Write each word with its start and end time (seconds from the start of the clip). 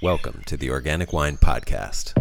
Welcome 0.00 0.44
to 0.46 0.56
the 0.56 0.70
Organic 0.70 1.12
Wine 1.12 1.38
Podcast. 1.38 2.12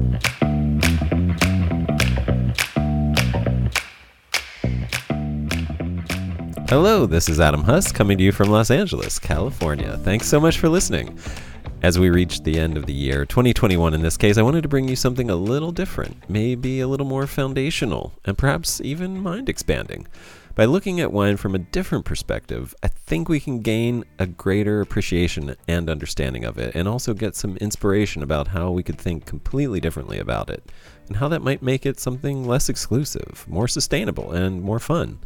Hello, 6.68 7.06
this 7.06 7.30
is 7.30 7.40
Adam 7.40 7.62
Huss 7.62 7.92
coming 7.92 8.18
to 8.18 8.24
you 8.24 8.32
from 8.32 8.50
Los 8.50 8.72
Angeles, 8.72 9.20
California. 9.20 9.96
Thanks 9.98 10.28
so 10.28 10.40
much 10.40 10.58
for 10.58 10.70
listening. 10.70 11.20
As 11.84 12.00
we 12.00 12.10
reach 12.10 12.42
the 12.42 12.58
end 12.58 12.78
of 12.78 12.88
the 12.88 12.94
year, 12.94 13.28
2021 13.28 13.94
in 13.94 14.02
this 14.02 14.18
case, 14.18 14.40
I 14.40 14.42
wanted 14.42 14.64
to 14.64 14.70
bring 14.70 14.88
you 14.88 14.96
something 14.96 15.30
a 15.30 15.36
little 15.36 15.72
different, 15.72 16.28
maybe 16.28 16.80
a 16.80 16.88
little 16.88 17.06
more 17.06 17.28
foundational, 17.28 18.12
and 18.26 18.36
perhaps 18.36 18.82
even 18.82 19.22
mind 19.22 19.50
expanding. 19.50 20.08
By 20.58 20.66
looking 20.66 21.00
at 21.00 21.14
wine 21.14 21.38
from 21.38 21.54
a 21.54 21.60
different 21.60 22.04
perspective, 22.04 22.74
I 22.82 22.88
think 22.88 23.30
we 23.30 23.40
can 23.40 23.60
gain 23.60 24.06
a 24.18 24.26
greater 24.26 24.82
appreciation 24.82 25.56
and 25.68 25.88
understanding 25.88 26.46
of 26.46 26.58
it, 26.58 26.74
and 26.74 26.88
also 26.88 27.14
get 27.14 27.36
some 27.36 27.58
inspiration 27.58 28.24
about 28.24 28.48
how 28.48 28.72
we 28.72 28.82
could 28.82 28.98
think 28.98 29.28
completely 29.28 29.80
differently 29.80 30.18
about 30.18 30.50
it, 30.50 30.64
and 31.06 31.18
how 31.18 31.28
that 31.28 31.44
might 31.44 31.62
make 31.62 31.86
it 31.86 32.00
something 32.00 32.44
less 32.44 32.70
exclusive, 32.70 33.46
more 33.48 33.68
sustainable, 33.68 34.32
and 34.32 34.64
more 34.64 34.80
fun. 34.80 35.20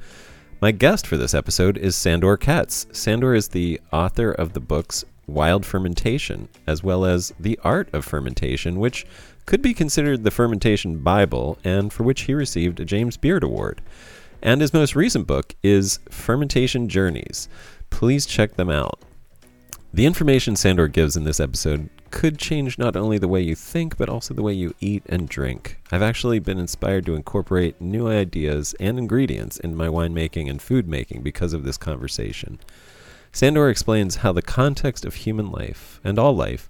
My 0.60 0.72
guest 0.72 1.08
for 1.08 1.16
this 1.16 1.34
episode 1.34 1.77
is 1.77 1.96
Sandor 1.96 2.36
Katz. 2.36 2.86
Sandor 2.91 3.34
is 3.34 3.48
the 3.48 3.80
author 3.94 4.34
of 4.34 4.52
the 4.52 4.60
books 4.60 5.05
Wild 5.27 5.66
Fermentation, 5.66 6.50
as 6.68 6.84
well 6.84 7.05
as 7.05 7.34
The 7.40 7.58
Art 7.63 7.88
of 7.94 8.04
Fermentation, 8.04 8.82
which 8.82 9.05
could 9.46 9.62
be 9.62 9.74
considered 9.74 10.26
the 10.26 10.32
fermentation 10.32 10.98
Bible, 10.98 11.58
and 11.63 11.94
for 11.94 12.04
which 12.04 12.24
he 12.24 12.34
received 12.34 12.82
a 12.82 12.86
James 12.86 13.16
Beard 13.16 13.44
Award. 13.44 13.80
And 14.41 14.62
his 14.62 14.73
most 14.73 14.95
recent 14.95 15.27
book 15.27 15.55
is 15.62 16.00
Fermentation 16.09 16.90
Journeys. 16.90 17.48
Please 17.91 18.26
check 18.26 18.55
them 18.55 18.70
out. 18.70 18.99
The 19.94 20.05
information 20.05 20.55
Sandor 20.55 20.88
gives 20.88 21.16
in 21.16 21.26
this 21.26 21.40
episode 21.40 21.90
could 22.10 22.38
change 22.38 22.77
not 22.77 22.96
only 22.96 23.18
the 23.18 23.27
way 23.27 23.41
you 23.41 23.55
think, 23.55 23.98
but 23.98 24.10
also 24.10 24.34
the 24.34 24.41
way 24.41 24.54
you 24.54 24.74
eat 24.79 25.04
and 25.07 25.29
drink. 25.29 25.79
I've 25.91 26.01
actually 26.01 26.40
been 26.40 26.57
inspired 26.57 27.05
to 27.05 27.16
incorporate 27.16 27.79
new 27.79 28.07
ideas 28.07 28.74
and 28.79 28.98
ingredients 28.98 29.60
in 29.60 29.76
my 29.76 29.88
winemaking 29.88 30.49
and 30.49 30.62
food 30.62 30.88
making 30.88 31.21
because 31.21 31.54
of 31.54 31.63
this 31.63 31.77
conversation. 31.77 32.60
Sandor 33.32 33.70
explains 33.70 34.18
how 34.18 34.32
the 34.34 34.41
context 34.41 35.05
of 35.05 35.16
human 35.16 35.51
life, 35.51 36.01
and 36.04 36.18
all 36.18 36.35
life, 36.35 36.70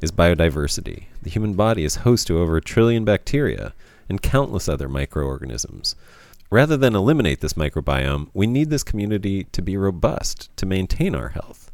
is 0.00 0.10
biodiversity. 0.10 1.04
The 1.22 1.30
human 1.30 1.54
body 1.54 1.84
is 1.84 1.96
host 1.96 2.26
to 2.28 2.38
over 2.38 2.56
a 2.56 2.62
trillion 2.62 3.04
bacteria 3.04 3.74
and 4.08 4.22
countless 4.22 4.68
other 4.68 4.88
microorganisms. 4.88 5.94
Rather 6.50 6.76
than 6.76 6.96
eliminate 6.96 7.40
this 7.40 7.52
microbiome, 7.52 8.28
we 8.34 8.46
need 8.46 8.70
this 8.70 8.82
community 8.82 9.44
to 9.44 9.62
be 9.62 9.76
robust 9.76 10.54
to 10.56 10.66
maintain 10.66 11.14
our 11.14 11.28
health. 11.28 11.70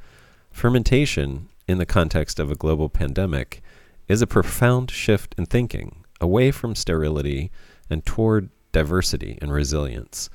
Fermentation, 0.50 1.48
in 1.66 1.78
the 1.78 1.86
context 1.86 2.38
of 2.38 2.50
a 2.50 2.56
global 2.56 2.90
pandemic, 2.90 3.62
is 4.06 4.20
a 4.20 4.26
profound 4.26 4.90
shift 4.90 5.34
in 5.38 5.46
thinking 5.46 6.04
away 6.20 6.50
from 6.50 6.74
sterility 6.74 7.50
and 7.88 8.04
toward 8.04 8.50
diversity 8.72 9.38
and 9.40 9.50
resilience. 9.50 10.28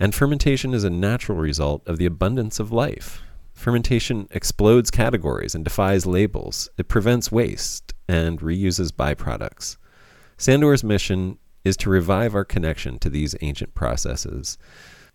And 0.00 0.12
fermentation 0.12 0.74
is 0.74 0.82
a 0.82 0.90
natural 0.90 1.38
result 1.38 1.86
of 1.86 1.98
the 1.98 2.06
abundance 2.06 2.58
of 2.58 2.72
life. 2.72 3.22
Fermentation 3.54 4.26
explodes 4.32 4.90
categories 4.90 5.54
and 5.54 5.62
defies 5.62 6.04
labels. 6.04 6.68
It 6.78 6.88
prevents 6.88 7.30
waste 7.30 7.94
and 8.08 8.40
reuses 8.40 8.90
byproducts. 8.90 9.76
Sandor's 10.36 10.82
mission 10.82 11.38
is 11.64 11.76
to 11.78 11.90
revive 11.90 12.34
our 12.34 12.44
connection 12.44 12.98
to 13.00 13.10
these 13.10 13.34
ancient 13.40 13.74
processes. 13.74 14.58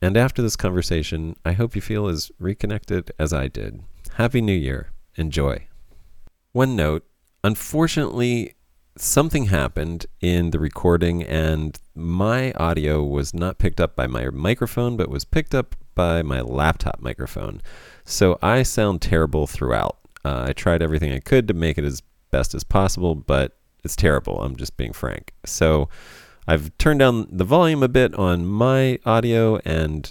And 0.02 0.16
after 0.16 0.42
this 0.42 0.56
conversation, 0.56 1.36
I 1.44 1.54
hope 1.54 1.76
you 1.76 1.82
feel 1.82 2.08
as 2.08 2.32
reconnected 2.40 3.12
as 3.18 3.34
I 3.34 3.48
did. 3.48 3.82
Happy 4.14 4.42
New 4.42 4.54
Year. 4.54 4.92
Enjoy. 5.16 5.68
One 6.52 6.76
note 6.76 7.04
unfortunately, 7.44 8.56
something 8.98 9.46
happened 9.46 10.06
in 10.22 10.52
the 10.52 10.60
recording, 10.60 11.24
and 11.24 11.80
my 11.96 12.52
audio 12.54 13.04
was 13.04 13.34
not 13.34 13.58
picked 13.58 13.80
up 13.80 13.96
by 13.96 14.08
my 14.08 14.30
microphone, 14.30 14.98
but 14.98 15.10
was 15.10 15.26
picked 15.26 15.56
up 15.56 15.76
by 15.96 16.22
my 16.22 16.42
laptop 16.42 17.00
microphone. 17.00 17.62
So 18.06 18.38
I 18.42 18.64
sound 18.64 19.02
terrible 19.02 19.48
throughout. 19.48 19.98
Uh, 20.26 20.46
I 20.50 20.54
tried 20.54 20.82
everything 20.82 21.12
I 21.12 21.20
could 21.20 21.48
to 21.48 21.54
make 21.54 21.78
it 21.78 21.86
as 21.86 22.02
best 22.32 22.54
as 22.54 22.64
possible, 22.64 23.16
but 23.16 23.58
it's 23.84 23.96
terrible. 23.96 24.42
I'm 24.42 24.56
just 24.56 24.78
being 24.78 24.94
frank. 24.94 25.34
So 25.46 25.90
I've 26.50 26.76
turned 26.78 27.00
down 27.00 27.28
the 27.30 27.44
volume 27.44 27.84
a 27.84 27.90
bit 27.90 28.16
on 28.16 28.46
my 28.46 29.00
audio, 29.06 29.58
and 29.66 30.10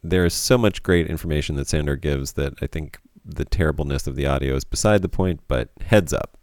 there 0.00 0.24
is 0.24 0.32
so 0.32 0.56
much 0.56 0.84
great 0.84 1.08
information 1.08 1.56
that 1.56 1.66
Sandor 1.66 1.96
gives 1.96 2.34
that 2.34 2.54
I 2.62 2.68
think 2.68 3.00
the 3.24 3.44
terribleness 3.44 4.06
of 4.06 4.14
the 4.14 4.24
audio 4.24 4.54
is 4.54 4.64
beside 4.64 5.02
the 5.02 5.08
point, 5.08 5.40
but 5.48 5.70
heads 5.80 6.12
up. 6.12 6.38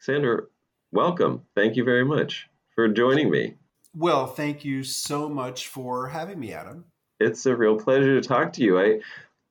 Sandor, 0.00 0.50
welcome. 0.90 1.42
Thank 1.54 1.76
you 1.76 1.84
very 1.84 2.04
much 2.04 2.48
for 2.74 2.88
joining 2.88 3.30
me. 3.30 3.54
Well, 3.94 4.26
thank 4.26 4.64
you 4.64 4.82
so 4.82 5.28
much 5.28 5.68
for 5.68 6.08
having 6.08 6.40
me, 6.40 6.52
Adam. 6.52 6.84
It's 7.20 7.46
a 7.46 7.54
real 7.54 7.78
pleasure 7.78 8.20
to 8.20 8.26
talk 8.26 8.52
to 8.54 8.64
you. 8.64 8.80
I 8.80 9.00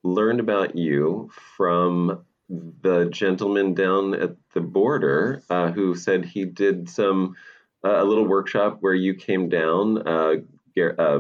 learned 0.04 0.42
about 0.42 0.76
you 0.76 1.32
from 1.56 2.26
the 2.50 3.06
gentleman 3.06 3.74
down 3.74 4.16
at 4.16 4.36
the 4.54 4.62
border 4.62 5.44
uh, 5.50 5.72
who 5.72 5.96
said 5.96 6.26
he 6.26 6.44
did 6.44 6.90
some 6.90 7.36
a 7.84 8.04
little 8.04 8.26
workshop 8.26 8.78
where 8.82 8.94
you 8.94 9.14
came 9.14 9.50
down, 9.50 10.08
uh, 10.08 10.36
uh 10.78 11.20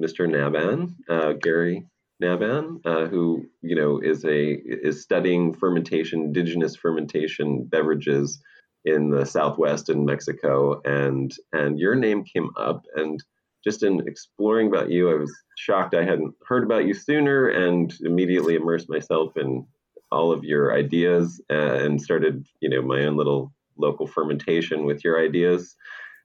Mr. 0.00 0.28
Nabhan, 0.28 0.94
uh, 1.08 1.32
Gary 1.32 1.86
Nabhan, 2.22 2.80
uh, 2.84 3.06
who 3.06 3.44
you 3.62 3.76
know 3.76 3.98
is 3.98 4.24
a 4.24 4.52
is 4.52 5.02
studying 5.02 5.54
fermentation, 5.54 6.22
indigenous 6.22 6.76
fermentation 6.76 7.64
beverages 7.64 8.40
in 8.84 9.10
the 9.10 9.26
Southwest 9.26 9.88
in 9.88 10.04
Mexico, 10.04 10.80
and 10.84 11.34
and 11.52 11.78
your 11.78 11.94
name 11.94 12.24
came 12.24 12.50
up, 12.56 12.84
and 12.94 13.22
just 13.64 13.82
in 13.82 14.06
exploring 14.06 14.68
about 14.68 14.90
you, 14.90 15.10
I 15.10 15.14
was 15.14 15.34
shocked 15.56 15.94
I 15.94 16.04
hadn't 16.04 16.34
heard 16.46 16.62
about 16.62 16.86
you 16.86 16.94
sooner, 16.94 17.48
and 17.48 17.92
immediately 18.00 18.54
immersed 18.54 18.88
myself 18.88 19.36
in 19.36 19.66
all 20.12 20.30
of 20.30 20.44
your 20.44 20.72
ideas 20.72 21.40
and 21.50 22.00
started 22.00 22.46
you 22.60 22.68
know 22.68 22.80
my 22.80 23.04
own 23.04 23.16
little 23.16 23.52
local 23.78 24.06
fermentation 24.06 24.84
with 24.84 25.04
your 25.04 25.22
ideas. 25.22 25.76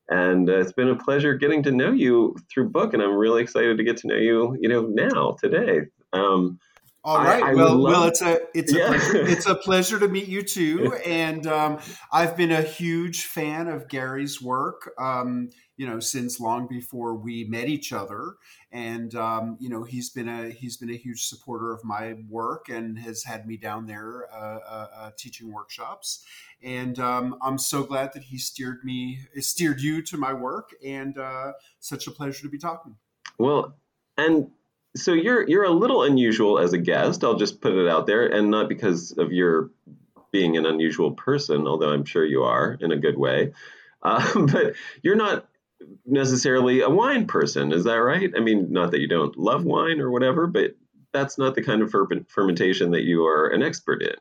And 0.10 0.50
uh, 0.50 0.60
it's 0.60 0.74
been 0.74 0.90
a 0.90 0.96
pleasure 0.96 1.36
getting 1.36 1.64
to 1.64 1.72
know 1.72 1.92
you 1.92 2.36
through 2.50 2.70
book, 2.70 2.94
and 2.94 3.02
I'm 3.02 3.16
really 3.16 3.42
excited 3.42 3.78
to 3.78 3.84
get 3.84 3.98
to 3.98 4.08
know 4.08 4.16
you, 4.16 4.58
you 4.60 4.68
know, 4.68 4.82
now 4.82 5.38
today. 5.40 5.82
Um, 6.12 6.60
all 7.04 7.18
right. 7.18 7.42
I, 7.42 7.52
I 7.52 7.54
well, 7.56 7.82
well, 7.82 8.04
it's 8.04 8.22
a 8.22 8.40
it's 8.54 8.74
yeah. 8.74 8.84
a 8.84 8.88
pleasure, 8.88 9.18
it's 9.28 9.46
a 9.48 9.56
pleasure 9.56 10.00
to 10.00 10.08
meet 10.08 10.28
you 10.28 10.44
too. 10.44 10.94
And 11.06 11.48
um, 11.48 11.80
I've 12.12 12.38
been 12.38 12.52
a 12.52 12.62
huge 12.62 13.26
fan 13.26 13.68
of 13.68 13.88
Gary's 13.88 14.42
work. 14.42 14.92
Um, 15.00 15.50
you 15.78 15.88
know, 15.88 16.00
since 16.00 16.40
long 16.40 16.68
before 16.68 17.16
we 17.16 17.46
met 17.46 17.68
each 17.68 17.92
other, 17.92 18.36
and 18.72 19.16
um, 19.16 19.58
you 19.60 19.68
know, 19.68 19.84
he's 19.84 20.12
been 20.12 20.30
a 20.30 20.52
he's 20.52 20.78
been 20.78 20.92
a 20.92 20.96
huge 20.96 21.24
supporter 21.24 21.74
of 21.74 21.84
my 21.84 22.18
work 22.30 22.70
and 22.70 23.00
has 23.00 23.24
had 23.24 23.48
me 23.48 23.58
down 23.58 23.88
there 23.88 24.28
uh, 24.32 24.60
uh, 24.60 24.88
uh, 24.96 25.12
teaching 25.18 25.52
workshops. 25.52 26.24
And 26.62 27.00
um, 27.00 27.36
I'm 27.42 27.58
so 27.58 27.82
glad 27.82 28.14
that 28.14 28.22
he 28.22 28.38
steered 28.38 28.84
me 28.84 29.22
steered 29.40 29.82
you 29.82 30.04
to 30.04 30.18
my 30.18 30.34
work, 30.34 30.70
and 30.86 31.18
uh, 31.18 31.54
such 31.80 32.06
a 32.06 32.12
pleasure 32.12 32.44
to 32.44 32.50
be 32.50 32.60
talking. 32.60 32.98
Well, 33.40 33.74
and 34.18 34.52
so 34.96 35.14
you're 35.14 35.48
you're 35.48 35.64
a 35.64 35.72
little 35.72 36.04
unusual 36.04 36.60
as 36.60 36.74
a 36.74 36.78
guest. 36.78 37.24
I'll 37.24 37.38
just 37.38 37.62
put 37.62 37.74
it 37.74 37.88
out 37.88 38.08
there, 38.08 38.26
and 38.28 38.52
not 38.52 38.70
because 38.70 39.12
of 39.18 39.32
your 39.32 39.70
being 40.32 40.58
an 40.58 40.66
unusual 40.66 41.12
person, 41.12 41.68
although 41.68 41.92
I'm 41.92 42.06
sure 42.06 42.26
you 42.26 42.44
are 42.44 42.78
in 42.80 42.92
a 42.92 42.98
good 42.98 43.18
way. 43.18 43.54
Uh, 44.04 44.48
but 44.52 44.74
you're 45.04 45.16
not 45.16 45.48
necessarily 46.08 46.82
a 46.82 46.90
wine 46.90 47.28
person, 47.28 47.72
is 47.72 47.84
that 47.84 47.98
right? 47.98 48.32
I 48.36 48.40
mean, 48.40 48.74
not 48.74 48.90
that 48.90 49.00
you 49.00 49.08
don't 49.08 49.38
love 49.38 49.64
wine 49.64 50.00
or 50.00 50.10
whatever, 50.10 50.48
but 50.48 50.76
that's 51.14 51.38
not 51.38 51.54
the 51.54 51.62
kind 51.62 51.84
of 51.84 51.92
fer- 51.92 52.08
fermentation 52.28 52.90
that 52.92 53.04
you 53.04 53.28
are 53.28 53.50
an 53.50 53.62
expert 53.62 54.02
in. 54.02 54.16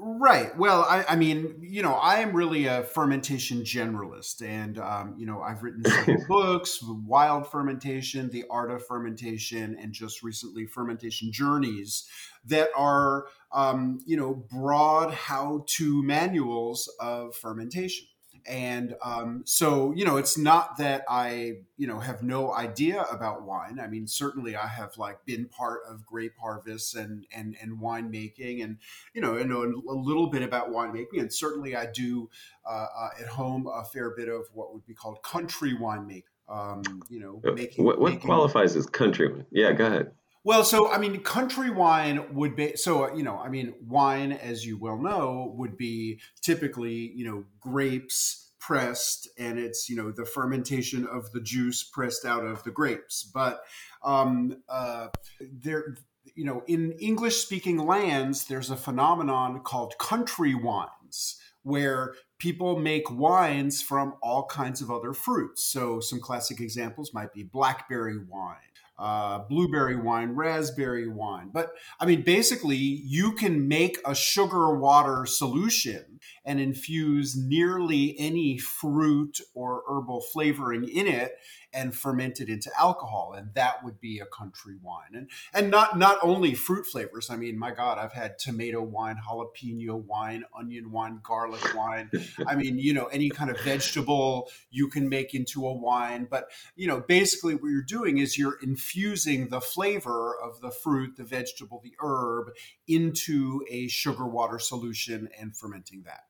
Right. 0.00 0.56
Well, 0.56 0.82
I, 0.82 1.04
I, 1.08 1.16
mean, 1.16 1.56
you 1.60 1.82
know, 1.82 1.94
I 1.94 2.20
am 2.20 2.32
really 2.32 2.66
a 2.66 2.84
fermentation 2.84 3.62
generalist, 3.62 4.46
and 4.46 4.78
um, 4.78 5.16
you 5.18 5.26
know, 5.26 5.40
I've 5.40 5.64
written 5.64 5.84
several 5.84 6.24
books: 6.28 6.78
Wild 6.82 7.50
Fermentation, 7.50 8.30
The 8.30 8.44
Art 8.48 8.70
of 8.70 8.86
Fermentation, 8.86 9.76
and 9.80 9.92
just 9.92 10.22
recently, 10.22 10.66
Fermentation 10.66 11.32
Journeys, 11.32 12.08
that 12.44 12.68
are 12.76 13.26
um, 13.50 13.98
you 14.06 14.16
know 14.16 14.34
broad 14.34 15.12
how-to 15.12 16.02
manuals 16.04 16.88
of 17.00 17.34
fermentation 17.34 18.06
and 18.46 18.94
um, 19.02 19.42
so 19.44 19.92
you 19.94 20.04
know 20.04 20.16
it's 20.16 20.38
not 20.38 20.78
that 20.78 21.04
i 21.08 21.54
you 21.76 21.86
know 21.86 21.98
have 21.98 22.22
no 22.22 22.52
idea 22.52 23.02
about 23.10 23.42
wine. 23.42 23.78
I 23.80 23.86
mean 23.86 24.06
certainly 24.06 24.56
i 24.56 24.66
have 24.66 24.96
like 24.96 25.24
been 25.24 25.46
part 25.46 25.80
of 25.88 26.04
grape 26.06 26.34
harvests 26.40 26.94
and 26.94 27.26
and 27.34 27.56
and 27.60 27.78
winemaking 27.78 28.62
and 28.62 28.78
you 29.14 29.20
know 29.20 29.38
i 29.38 29.42
know 29.42 29.62
a 29.62 29.92
little 29.92 30.28
bit 30.28 30.42
about 30.42 30.70
winemaking. 30.70 31.20
And 31.20 31.32
certainly 31.32 31.76
i 31.76 31.86
do 31.86 32.28
uh, 32.66 32.86
uh, 32.96 33.08
at 33.20 33.26
home 33.26 33.66
a 33.66 33.84
fair 33.84 34.10
bit 34.10 34.28
of 34.28 34.46
what 34.52 34.72
would 34.72 34.86
be 34.86 34.94
called 34.94 35.22
country 35.22 35.74
winemaking 35.74 36.24
um, 36.48 36.82
you 37.08 37.20
know 37.20 37.40
making 37.54 37.84
what, 37.84 38.00
what 38.00 38.12
making, 38.12 38.26
qualifies 38.26 38.74
as 38.74 38.86
country 38.86 39.44
yeah 39.50 39.72
go 39.72 39.86
ahead 39.86 40.12
Well, 40.48 40.64
so 40.64 40.90
I 40.90 40.96
mean, 40.96 41.20
country 41.20 41.68
wine 41.68 42.34
would 42.34 42.56
be 42.56 42.74
so 42.74 43.14
you 43.14 43.22
know, 43.22 43.36
I 43.36 43.50
mean, 43.50 43.74
wine, 43.86 44.32
as 44.32 44.64
you 44.64 44.78
well 44.78 44.96
know, 44.96 45.52
would 45.58 45.76
be 45.76 46.20
typically 46.40 47.12
you 47.14 47.26
know 47.26 47.44
grapes 47.60 48.50
pressed, 48.58 49.28
and 49.36 49.58
it's 49.58 49.90
you 49.90 49.96
know 49.96 50.10
the 50.10 50.24
fermentation 50.24 51.06
of 51.06 51.30
the 51.32 51.42
juice 51.42 51.84
pressed 51.84 52.24
out 52.24 52.46
of 52.46 52.64
the 52.64 52.70
grapes. 52.70 53.24
But 53.24 53.60
um, 54.02 54.62
uh, 54.70 55.08
there, 55.38 55.96
you 56.34 56.46
know, 56.46 56.62
in 56.66 56.92
English 56.92 57.36
speaking 57.36 57.76
lands, 57.76 58.46
there's 58.46 58.70
a 58.70 58.76
phenomenon 58.76 59.60
called 59.60 59.98
country 59.98 60.54
wines 60.54 61.38
where 61.62 62.14
people 62.38 62.78
make 62.78 63.10
wines 63.10 63.82
from 63.82 64.14
all 64.22 64.46
kinds 64.46 64.80
of 64.80 64.90
other 64.90 65.12
fruits. 65.12 65.62
So, 65.66 66.00
some 66.00 66.20
classic 66.20 66.58
examples 66.58 67.12
might 67.12 67.34
be 67.34 67.42
blackberry 67.42 68.16
wine, 68.16 68.56
uh, 68.98 69.40
blueberry 69.48 69.96
wine, 69.96 70.30
raspberry 70.30 71.08
wine. 71.08 71.50
But 71.52 71.72
I 72.00 72.06
mean, 72.06 72.22
basically, 72.22 72.76
you 72.76 73.32
can 73.32 73.68
make 73.68 73.98
a 74.04 74.14
sugar 74.14 74.76
water 74.76 75.24
solution 75.26 76.20
and 76.44 76.60
infuse 76.60 77.36
nearly 77.36 78.16
any 78.18 78.58
fruit 78.58 79.40
or 79.54 79.82
herbal 79.88 80.22
flavoring 80.32 80.88
in 80.88 81.06
it 81.06 81.32
and 81.72 81.94
ferment 81.94 82.40
it 82.40 82.48
into 82.48 82.70
alcohol 82.78 83.34
and 83.36 83.52
that 83.54 83.84
would 83.84 84.00
be 84.00 84.18
a 84.18 84.26
country 84.26 84.74
wine. 84.82 85.14
And 85.14 85.30
and 85.52 85.70
not 85.70 85.98
not 85.98 86.18
only 86.22 86.54
fruit 86.54 86.86
flavors. 86.86 87.30
I 87.30 87.36
mean 87.36 87.58
my 87.58 87.72
god 87.72 87.98
i've 87.98 88.12
had 88.12 88.38
tomato 88.38 88.82
wine 88.82 89.16
jalapeno 89.28 90.02
wine 90.04 90.44
onion 90.58 90.90
wine 90.90 91.20
garlic 91.22 91.74
wine. 91.74 92.10
I 92.46 92.54
mean 92.54 92.78
you 92.78 92.94
know 92.94 93.06
any 93.06 93.28
kind 93.28 93.50
of 93.50 93.60
vegetable 93.60 94.50
you 94.70 94.88
can 94.88 95.08
make 95.08 95.34
into 95.34 95.66
a 95.66 95.72
wine. 95.72 96.26
But 96.30 96.50
you 96.76 96.86
know 96.86 97.00
basically 97.00 97.54
what 97.54 97.68
you're 97.68 97.82
doing 97.82 98.18
is 98.18 98.38
you're 98.38 98.58
infusing 98.62 99.48
the 99.48 99.60
flavor 99.60 100.34
of 100.42 100.60
the 100.60 100.70
fruit 100.70 101.16
the 101.16 101.24
vegetable 101.24 101.80
the 101.82 101.94
herb 102.00 102.48
into 102.86 103.62
a 103.70 103.88
sugar 103.88 104.26
water 104.26 104.58
solution 104.58 105.28
and 105.38 105.56
fermenting 105.56 106.04
that. 106.04 106.22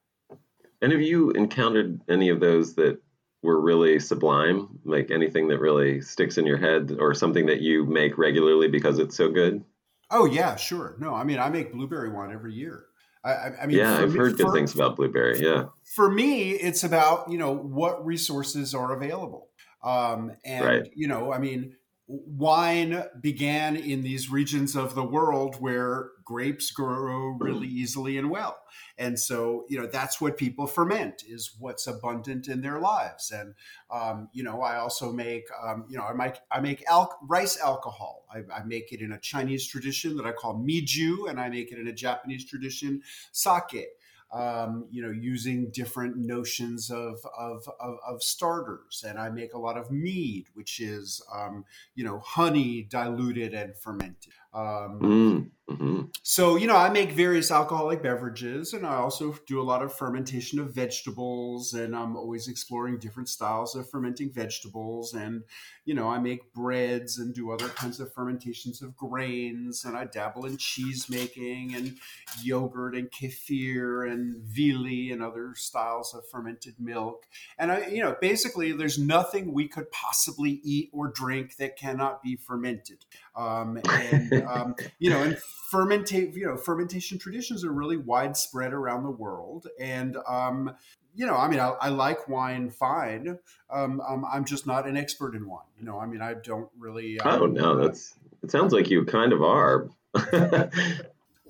And 0.81 0.93
have 0.93 1.01
you 1.01 1.31
encountered 1.31 2.01
any 2.09 2.29
of 2.29 2.41
those 2.41 2.75
that 2.75 3.01
were 3.43 3.61
really 3.61 4.01
sublime, 4.01 4.81
like 4.85 5.11
anything 5.11 5.49
that 5.49 5.61
really 5.61 6.01
sticks 6.01 6.39
in 6.39 6.47
your 6.47 6.59
head 6.59 6.97
or 6.99 7.15
something 7.15 7.47
that 7.47 7.61
you 7.61 7.85
make 7.87 8.19
regularly 8.19 8.69
because 8.69 8.99
it's 8.99 9.17
so 9.17 9.31
good? 9.31 9.65
Oh 10.11 10.25
yeah, 10.25 10.57
sure. 10.57 10.97
No, 10.99 11.15
I 11.15 11.25
mean 11.25 11.39
I 11.39 11.49
make 11.49 11.73
blueberry 11.73 12.11
wine 12.11 12.33
every 12.33 12.55
year. 12.55 12.85
I, 13.25 13.51
I 13.63 13.67
mean, 13.67 13.79
yeah, 13.79 13.99
I've 13.99 14.13
me, 14.13 14.19
heard 14.19 14.37
good 14.37 14.53
things 14.53 14.75
about 14.75 14.97
blueberry. 14.97 15.41
Yeah, 15.41 15.67
for 15.95 16.11
me, 16.11 16.53
it's 16.53 16.85
about 16.85 17.31
you 17.31 17.39
know 17.39 17.55
what 17.55 18.05
resources 18.05 18.75
are 18.75 18.93
available, 18.93 19.49
um, 19.83 20.33
and 20.45 20.65
right. 20.65 20.91
you 20.95 21.09
know, 21.09 21.33
I 21.33 21.39
mean, 21.39 21.75
wine 22.07 23.05
began 23.21 23.77
in 23.77 24.03
these 24.03 24.31
regions 24.31 24.77
of 24.77 24.95
the 24.95 25.05
world 25.05 25.57
where 25.61 26.11
grapes 26.29 26.71
grow 26.71 27.29
really 27.41 27.67
easily 27.67 28.19
and 28.19 28.29
well. 28.29 28.59
And 28.99 29.19
so 29.19 29.65
you 29.71 29.81
know 29.81 29.87
that's 29.87 30.21
what 30.21 30.37
people 30.37 30.67
ferment 30.67 31.25
is 31.27 31.55
what's 31.59 31.87
abundant 31.87 32.49
in 32.49 32.61
their 32.61 32.79
lives. 32.79 33.31
And 33.31 33.55
um, 33.91 34.29
you 34.35 34.43
know 34.43 34.61
i 34.61 34.77
also 34.77 35.11
make 35.11 35.47
um, 35.65 35.87
you 35.89 35.97
know 35.97 36.05
i 36.05 36.13
make 36.13 36.35
i 36.53 36.61
make 36.61 36.85
al- 36.87 37.19
rice 37.23 37.59
alcohol. 37.59 38.27
I, 38.31 38.41
I, 38.55 38.63
make 38.65 38.93
it 38.93 39.01
in 39.01 39.13
a 39.13 39.19
chinese 39.19 39.67
tradition 39.67 40.17
that 40.19 40.27
i 40.27 40.33
call 40.33 40.63
mijiu 40.63 41.31
and 41.31 41.41
i 41.41 41.49
make 41.49 41.73
it 41.73 41.79
in 41.79 41.89
a 41.89 41.93
japanese 41.95 42.45
tradition 42.45 43.01
sake. 43.33 43.87
Um, 44.31 44.89
you 44.91 45.01
know, 45.01 45.11
using 45.11 45.71
different 45.71 46.19
notions 46.19 46.91
of, 46.91 47.19
of, 47.39 47.67
of, 47.81 47.97
of, 48.07 48.23
starters. 48.23 49.03
And 49.09 49.19
I 49.19 49.31
make 49.31 49.55
a 49.55 49.59
lot 49.59 49.79
of 49.79 49.91
mead, 49.91 50.49
which 50.53 50.81
is, 50.81 51.23
um, 51.35 51.65
you 51.95 52.05
know, 52.05 52.19
honey 52.19 52.83
diluted 52.83 53.55
and 53.55 53.75
fermented. 53.75 54.35
Um, 54.53 55.01
mm. 55.01 55.51
Mm-hmm. 55.69 56.05
So, 56.23 56.57
you 56.57 56.67
know, 56.67 56.77
I 56.77 56.89
make 56.89 57.13
various 57.13 57.51
alcoholic 57.51 58.03
beverages 58.03 58.73
and 58.73 58.87
I 58.87 58.95
also 58.97 59.37
do 59.47 59.61
a 59.61 59.63
lot 59.63 59.83
of 59.83 59.95
fermentation 59.95 60.59
of 60.59 60.75
vegetables. 60.75 61.75
And 61.75 61.95
I'm 61.95 62.17
always 62.17 62.49
exploring 62.49 62.99
different 62.99 63.29
styles 63.29 63.75
of 63.75 63.89
fermenting 63.91 64.33
vegetables. 64.33 65.13
And, 65.13 65.43
you 65.85 65.95
know, 65.95 66.09
I 66.09 66.19
make 66.19 66.55
breads 66.55 67.19
and 67.19 67.35
do 67.35 67.51
other 67.51 67.69
kinds 67.69 68.01
of 68.01 68.13
fermentations 68.15 68.81
of 68.81 68.97
grains. 68.97 69.85
And 69.85 69.95
I 69.95 70.07
dabble 70.07 70.47
in 70.47 70.57
cheese 70.57 71.11
making 71.11 71.75
and 71.75 71.99
yogurt 72.43 72.95
and 72.95 73.11
kefir 73.11 74.11
and 74.11 74.43
viili 74.43 75.13
and 75.13 75.23
other 75.23 75.53
styles 75.55 76.15
of 76.15 76.27
fermented 76.31 76.77
milk. 76.79 77.27
And 77.59 77.71
I, 77.71 77.89
you 77.89 78.03
know, 78.03 78.17
basically, 78.23 78.73
there's 78.73 78.99
nothing 78.99 79.53
we 79.53 79.69
could 79.69 79.91
possibly 79.91 80.61
eat 80.65 80.89
or 80.95 81.09
drink 81.09 81.57
that 81.57 81.77
cannot 81.77 82.23
be 82.23 82.37
fermented. 82.37 83.05
Um, 83.37 83.81
and, 83.89 84.48
um, 84.49 84.75
you 84.99 85.11
know, 85.11 85.23
and 85.23 85.37
fermentate, 85.73 86.35
you 86.35 86.47
know, 86.47 86.57
fermentation 86.57 87.19
traditions 87.19 87.65
are 87.65 87.73
really 87.73 87.97
widespread 87.97 88.73
around 88.73 89.03
the 89.05 89.11
world. 89.11 89.69
And, 89.79 90.17
um, 90.29 90.75
you 91.15 91.27
know, 91.27 91.37
I 91.37 91.49
mean, 91.49 91.61
I, 91.61 91.71
I 91.81 91.89
like 91.89 92.29
wine 92.29 92.71
fine. 92.71 93.39
Um, 93.71 94.01
um, 94.01 94.25
I'm 94.31 94.45
just 94.45 94.67
not 94.67 94.87
an 94.87 94.97
expert 94.97 95.35
in 95.35 95.49
wine. 95.49 95.67
You 95.79 95.87
know, 95.87 95.99
I 95.99 96.07
mean, 96.07 96.23
I 96.23 96.35
don't 96.35 96.69
really. 96.79 97.19
Um, 97.21 97.43
oh 97.43 97.47
no, 97.47 97.77
that's. 97.77 98.15
It 98.43 98.51
sounds 98.53 98.73
like 98.73 98.89
you 98.89 99.05
kind 99.05 99.33
of 99.33 99.43
are. 99.43 99.89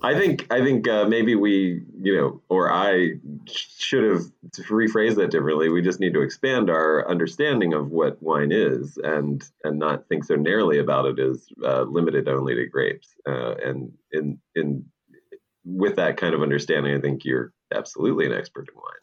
I 0.01 0.13
think 0.13 0.47
I 0.51 0.63
think 0.63 0.87
uh, 0.87 1.05
maybe 1.05 1.35
we, 1.35 1.83
you 2.01 2.15
know, 2.15 2.41
or 2.49 2.71
I 2.71 3.19
should 3.47 4.03
have 4.03 4.23
rephrased 4.69 5.15
that 5.15 5.31
differently. 5.31 5.69
We 5.69 5.81
just 5.81 5.99
need 5.99 6.13
to 6.13 6.21
expand 6.21 6.69
our 6.69 7.07
understanding 7.09 7.73
of 7.73 7.91
what 7.91 8.21
wine 8.23 8.51
is, 8.51 8.97
and 9.03 9.43
and 9.63 9.77
not 9.77 10.07
think 10.07 10.23
so 10.23 10.35
narrowly 10.35 10.79
about 10.79 11.05
it 11.05 11.19
as 11.19 11.47
uh, 11.63 11.81
limited 11.83 12.29
only 12.29 12.55
to 12.55 12.65
grapes. 12.67 13.09
Uh, 13.27 13.55
and 13.55 13.91
in 14.11 14.39
in 14.55 14.85
with 15.65 15.97
that 15.97 16.17
kind 16.17 16.33
of 16.33 16.41
understanding, 16.41 16.95
I 16.95 17.01
think 17.01 17.25
you're 17.25 17.51
absolutely 17.73 18.25
an 18.25 18.33
expert 18.33 18.69
in 18.69 18.75
wine. 18.75 18.99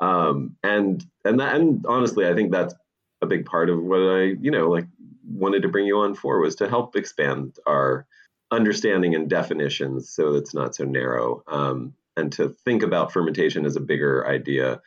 Um, 0.00 0.56
and 0.62 1.04
and 1.24 1.40
that, 1.40 1.56
and 1.56 1.84
honestly, 1.86 2.28
I 2.28 2.34
think 2.34 2.52
that's 2.52 2.74
a 3.22 3.26
big 3.26 3.44
part 3.46 3.68
of 3.70 3.82
what 3.82 4.00
I, 4.00 4.22
you 4.40 4.52
know, 4.52 4.70
like 4.70 4.86
wanted 5.28 5.62
to 5.62 5.68
bring 5.68 5.86
you 5.86 5.98
on 5.98 6.14
for 6.14 6.38
was 6.38 6.54
to 6.56 6.68
help 6.68 6.94
expand 6.94 7.56
our 7.66 8.06
understanding 8.50 9.14
and 9.14 9.28
definitions 9.28 10.10
so 10.10 10.34
it's 10.34 10.54
not 10.54 10.74
so 10.74 10.84
narrow 10.84 11.42
um, 11.48 11.94
and 12.16 12.32
to 12.32 12.48
think 12.64 12.82
about 12.82 13.12
fermentation 13.12 13.66
as 13.66 13.76
a 13.76 13.80
bigger 13.80 14.26
idea 14.26 14.80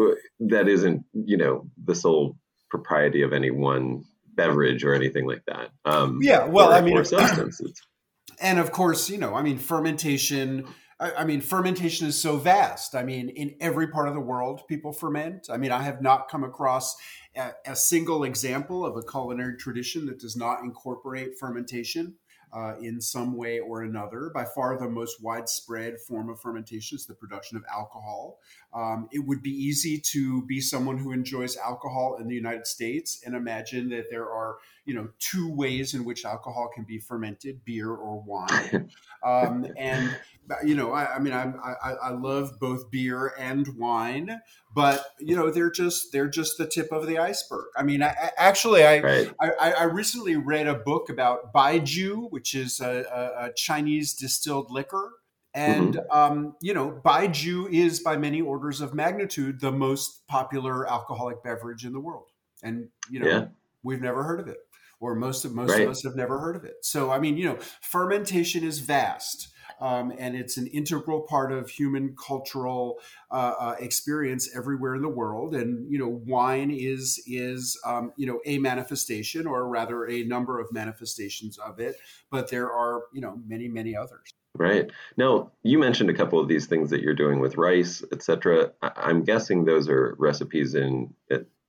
uh, 0.00 0.04
that 0.40 0.68
isn't 0.68 1.04
you 1.12 1.36
know 1.36 1.68
the 1.84 1.94
sole 1.94 2.36
propriety 2.70 3.22
of 3.22 3.32
any 3.32 3.50
one 3.50 4.04
beverage 4.34 4.84
or 4.84 4.94
anything 4.94 5.26
like 5.26 5.42
that 5.46 5.70
um, 5.84 6.20
yeah 6.22 6.44
well 6.44 6.70
or, 6.70 6.74
i 6.74 6.80
mean 6.80 7.04
substances 7.04 7.80
and 8.40 8.58
of 8.58 8.70
course 8.70 9.10
you 9.10 9.18
know 9.18 9.34
i 9.34 9.42
mean 9.42 9.58
fermentation 9.58 10.64
I, 11.00 11.24
mean, 11.24 11.40
fermentation 11.40 12.08
is 12.08 12.20
so 12.20 12.38
vast. 12.38 12.96
I 12.96 13.04
mean, 13.04 13.28
in 13.28 13.54
every 13.60 13.86
part 13.86 14.08
of 14.08 14.14
the 14.14 14.20
world, 14.20 14.62
people 14.66 14.92
ferment. 14.92 15.46
I 15.48 15.56
mean, 15.56 15.70
I 15.70 15.82
have 15.84 16.02
not 16.02 16.28
come 16.28 16.42
across 16.42 16.96
a, 17.36 17.52
a 17.64 17.76
single 17.76 18.24
example 18.24 18.84
of 18.84 18.96
a 18.96 19.02
culinary 19.02 19.56
tradition 19.56 20.06
that 20.06 20.18
does 20.18 20.36
not 20.36 20.64
incorporate 20.64 21.38
fermentation 21.38 22.16
uh, 22.52 22.74
in 22.80 23.00
some 23.00 23.36
way 23.36 23.60
or 23.60 23.82
another. 23.82 24.30
By 24.34 24.44
far, 24.44 24.78
the 24.78 24.88
most 24.88 25.22
widespread 25.22 26.00
form 26.00 26.30
of 26.30 26.40
fermentation 26.40 26.96
is 26.96 27.06
the 27.06 27.14
production 27.14 27.56
of 27.56 27.64
alcohol. 27.72 28.38
Um, 28.74 29.08
it 29.12 29.20
would 29.20 29.42
be 29.42 29.50
easy 29.50 29.98
to 30.12 30.44
be 30.44 30.60
someone 30.60 30.98
who 30.98 31.12
enjoys 31.12 31.56
alcohol 31.56 32.18
in 32.20 32.28
the 32.28 32.34
United 32.34 32.66
States 32.66 33.22
and 33.24 33.34
imagine 33.34 33.88
that 33.90 34.10
there 34.10 34.28
are, 34.28 34.58
you 34.84 34.94
know, 34.94 35.08
two 35.18 35.50
ways 35.50 35.94
in 35.94 36.04
which 36.04 36.24
alcohol 36.24 36.70
can 36.74 36.84
be 36.84 36.98
fermented: 36.98 37.64
beer 37.64 37.90
or 37.90 38.20
wine. 38.20 38.90
Um, 39.20 39.66
and 39.76 40.16
you 40.64 40.76
know, 40.76 40.92
I, 40.92 41.16
I 41.16 41.18
mean, 41.18 41.32
I, 41.32 41.52
I, 41.82 41.92
I 41.92 42.10
love 42.10 42.58
both 42.60 42.90
beer 42.90 43.34
and 43.38 43.66
wine, 43.76 44.40
but 44.74 45.06
you 45.18 45.34
know, 45.34 45.50
they're 45.50 45.70
just 45.70 46.12
they're 46.12 46.28
just 46.28 46.56
the 46.56 46.66
tip 46.66 46.92
of 46.92 47.06
the 47.06 47.18
iceberg. 47.18 47.66
I 47.76 47.82
mean, 47.82 48.02
I, 48.02 48.14
actually, 48.36 48.84
I, 48.84 49.00
right. 49.00 49.34
I, 49.40 49.72
I 49.72 49.82
recently 49.84 50.36
read 50.36 50.68
a 50.68 50.74
book 50.74 51.10
about 51.10 51.52
baijiu, 51.52 52.30
which 52.30 52.54
is 52.54 52.80
a, 52.80 53.04
a, 53.12 53.46
a 53.46 53.52
Chinese 53.54 54.14
distilled 54.14 54.70
liquor. 54.70 55.10
And 55.58 55.94
mm-hmm. 55.94 56.18
um, 56.18 56.56
you 56.60 56.72
know, 56.72 57.00
baijiu 57.04 57.70
is 57.72 58.00
by 58.00 58.16
many 58.16 58.40
orders 58.40 58.80
of 58.80 58.94
magnitude 58.94 59.60
the 59.60 59.72
most 59.72 60.26
popular 60.28 60.88
alcoholic 60.88 61.42
beverage 61.42 61.84
in 61.84 61.92
the 61.92 62.00
world, 62.00 62.30
and 62.62 62.88
you 63.10 63.20
know, 63.20 63.28
yeah. 63.28 63.46
we've 63.82 64.00
never 64.00 64.22
heard 64.22 64.40
of 64.40 64.48
it, 64.48 64.58
or 65.00 65.14
most 65.14 65.44
of 65.44 65.52
most 65.52 65.70
right. 65.70 65.82
of 65.82 65.88
us 65.88 66.02
have 66.04 66.14
never 66.14 66.38
heard 66.38 66.56
of 66.56 66.64
it. 66.64 66.76
So, 66.82 67.10
I 67.10 67.18
mean, 67.18 67.36
you 67.36 67.44
know, 67.44 67.58
fermentation 67.80 68.62
is 68.64 68.78
vast 68.78 69.48
um, 69.80 70.12
and 70.18 70.34
it's 70.36 70.56
an 70.56 70.66
integral 70.68 71.20
part 71.20 71.52
of 71.52 71.70
human 71.70 72.16
cultural 72.16 72.98
uh, 73.30 73.54
uh, 73.58 73.76
experience 73.78 74.54
everywhere 74.54 74.94
in 74.94 75.02
the 75.02 75.08
world. 75.08 75.54
And 75.54 75.90
you 75.90 75.98
know, 75.98 76.22
wine 76.26 76.70
is 76.70 77.22
is 77.26 77.78
um, 77.86 78.12
you 78.16 78.26
know 78.26 78.40
a 78.44 78.58
manifestation, 78.58 79.46
or 79.46 79.68
rather, 79.68 80.06
a 80.06 80.24
number 80.24 80.60
of 80.60 80.72
manifestations 80.72 81.58
of 81.58 81.78
it. 81.78 81.96
But 82.30 82.50
there 82.50 82.70
are 82.70 83.02
you 83.12 83.20
know 83.20 83.40
many 83.46 83.68
many 83.68 83.96
others. 83.96 84.32
Right. 84.54 84.90
Now, 85.16 85.52
you 85.62 85.78
mentioned 85.78 86.10
a 86.10 86.14
couple 86.14 86.40
of 86.40 86.48
these 86.48 86.66
things 86.66 86.90
that 86.90 87.00
you're 87.00 87.14
doing 87.14 87.38
with 87.38 87.56
rice, 87.56 88.02
etc. 88.10 88.72
I'm 88.82 89.22
guessing 89.22 89.64
those 89.64 89.88
are 89.88 90.16
recipes 90.18 90.74
in 90.74 91.14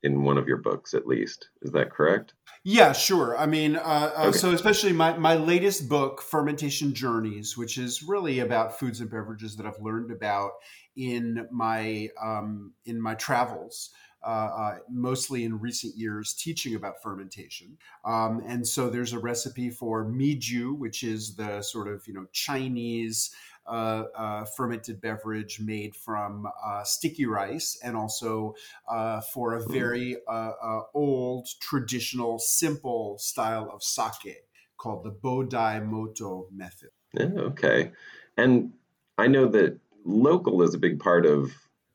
in 0.02 0.22
one 0.22 0.38
of 0.38 0.48
your 0.48 0.56
books, 0.56 0.94
at 0.94 1.06
least. 1.06 1.48
Is 1.62 1.72
that 1.72 1.90
correct? 1.90 2.34
Yeah, 2.64 2.92
sure. 2.92 3.36
I 3.36 3.46
mean, 3.46 3.76
uh, 3.76 3.80
uh, 4.16 4.24
okay. 4.28 4.38
so 4.38 4.52
especially 4.52 4.92
my, 4.92 5.16
my 5.16 5.34
latest 5.34 5.88
book, 5.88 6.22
Fermentation 6.22 6.94
Journeys, 6.94 7.56
which 7.56 7.78
is 7.78 8.02
really 8.02 8.40
about 8.40 8.78
foods 8.78 9.00
and 9.00 9.10
beverages 9.10 9.56
that 9.56 9.66
I've 9.66 9.80
learned 9.80 10.10
about 10.10 10.52
in 10.96 11.46
my 11.50 12.08
um, 12.22 12.72
in 12.84 13.00
my 13.00 13.14
travels. 13.14 13.90
Uh, 14.22 14.26
uh, 14.26 14.78
mostly 14.90 15.44
in 15.44 15.58
recent 15.58 15.96
years 15.96 16.34
teaching 16.34 16.74
about 16.74 17.02
fermentation. 17.02 17.78
Um, 18.04 18.42
and 18.46 18.68
so 18.68 18.90
there's 18.90 19.14
a 19.14 19.18
recipe 19.18 19.70
for 19.70 20.04
mijiu, 20.04 20.76
which 20.76 21.02
is 21.02 21.36
the 21.36 21.62
sort 21.62 21.88
of 21.88 22.06
you 22.06 22.12
know 22.12 22.26
Chinese 22.30 23.30
uh, 23.66 24.04
uh, 24.16 24.44
fermented 24.56 25.00
beverage 25.00 25.60
made 25.60 25.94
from 25.94 26.48
uh, 26.64 26.82
sticky 26.82 27.26
rice, 27.26 27.78
and 27.84 27.96
also 27.96 28.54
uh, 28.88 29.20
for 29.20 29.54
a 29.54 29.64
very 29.68 30.16
old, 30.92 31.48
traditional, 31.60 32.38
simple 32.38 33.16
style 33.18 33.70
of 33.72 33.82
sake 33.82 34.44
called 34.76 35.04
the 35.04 35.12
Bodai 35.12 35.84
Moto 35.86 36.48
method. 36.52 36.90
Yeah, 37.12 37.30
okay, 37.36 37.92
and 38.36 38.72
I 39.18 39.28
know 39.28 39.46
that 39.46 39.78
local 40.04 40.62
is 40.62 40.74
a 40.74 40.78
big 40.78 40.98
part 40.98 41.24
of 41.24 41.52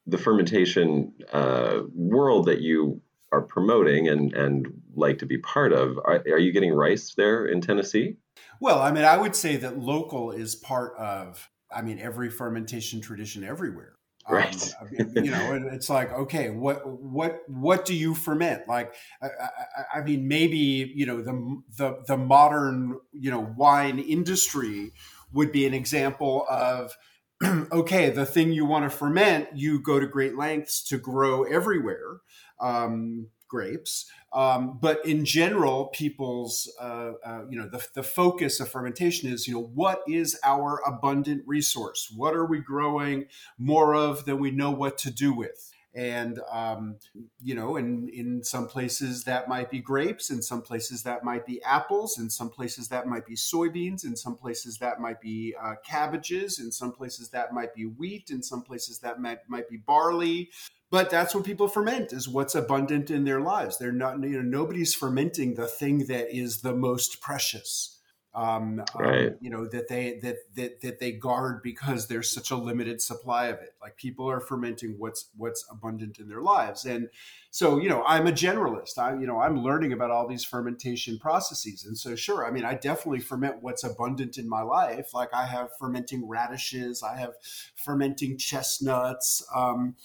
the 0.08 0.18
fermentation 0.18 1.14
uh, 1.32 1.82
world 1.94 2.46
that 2.46 2.62
you 2.62 3.02
are 3.32 3.42
promoting 3.42 4.08
and 4.08 4.34
and 4.34 4.82
like 4.96 5.20
to 5.20 5.26
be 5.26 5.38
part 5.38 5.74
of. 5.74 5.98
Are, 5.98 6.24
are, 6.32 6.40
you 6.40 6.52
getting 6.52 6.74
rice 6.74 7.14
there 7.16 7.46
in 7.46 7.62
Tennessee? 7.62 8.18
Well, 8.60 8.82
I 8.82 8.92
mean, 8.92 9.04
I 9.04 9.18
would 9.18 9.36
say 9.36 9.58
that 9.58 9.78
local 9.78 10.32
is 10.32 10.56
part 10.56 10.96
of. 10.98 11.50
I 11.76 11.82
mean, 11.82 12.00
every 12.00 12.30
fermentation 12.30 13.02
tradition 13.02 13.44
everywhere. 13.44 13.96
Um, 14.28 14.36
right. 14.36 14.74
Um, 14.80 14.90
you 15.16 15.32
know, 15.32 15.70
it's 15.72 15.90
like, 15.90 16.12
okay, 16.12 16.50
what 16.50 16.88
what 16.88 17.42
what 17.48 17.86
do 17.86 17.96
you 17.96 18.16
ferment? 18.16 18.68
Like, 18.68 18.94
I, 19.22 19.28
I, 19.28 20.00
I 20.00 20.02
mean, 20.04 20.28
maybe 20.28 20.92
you 20.96 21.06
know 21.06 21.22
the 21.22 21.62
the 21.78 22.04
the 22.08 22.18
modern 22.18 23.00
you 23.12 23.32
know 23.32 23.54
wine 23.58 24.00
industry 24.00 24.94
would 25.34 25.52
be 25.52 25.66
an 25.66 25.74
example 25.74 26.46
of 26.50 26.96
okay, 27.72 28.10
the 28.10 28.26
thing 28.26 28.52
you 28.52 28.66
want 28.66 28.90
to 28.90 28.96
ferment, 28.96 29.50
you 29.54 29.82
go 29.82 30.00
to 30.00 30.08
great 30.08 30.38
lengths 30.38 30.84
to 30.90 30.98
grow 30.98 31.44
everywhere. 31.44 32.22
Um, 32.60 33.28
grapes. 33.48 34.06
Um, 34.34 34.80
but 34.82 35.06
in 35.06 35.24
general, 35.24 35.88
people's, 35.88 36.72
uh, 36.82 37.14
uh, 37.26 37.42
you 37.50 37.58
know, 37.58 37.70
the, 37.70 37.86
the 37.94 38.04
focus 38.04 38.60
of 38.60 38.70
fermentation 38.70 39.32
is, 39.32 39.48
you 39.48 39.54
know, 39.54 39.72
what 39.74 40.02
is 40.08 40.38
our 40.44 40.82
abundant 40.86 41.44
resource? 41.46 42.12
What 42.14 42.36
are 42.36 42.46
we 42.46 42.60
growing 42.60 43.26
more 43.58 43.96
of 43.96 44.26
than 44.26 44.40
we 44.40 44.52
know 44.52 44.72
what 44.72 44.98
to 45.00 45.12
do 45.12 45.34
with? 45.34 45.72
And 45.96 46.40
um, 46.52 46.98
you 47.42 47.56
know 47.56 47.78
in 47.78 48.10
in 48.10 48.44
some 48.44 48.68
places 48.68 49.24
that 49.24 49.48
might 49.48 49.72
be 49.72 49.80
grapes 49.80 50.30
in 50.30 50.42
some 50.42 50.62
places 50.62 51.04
that 51.04 51.24
might 51.24 51.46
be 51.46 51.62
apples 51.64 52.20
in 52.20 52.30
some 52.30 52.50
places 52.50 52.90
that 52.90 53.08
might 53.08 53.26
be 53.26 53.36
soybeans 53.36 54.04
in 54.04 54.16
some 54.16 54.36
places 54.36 54.78
that 54.78 55.00
might 55.00 55.22
be 55.22 55.56
uh, 55.62 55.76
cabbages 55.86 56.60
in 56.60 56.72
some 56.72 56.92
places 56.92 57.30
that 57.30 57.54
might 57.54 57.74
be 57.74 57.86
wheat 57.86 58.30
in 58.30 58.44
some 58.44 58.62
places 58.62 59.00
that 59.00 59.20
might, 59.20 59.40
might 59.48 59.70
be 59.70 59.78
barley. 59.78 60.50
But 60.92 61.10
that's 61.10 61.34
what 61.34 61.44
people 61.44 61.68
ferment 61.68 62.14
is 62.14 62.30
what's 62.30 62.56
abundant 62.56 63.10
in 63.10 63.24
their 63.24 63.42
lives. 63.42 63.78
They're 63.78 63.92
not 63.92 64.22
you 64.22 64.42
know 64.42 64.42
nobody's 64.42 64.94
fermenting 64.94 65.56
the 65.56 65.68
thing 65.68 66.06
that 66.08 66.36
is 66.36 66.62
the 66.62 66.76
most 66.76 67.22
precious 67.22 67.95
um, 68.36 68.84
um, 68.94 69.02
right. 69.02 69.28
um, 69.28 69.36
you 69.40 69.50
know 69.50 69.66
that 69.66 69.88
they 69.88 70.20
that, 70.22 70.36
that 70.56 70.82
that 70.82 71.00
they 71.00 71.14
guard 71.14 71.62
because 71.64 72.08
there's 72.08 72.30
such 72.30 72.52
a 72.52 72.56
limited 72.56 73.02
supply 73.02 73.48
of 73.48 73.60
it. 73.60 73.74
Like 73.82 73.96
people 73.96 74.30
are 74.30 74.42
fermenting 74.42 74.96
what's 74.98 75.30
what's 75.38 75.66
abundant 75.72 76.20
in 76.20 76.28
their 76.28 76.42
lives. 76.42 76.86
And 76.86 77.10
so 77.50 77.80
you 77.80 77.88
know 77.88 78.04
i'm 78.06 78.28
a 78.28 78.32
generalist. 78.32 78.98
I 78.98 79.18
you 79.18 79.26
know 79.26 79.40
i'm 79.40 79.64
learning 79.64 79.94
about 79.94 80.12
all 80.12 80.28
these 80.28 80.44
fermentation 80.44 81.18
processes. 81.18 81.86
And 81.86 81.98
so 81.98 82.16
sure 82.16 82.46
i 82.46 82.52
mean 82.52 82.66
i 82.66 82.76
definitely 82.76 83.22
ferment 83.22 83.62
what's 83.62 83.84
abundant 83.84 84.38
in 84.38 84.50
my 84.50 84.62
life. 84.62 85.14
Like 85.14 85.30
i 85.34 85.46
have 85.46 85.70
fermenting 85.80 86.28
radishes. 86.28 87.02
I 87.04 87.18
have 87.18 87.34
fermenting 87.76 88.38
chestnuts. 88.38 89.46
Um, 89.56 89.96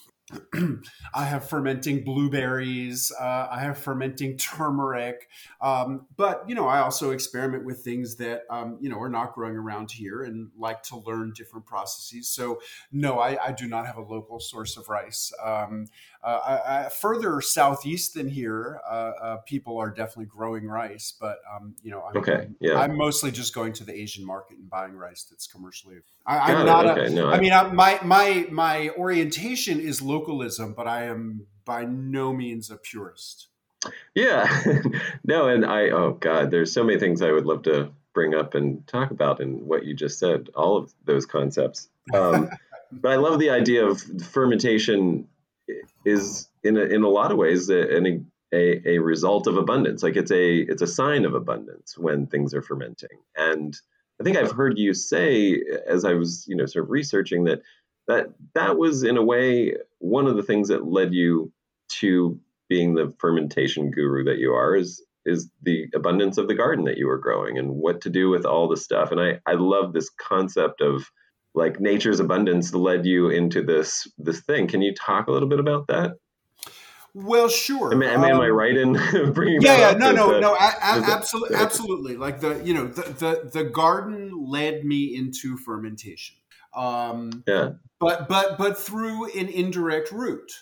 I 1.15 1.25
have 1.25 1.49
fermenting 1.49 2.05
blueberries. 2.05 3.13
Uh, 3.19 3.49
I 3.51 3.61
have 3.61 3.79
fermenting 3.79 4.37
turmeric. 4.37 5.29
Um, 5.61 6.07
but, 6.17 6.45
you 6.49 6.55
know, 6.55 6.69
I 6.69 6.81
also 6.81 7.11
experiment 7.11 7.65
with 7.65 7.81
things 7.81 8.17
that, 8.17 8.43
um, 8.51 8.79
you 8.81 8.89
know, 8.89 8.99
are 9.01 9.09
not 9.09 9.35
growing 9.35 9.57
around 9.57 9.91
here 9.91 10.23
and 10.23 10.51
like 10.57 10.83
to 10.85 10.99
learn 10.99 11.33
different 11.35 11.67
processes. 11.67 12.29
So, 12.29 12.61
no, 12.93 13.19
I, 13.19 13.49
I 13.49 13.53
do 13.53 13.67
not 13.67 13.87
have 13.87 13.97
a 13.97 14.03
local 14.03 14.41
source 14.41 14.77
of 14.77 14.89
rice. 14.89 15.33
Um, 15.43 15.87
uh, 16.23 16.41
I, 16.45 16.87
I, 16.87 16.89
further 16.91 17.41
southeast 17.41 18.15
than 18.15 18.29
here, 18.29 18.81
uh, 18.89 19.13
uh, 19.23 19.37
people 19.39 19.79
are 19.79 19.91
definitely 19.91 20.27
growing 20.27 20.67
rice. 20.67 21.15
But, 21.19 21.39
um, 21.53 21.75
you 21.83 21.91
know, 21.91 22.03
I'm, 22.03 22.17
okay, 22.19 22.49
yeah. 22.61 22.79
I'm 22.79 22.97
mostly 22.97 23.31
just 23.31 23.55
going 23.55 23.73
to 23.75 23.85
the 23.85 23.95
Asian 23.95 24.25
market 24.25 24.59
and 24.59 24.69
buying 24.69 24.95
rice 24.95 25.25
that's 25.25 25.47
commercially. 25.47 25.97
I, 26.27 26.53
am 26.53 26.67
not. 26.67 26.87
Okay. 26.87 27.07
A, 27.07 27.11
no, 27.11 27.29
I, 27.29 27.37
I 27.37 27.41
mean, 27.41 27.53
I, 27.53 27.73
my 27.73 27.99
my 28.05 28.47
my 28.51 28.91
orientation 28.91 29.81
is 29.81 30.03
localism, 30.21 30.75
but 30.75 30.87
I 30.87 31.05
am 31.05 31.47
by 31.65 31.85
no 31.85 32.33
means 32.33 32.71
a 32.71 32.77
purist. 32.77 33.49
Yeah, 34.15 34.63
no, 35.25 35.49
and 35.49 35.65
I 35.65 35.91
oh 35.91 36.13
god, 36.13 36.51
there's 36.51 36.73
so 36.73 36.85
many 36.85 36.99
things 36.99 37.23
I 37.23 37.33
would 37.33 37.47
love 37.47 37.63
to 37.63 37.91
bring 38.13 38.35
up 38.35 38.55
and 38.55 38.87
talk 38.87 39.11
about 39.11 39.41
in 39.41 39.67
what 39.67 39.85
you 39.85 39.95
just 39.95 40.19
said. 40.19 40.51
All 40.55 40.77
of 40.77 40.93
those 41.05 41.25
concepts, 41.25 41.89
um, 42.13 42.51
but 42.93 43.13
I 43.13 43.17
love 43.17 43.39
the 43.39 43.51
idea 43.51 43.87
of 43.87 44.03
fermentation 44.23 45.29
is 46.05 46.49
in 46.63 46.77
a, 46.77 46.81
in 46.81 47.03
a 47.03 47.09
lot 47.09 47.31
of 47.31 47.39
ways 47.39 47.71
a, 47.71 47.97
a, 48.53 48.89
a 48.89 48.99
result 48.99 49.47
of 49.47 49.57
abundance. 49.57 50.03
Like 50.03 50.17
it's 50.17 50.33
a 50.33 50.57
it's 50.57 50.83
a 50.83 50.87
sign 50.87 51.25
of 51.25 51.35
abundance 51.35 51.97
when 51.97 52.27
things 52.27 52.53
are 52.53 52.63
fermenting, 52.63 53.19
and 53.35 53.75
I 54.21 54.25
think 54.25 54.37
I've 54.37 54.53
heard 54.53 54.79
you 54.79 54.93
say 54.93 55.63
as 55.87 56.05
I 56.05 56.13
was, 56.13 56.45
you 56.47 56.55
know, 56.55 56.67
sort 56.67 56.85
of 56.85 56.91
researching 56.91 57.45
that 57.45 57.63
that 58.11 58.27
that 58.55 58.77
was 58.77 59.05
in 59.05 59.17
a 59.17 59.23
way 59.23 59.75
one 59.99 60.27
of 60.27 60.37
the 60.37 60.43
things 60.43 60.69
that 60.69 60.87
led 60.87 61.15
you 61.15 61.53
to 61.89 62.39
being 62.69 62.95
the 62.95 63.15
fermentation 63.19 63.91
guru 63.91 64.25
that 64.25 64.39
you 64.39 64.53
are 64.53 64.75
is 64.75 65.05
is 65.27 65.51
the 65.63 65.87
abundance 65.95 66.39
of 66.39 66.49
the 66.49 66.55
garden 66.55 66.87
that 66.87 66.97
you 66.97 67.07
were 67.07 67.19
growing 67.19 67.59
and 67.59 67.71
what 67.71 68.01
to 68.01 68.11
do 68.11 68.31
with 68.31 68.47
all 68.47 68.69
the 68.69 68.77
stuff. 68.77 69.13
And 69.13 69.21
I 69.21 69.41
I 69.47 69.55
love 69.55 69.93
this 69.93 70.11
concept 70.11 70.81
of 70.81 71.11
like 71.55 71.81
nature's 71.81 72.21
abundance 72.21 72.75
led 72.75 73.07
you 73.07 73.29
into 73.29 73.63
this 73.63 74.09
this 74.19 74.41
thing. 74.41 74.67
Can 74.67 74.83
you 74.83 74.95
talk 74.95 75.29
a 75.29 75.33
little 75.33 75.49
bit 75.49 75.61
about 75.61 75.87
that? 75.89 76.17
Well, 77.13 77.49
sure. 77.49 77.93
Am, 77.93 78.03
am, 78.05 78.21
um, 78.21 78.25
am 78.25 78.41
I 78.41 78.51
um, 78.51 78.57
right 78.57 78.77
in 78.77 78.93
bringing? 79.33 79.63
Yeah, 79.63 79.91
yeah, 79.91 79.99
no, 79.99 80.13
no, 80.13 80.39
no, 80.39 80.57
absolutely, 80.61 81.57
absolutely. 81.57 82.17
Like 82.17 82.41
the, 82.41 82.63
you 82.65 82.73
know, 82.73 82.87
the, 82.87 83.03
the 83.03 83.51
the 83.53 83.65
garden 83.65 84.31
led 84.49 84.85
me 84.85 85.17
into 85.17 85.57
fermentation. 85.57 86.37
Um, 86.75 87.45
yeah. 87.47 87.73
But 87.99 88.29
but 88.29 88.57
but 88.59 88.79
through 88.79 89.31
an 89.39 89.49
indirect 89.49 90.13
route. 90.13 90.53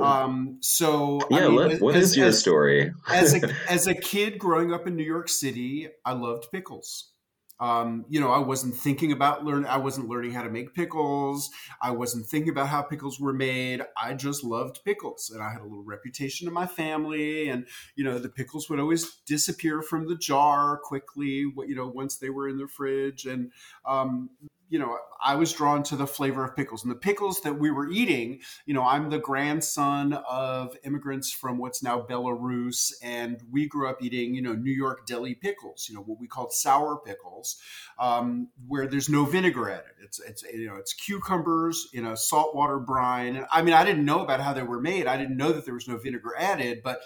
Um, 0.00 0.58
so 0.60 1.20
yeah, 1.30 1.38
I 1.38 1.48
mean, 1.48 1.54
let, 1.56 1.80
what 1.80 1.94
as, 1.94 2.10
is 2.10 2.16
your 2.16 2.26
as, 2.28 2.38
story? 2.38 2.92
as 3.10 3.34
a 3.34 3.54
as 3.68 3.86
a 3.86 3.94
kid 3.94 4.38
growing 4.38 4.72
up 4.72 4.86
in 4.86 4.96
New 4.96 5.04
York 5.04 5.28
City, 5.28 5.88
I 6.04 6.12
loved 6.12 6.46
pickles. 6.50 7.12
Um, 7.60 8.06
you 8.08 8.18
know, 8.18 8.32
I 8.32 8.40
wasn't 8.40 8.74
thinking 8.74 9.12
about 9.12 9.44
learn. 9.44 9.64
I 9.66 9.76
wasn't 9.76 10.08
learning 10.08 10.32
how 10.32 10.42
to 10.42 10.50
make 10.50 10.74
pickles. 10.74 11.48
I 11.80 11.92
wasn't 11.92 12.26
thinking 12.26 12.50
about 12.50 12.66
how 12.66 12.82
pickles 12.82 13.20
were 13.20 13.32
made. 13.32 13.82
I 13.96 14.14
just 14.14 14.42
loved 14.42 14.80
pickles, 14.84 15.30
and 15.32 15.40
I 15.40 15.52
had 15.52 15.60
a 15.60 15.64
little 15.64 15.84
reputation 15.84 16.48
in 16.48 16.54
my 16.54 16.66
family. 16.66 17.48
And 17.48 17.68
you 17.94 18.02
know, 18.02 18.18
the 18.18 18.30
pickles 18.30 18.68
would 18.68 18.80
always 18.80 19.18
disappear 19.26 19.80
from 19.80 20.08
the 20.08 20.16
jar 20.16 20.80
quickly. 20.82 21.44
You 21.66 21.74
know, 21.76 21.86
once 21.86 22.16
they 22.16 22.30
were 22.30 22.48
in 22.48 22.58
the 22.58 22.66
fridge, 22.66 23.26
and 23.26 23.52
um, 23.86 24.30
you 24.72 24.78
know, 24.78 24.96
I 25.22 25.34
was 25.34 25.52
drawn 25.52 25.82
to 25.84 25.96
the 25.96 26.06
flavor 26.06 26.42
of 26.46 26.56
pickles. 26.56 26.82
And 26.82 26.90
the 26.90 26.96
pickles 26.96 27.42
that 27.42 27.58
we 27.58 27.70
were 27.70 27.90
eating, 27.90 28.40
you 28.64 28.72
know, 28.72 28.82
I'm 28.82 29.10
the 29.10 29.18
grandson 29.18 30.14
of 30.26 30.74
immigrants 30.82 31.30
from 31.30 31.58
what's 31.58 31.82
now 31.82 32.00
Belarus, 32.00 32.90
and 33.02 33.38
we 33.50 33.68
grew 33.68 33.86
up 33.86 34.02
eating, 34.02 34.34
you 34.34 34.40
know, 34.40 34.54
New 34.54 34.72
York 34.72 35.06
deli 35.06 35.34
pickles, 35.34 35.88
you 35.90 35.94
know, 35.94 36.00
what 36.00 36.18
we 36.18 36.26
called 36.26 36.54
sour 36.54 36.96
pickles, 37.04 37.58
um, 37.98 38.48
where 38.66 38.86
there's 38.86 39.10
no 39.10 39.26
vinegar 39.26 39.68
added. 39.68 39.92
It's, 40.02 40.18
it's, 40.20 40.42
you 40.44 40.68
know, 40.68 40.76
it's 40.76 40.94
cucumbers 40.94 41.88
in 41.92 42.06
a 42.06 42.16
saltwater 42.16 42.78
brine. 42.78 43.36
And 43.36 43.46
I 43.52 43.60
mean, 43.60 43.74
I 43.74 43.84
didn't 43.84 44.06
know 44.06 44.20
about 44.20 44.40
how 44.40 44.54
they 44.54 44.62
were 44.62 44.80
made. 44.80 45.06
I 45.06 45.18
didn't 45.18 45.36
know 45.36 45.52
that 45.52 45.66
there 45.66 45.74
was 45.74 45.86
no 45.86 45.98
vinegar 45.98 46.34
added, 46.38 46.80
but 46.82 47.02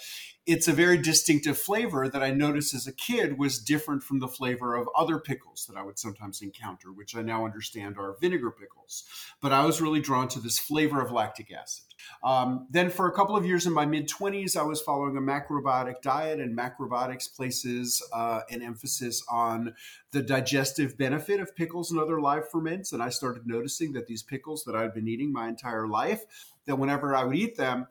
it's 0.47 0.69
a 0.69 0.73
very 0.73 0.97
distinctive 0.97 1.59
flavor 1.59 2.09
that 2.09 2.23
I 2.23 2.31
noticed 2.31 2.73
as 2.73 2.87
a 2.87 2.93
kid 2.93 3.37
was 3.37 3.59
different 3.59 4.05
from 4.05 4.21
the 4.21 4.29
flavor 4.29 4.77
of 4.77 4.89
other 4.97 5.19
pickles 5.19 5.67
that 5.67 5.77
I 5.77 5.83
would 5.83 5.99
sometimes 5.99 6.41
encounter, 6.41 6.93
which 6.93 7.17
I 7.17 7.23
now 7.23 7.45
understand 7.45 7.99
are 7.99 8.17
vinegar 8.21 8.53
pickles. 8.53 9.05
But 9.41 9.53
I 9.53 9.65
was 9.65 9.81
really 9.81 10.01
drawn 10.01 10.29
to 10.29 10.39
this 10.39 10.57
flavor 10.57 11.01
of 11.01 11.11
lactic 11.11 11.53
acid. 11.53 11.87
Um, 12.23 12.69
then, 12.71 12.91
for 12.91 13.09
a 13.09 13.13
couple 13.13 13.37
of 13.37 13.45
years 13.45 13.67
in 13.67 13.73
my 13.73 13.87
mid 13.87 14.09
20s, 14.09 14.57
I 14.57 14.63
was 14.63 14.81
following 14.81 15.17
a 15.17 15.21
macrobiotic 15.21 16.01
diet, 16.03 16.39
and 16.39 16.57
macrobiotics 16.57 17.35
places 17.35 18.01
uh, 18.13 18.43
an 18.49 18.63
emphasis 18.63 19.25
on 19.29 19.75
the 20.13 20.23
digestive 20.23 20.97
benefit 20.97 21.41
of 21.41 21.57
pickles 21.57 21.91
and 21.91 21.99
other 21.99 22.21
live 22.21 22.49
ferments. 22.49 22.93
And 22.93 23.03
I 23.03 23.09
started 23.09 23.47
noticing 23.47 23.95
that 23.95 24.07
these 24.07 24.23
pickles 24.23 24.63
that 24.65 24.77
I'd 24.77 24.95
been 24.95 25.09
eating 25.09 25.33
my 25.33 25.49
entire 25.49 25.89
life, 25.89 26.25
that 26.67 26.79
whenever 26.79 27.17
I 27.17 27.25
would 27.25 27.37
eat 27.37 27.57
them, 27.57 27.89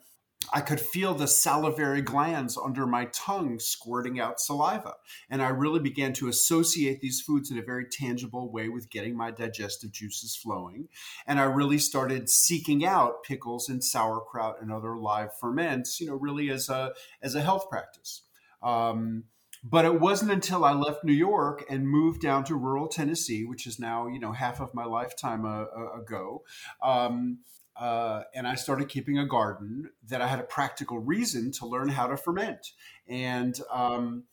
I 0.53 0.61
could 0.61 0.79
feel 0.79 1.13
the 1.13 1.27
salivary 1.27 2.01
glands 2.01 2.57
under 2.57 2.85
my 2.85 3.05
tongue 3.05 3.59
squirting 3.59 4.19
out 4.19 4.39
saliva. 4.39 4.95
And 5.29 5.41
I 5.41 5.49
really 5.49 5.79
began 5.79 6.13
to 6.13 6.27
associate 6.27 7.01
these 7.01 7.21
foods 7.21 7.51
in 7.51 7.57
a 7.57 7.63
very 7.63 7.85
tangible 7.85 8.51
way 8.51 8.69
with 8.69 8.89
getting 8.89 9.15
my 9.15 9.31
digestive 9.31 9.91
juices 9.91 10.35
flowing. 10.35 10.87
And 11.25 11.39
I 11.39 11.43
really 11.43 11.77
started 11.77 12.29
seeking 12.29 12.85
out 12.85 13.23
pickles 13.23 13.69
and 13.69 13.83
sauerkraut 13.83 14.61
and 14.61 14.71
other 14.71 14.95
live 14.97 15.37
ferments, 15.39 15.99
you 15.99 16.07
know, 16.07 16.15
really 16.15 16.49
as 16.49 16.69
a, 16.69 16.93
as 17.21 17.35
a 17.35 17.41
health 17.41 17.69
practice. 17.69 18.23
Um, 18.61 19.25
but 19.67 19.83
it 19.83 19.99
wasn't 19.99 20.31
until 20.31 20.63
I 20.63 20.73
left 20.73 21.03
New 21.03 21.13
York 21.13 21.65
and 21.69 21.89
moved 21.89 22.21
down 22.21 22.43
to 22.45 22.55
rural 22.55 22.87
Tennessee, 22.87 23.45
which 23.45 23.65
is 23.65 23.79
now 23.79 24.07
you 24.07 24.19
know 24.19 24.31
half 24.31 24.61
of 24.61 24.75
my 24.75 24.85
lifetime 24.85 25.43
uh, 25.43 25.65
uh, 25.75 25.99
ago, 25.99 26.43
um, 26.83 27.39
uh, 27.77 28.23
and 28.33 28.47
I 28.47 28.55
started 28.55 28.89
keeping 28.89 29.19
a 29.19 29.25
garden 29.25 29.89
that 30.07 30.21
I 30.21 30.27
had 30.27 30.39
a 30.39 30.43
practical 30.43 30.99
reason 30.99 31.51
to 31.53 31.65
learn 31.65 31.89
how 31.89 32.07
to 32.07 32.17
ferment. 32.17 32.71
And, 33.07 33.59
um, 33.71 34.23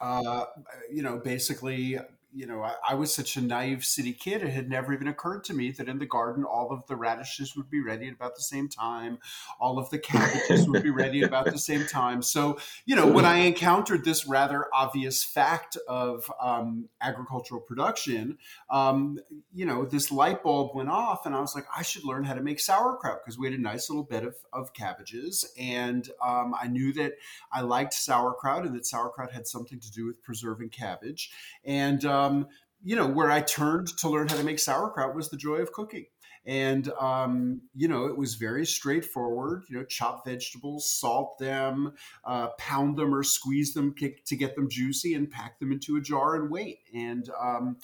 uh, 0.00 0.44
you 0.90 1.02
know, 1.02 1.18
basically, 1.18 1.98
you 2.32 2.46
know, 2.46 2.62
I, 2.62 2.74
I, 2.90 2.94
was 2.94 3.12
such 3.12 3.36
a 3.36 3.40
naive 3.40 3.84
city 3.84 4.12
kid. 4.12 4.42
It 4.42 4.50
had 4.50 4.68
never 4.68 4.92
even 4.92 5.08
occurred 5.08 5.42
to 5.44 5.54
me 5.54 5.72
that 5.72 5.88
in 5.88 5.98
the 5.98 6.06
garden, 6.06 6.44
all 6.44 6.70
of 6.70 6.86
the 6.86 6.94
radishes 6.94 7.56
would 7.56 7.68
be 7.68 7.80
ready 7.80 8.06
at 8.06 8.14
about 8.14 8.36
the 8.36 8.42
same 8.42 8.68
time. 8.68 9.18
All 9.58 9.78
of 9.78 9.90
the 9.90 9.98
cabbages 9.98 10.68
would 10.68 10.82
be 10.82 10.90
ready 10.90 11.22
at 11.22 11.28
about 11.28 11.46
the 11.46 11.58
same 11.58 11.86
time. 11.86 12.22
So, 12.22 12.58
you 12.84 12.94
know, 12.94 13.06
when 13.06 13.24
I 13.24 13.38
encountered 13.38 14.04
this 14.04 14.26
rather 14.26 14.66
obvious 14.72 15.24
fact 15.24 15.76
of 15.88 16.30
um, 16.40 16.88
agricultural 17.00 17.60
production, 17.60 18.38
um, 18.70 19.18
you 19.52 19.66
know, 19.66 19.84
this 19.84 20.12
light 20.12 20.42
bulb 20.42 20.74
went 20.74 20.88
off, 20.88 21.26
and 21.26 21.34
I 21.34 21.40
was 21.40 21.54
like, 21.54 21.66
I 21.76 21.82
should 21.82 22.04
learn 22.04 22.24
how 22.24 22.34
to 22.34 22.42
make 22.42 22.60
sauerkraut 22.60 23.24
because 23.24 23.38
we 23.38 23.50
had 23.50 23.58
a 23.58 23.62
nice 23.62 23.90
little 23.90 24.04
bed 24.04 24.24
of, 24.24 24.36
of 24.52 24.72
cabbages. 24.72 25.44
And 25.58 26.08
um, 26.22 26.54
I 26.60 26.68
knew 26.68 26.92
that 26.92 27.14
I 27.52 27.62
liked 27.62 27.94
sauerkraut 27.94 28.64
and 28.64 28.74
that 28.76 28.86
sauerkraut 28.86 29.32
had 29.32 29.48
something 29.48 29.80
to 29.80 29.90
do 29.90 30.06
with 30.06 30.22
preserving 30.22 30.68
cabbage. 30.68 31.32
And, 31.64 32.04
uh, 32.04 32.19
um, 32.20 32.46
you 32.82 32.96
know, 32.96 33.06
where 33.06 33.30
I 33.30 33.40
turned 33.40 33.88
to 33.98 34.08
learn 34.08 34.28
how 34.28 34.36
to 34.36 34.44
make 34.44 34.58
sauerkraut 34.58 35.14
was 35.14 35.28
the 35.28 35.36
joy 35.36 35.56
of 35.56 35.72
cooking. 35.72 36.06
And, 36.46 36.90
um, 36.98 37.60
you 37.74 37.86
know, 37.86 38.06
it 38.06 38.16
was 38.16 38.36
very 38.36 38.64
straightforward. 38.64 39.64
You 39.68 39.78
know, 39.78 39.84
chop 39.84 40.24
vegetables, 40.24 40.90
salt 40.90 41.38
them, 41.38 41.92
uh, 42.24 42.48
pound 42.58 42.96
them 42.96 43.14
or 43.14 43.22
squeeze 43.22 43.74
them 43.74 43.94
to 44.26 44.36
get 44.36 44.54
them 44.54 44.70
juicy, 44.70 45.14
and 45.14 45.30
pack 45.30 45.58
them 45.58 45.70
into 45.70 45.96
a 45.96 46.00
jar 46.00 46.36
and 46.36 46.50
wait. 46.50 46.78
And, 46.94 47.28
um, 47.38 47.76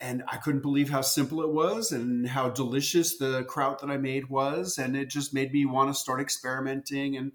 and 0.00 0.22
I 0.28 0.36
couldn't 0.36 0.62
believe 0.62 0.90
how 0.90 1.00
simple 1.02 1.42
it 1.42 1.52
was 1.52 1.92
and 1.92 2.28
how 2.28 2.48
delicious 2.48 3.16
the 3.16 3.44
kraut 3.44 3.80
that 3.80 3.90
I 3.90 3.96
made 3.96 4.28
was. 4.28 4.78
And 4.78 4.96
it 4.96 5.08
just 5.08 5.34
made 5.34 5.52
me 5.52 5.64
want 5.64 5.92
to 5.92 6.00
start 6.00 6.20
experimenting 6.20 7.16
and 7.16 7.32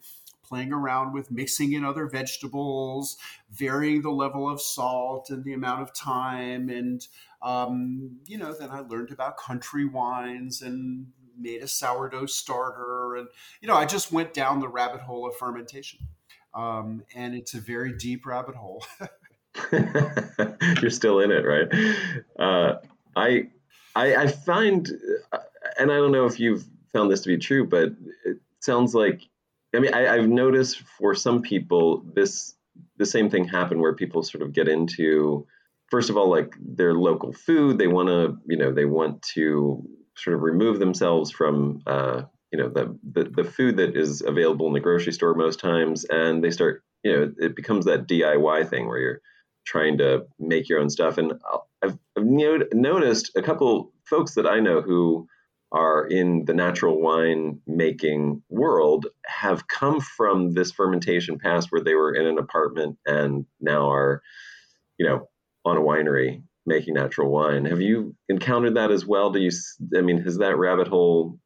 playing 0.50 0.74
around 0.74 1.14
with 1.14 1.32
mixing 1.32 1.74
in 1.74 1.86
other 1.86 2.08
vegetables, 2.08 3.18
varying 3.52 4.02
the 4.02 4.10
level 4.10 4.50
of 4.50 4.60
salt 4.60 5.30
and 5.30 5.44
the 5.44 5.54
amount 5.54 5.82
of 5.82 5.94
time. 5.94 6.70
And, 6.70 7.08
um, 7.42 8.18
you 8.26 8.38
know, 8.38 8.52
then 8.52 8.72
I 8.72 8.80
learned 8.80 9.12
about 9.12 9.38
country 9.38 9.86
wines 9.86 10.62
and 10.62 11.08
made 11.40 11.62
a 11.62 11.68
sourdough 11.68 12.26
starter. 12.26 13.16
And, 13.16 13.28
you 13.62 13.68
know, 13.68 13.76
I 13.76 13.86
just 13.86 14.12
went 14.12 14.34
down 14.34 14.60
the 14.60 14.68
rabbit 14.68 15.02
hole 15.02 15.28
of 15.28 15.36
fermentation. 15.38 16.00
Um, 16.54 17.04
and 17.16 17.36
it's 17.36 17.54
a 17.54 17.62
very 17.62 17.94
deep 17.94 18.26
rabbit 18.26 18.56
hole. 18.56 18.84
You're 20.82 20.92
still 20.92 21.20
in 21.20 21.32
it, 21.32 21.46
right? 21.46 21.68
Uh, 22.38 22.80
I, 23.16 23.50
I, 23.96 24.16
I 24.16 24.28
find, 24.28 24.90
uh, 25.32 25.40
and 25.78 25.92
I 25.92 25.96
don't 25.96 26.12
know 26.12 26.26
if 26.26 26.40
you've 26.40 26.66
found 26.94 27.12
this 27.12 27.22
to 27.22 27.28
be 27.28 27.38
true, 27.38 27.66
but 27.68 27.94
it 28.26 28.38
sounds 28.60 28.94
like 28.94 29.22
I 29.76 29.80
mean, 29.80 29.94
I, 29.94 30.18
have 30.18 30.28
noticed 30.28 30.82
for 30.98 31.14
some 31.14 31.42
people 31.42 32.04
this 32.16 32.56
the 32.98 33.06
same 33.06 33.30
thing 33.30 33.46
happen 33.46 33.80
where 33.80 33.94
people 33.94 34.24
sort 34.24 34.42
of 34.42 34.54
get 34.54 34.68
into 34.68 35.46
first 35.90 36.10
of 36.10 36.18
all 36.18 36.30
like 36.30 36.56
their 36.60 36.94
local 36.94 37.34
food. 37.34 37.78
They 37.78 37.88
want 37.88 38.10
to 38.10 38.38
you 38.48 38.58
know 38.58 38.72
they 38.72 38.86
want 38.86 39.22
to 39.34 39.88
sort 40.16 40.36
of 40.36 40.42
remove 40.42 40.80
themselves 40.80 41.32
from 41.32 41.82
uh, 41.86 42.24
you 42.52 42.60
know 42.60 42.70
the, 42.70 42.98
the 43.12 43.24
the 43.26 43.44
food 43.44 43.78
that 43.78 43.96
is 43.96 44.22
available 44.22 44.68
in 44.68 44.74
the 44.74 44.80
grocery 44.80 45.14
store 45.14 45.36
most 45.36 45.60
times, 45.60 46.06
and 46.06 46.44
they 46.44 46.52
start 46.52 46.84
you 47.04 47.12
know 47.12 47.32
it 47.38 47.56
becomes 47.56 47.86
that 47.86 48.08
DIY 48.08 48.70
thing 48.70 48.88
where 48.88 49.00
you're 49.00 49.22
trying 49.66 49.98
to 50.00 50.26
make 50.40 50.68
your 50.68 50.80
own 50.80 50.90
stuff. 50.90 51.18
And 51.18 51.34
I've, 51.84 51.98
I've 52.18 52.26
noticed 52.26 53.32
a 53.36 53.42
couple 53.42 53.92
folks 54.06 54.34
that 54.34 54.48
I 54.48 54.60
know 54.60 54.82
who 54.82 55.28
are 55.72 56.06
in 56.08 56.46
the 56.46 56.54
natural 56.54 57.00
wine 57.00 57.62
making 57.68 58.42
world 58.50 59.06
have 59.26 59.68
come 59.68 60.00
from 60.02 60.54
this 60.54 60.72
fermentation 60.72 61.38
past 61.38 61.68
where 61.72 61.84
they 61.84 61.94
were 61.94 62.14
in 62.14 62.26
an 62.26 62.40
apartment 62.40 62.98
and 63.06 63.46
now 63.62 63.92
are, 63.92 64.22
you 64.98 65.06
know, 65.06 65.28
on 65.66 65.78
a 65.78 65.82
winery 65.82 66.42
making 66.66 66.96
natural 66.96 67.32
wine. 67.32 67.66
Have 67.66 67.82
you 67.82 68.16
encountered 68.30 68.76
that 68.76 68.92
as 68.92 69.06
well? 69.06 69.30
Do 69.32 69.40
you, 69.40 69.52
I 69.96 70.02
mean, 70.02 70.22
has 70.24 70.38
that 70.40 70.58
rabbit 70.58 70.88
hole, 70.88 71.40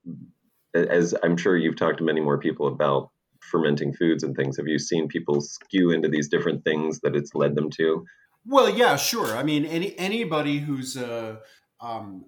as 0.74 1.14
I'm 1.22 1.38
sure 1.38 1.58
you've 1.58 1.76
talked 1.76 1.98
to 1.98 2.04
many 2.04 2.22
more 2.22 2.38
people 2.38 2.68
about 2.68 3.10
fermenting 3.42 3.94
foods 3.94 4.24
and 4.24 4.36
things, 4.36 4.58
have 4.58 4.68
you 4.68 4.80
seen 4.80 5.08
people 5.08 5.42
skew 5.42 5.92
into 5.92 6.08
these 6.08 6.30
different 6.30 6.64
things 6.64 7.02
that 7.02 7.16
it's 7.16 7.36
led 7.36 7.56
them 7.56 7.70
to? 7.72 8.06
Well, 8.46 8.70
yeah, 8.70 8.96
sure. 8.96 9.36
I 9.38 9.44
mean, 9.44 9.66
any 9.66 9.98
anybody 9.98 10.60
who's 10.60 10.98
uh, 10.98 11.38
um, 11.80 12.26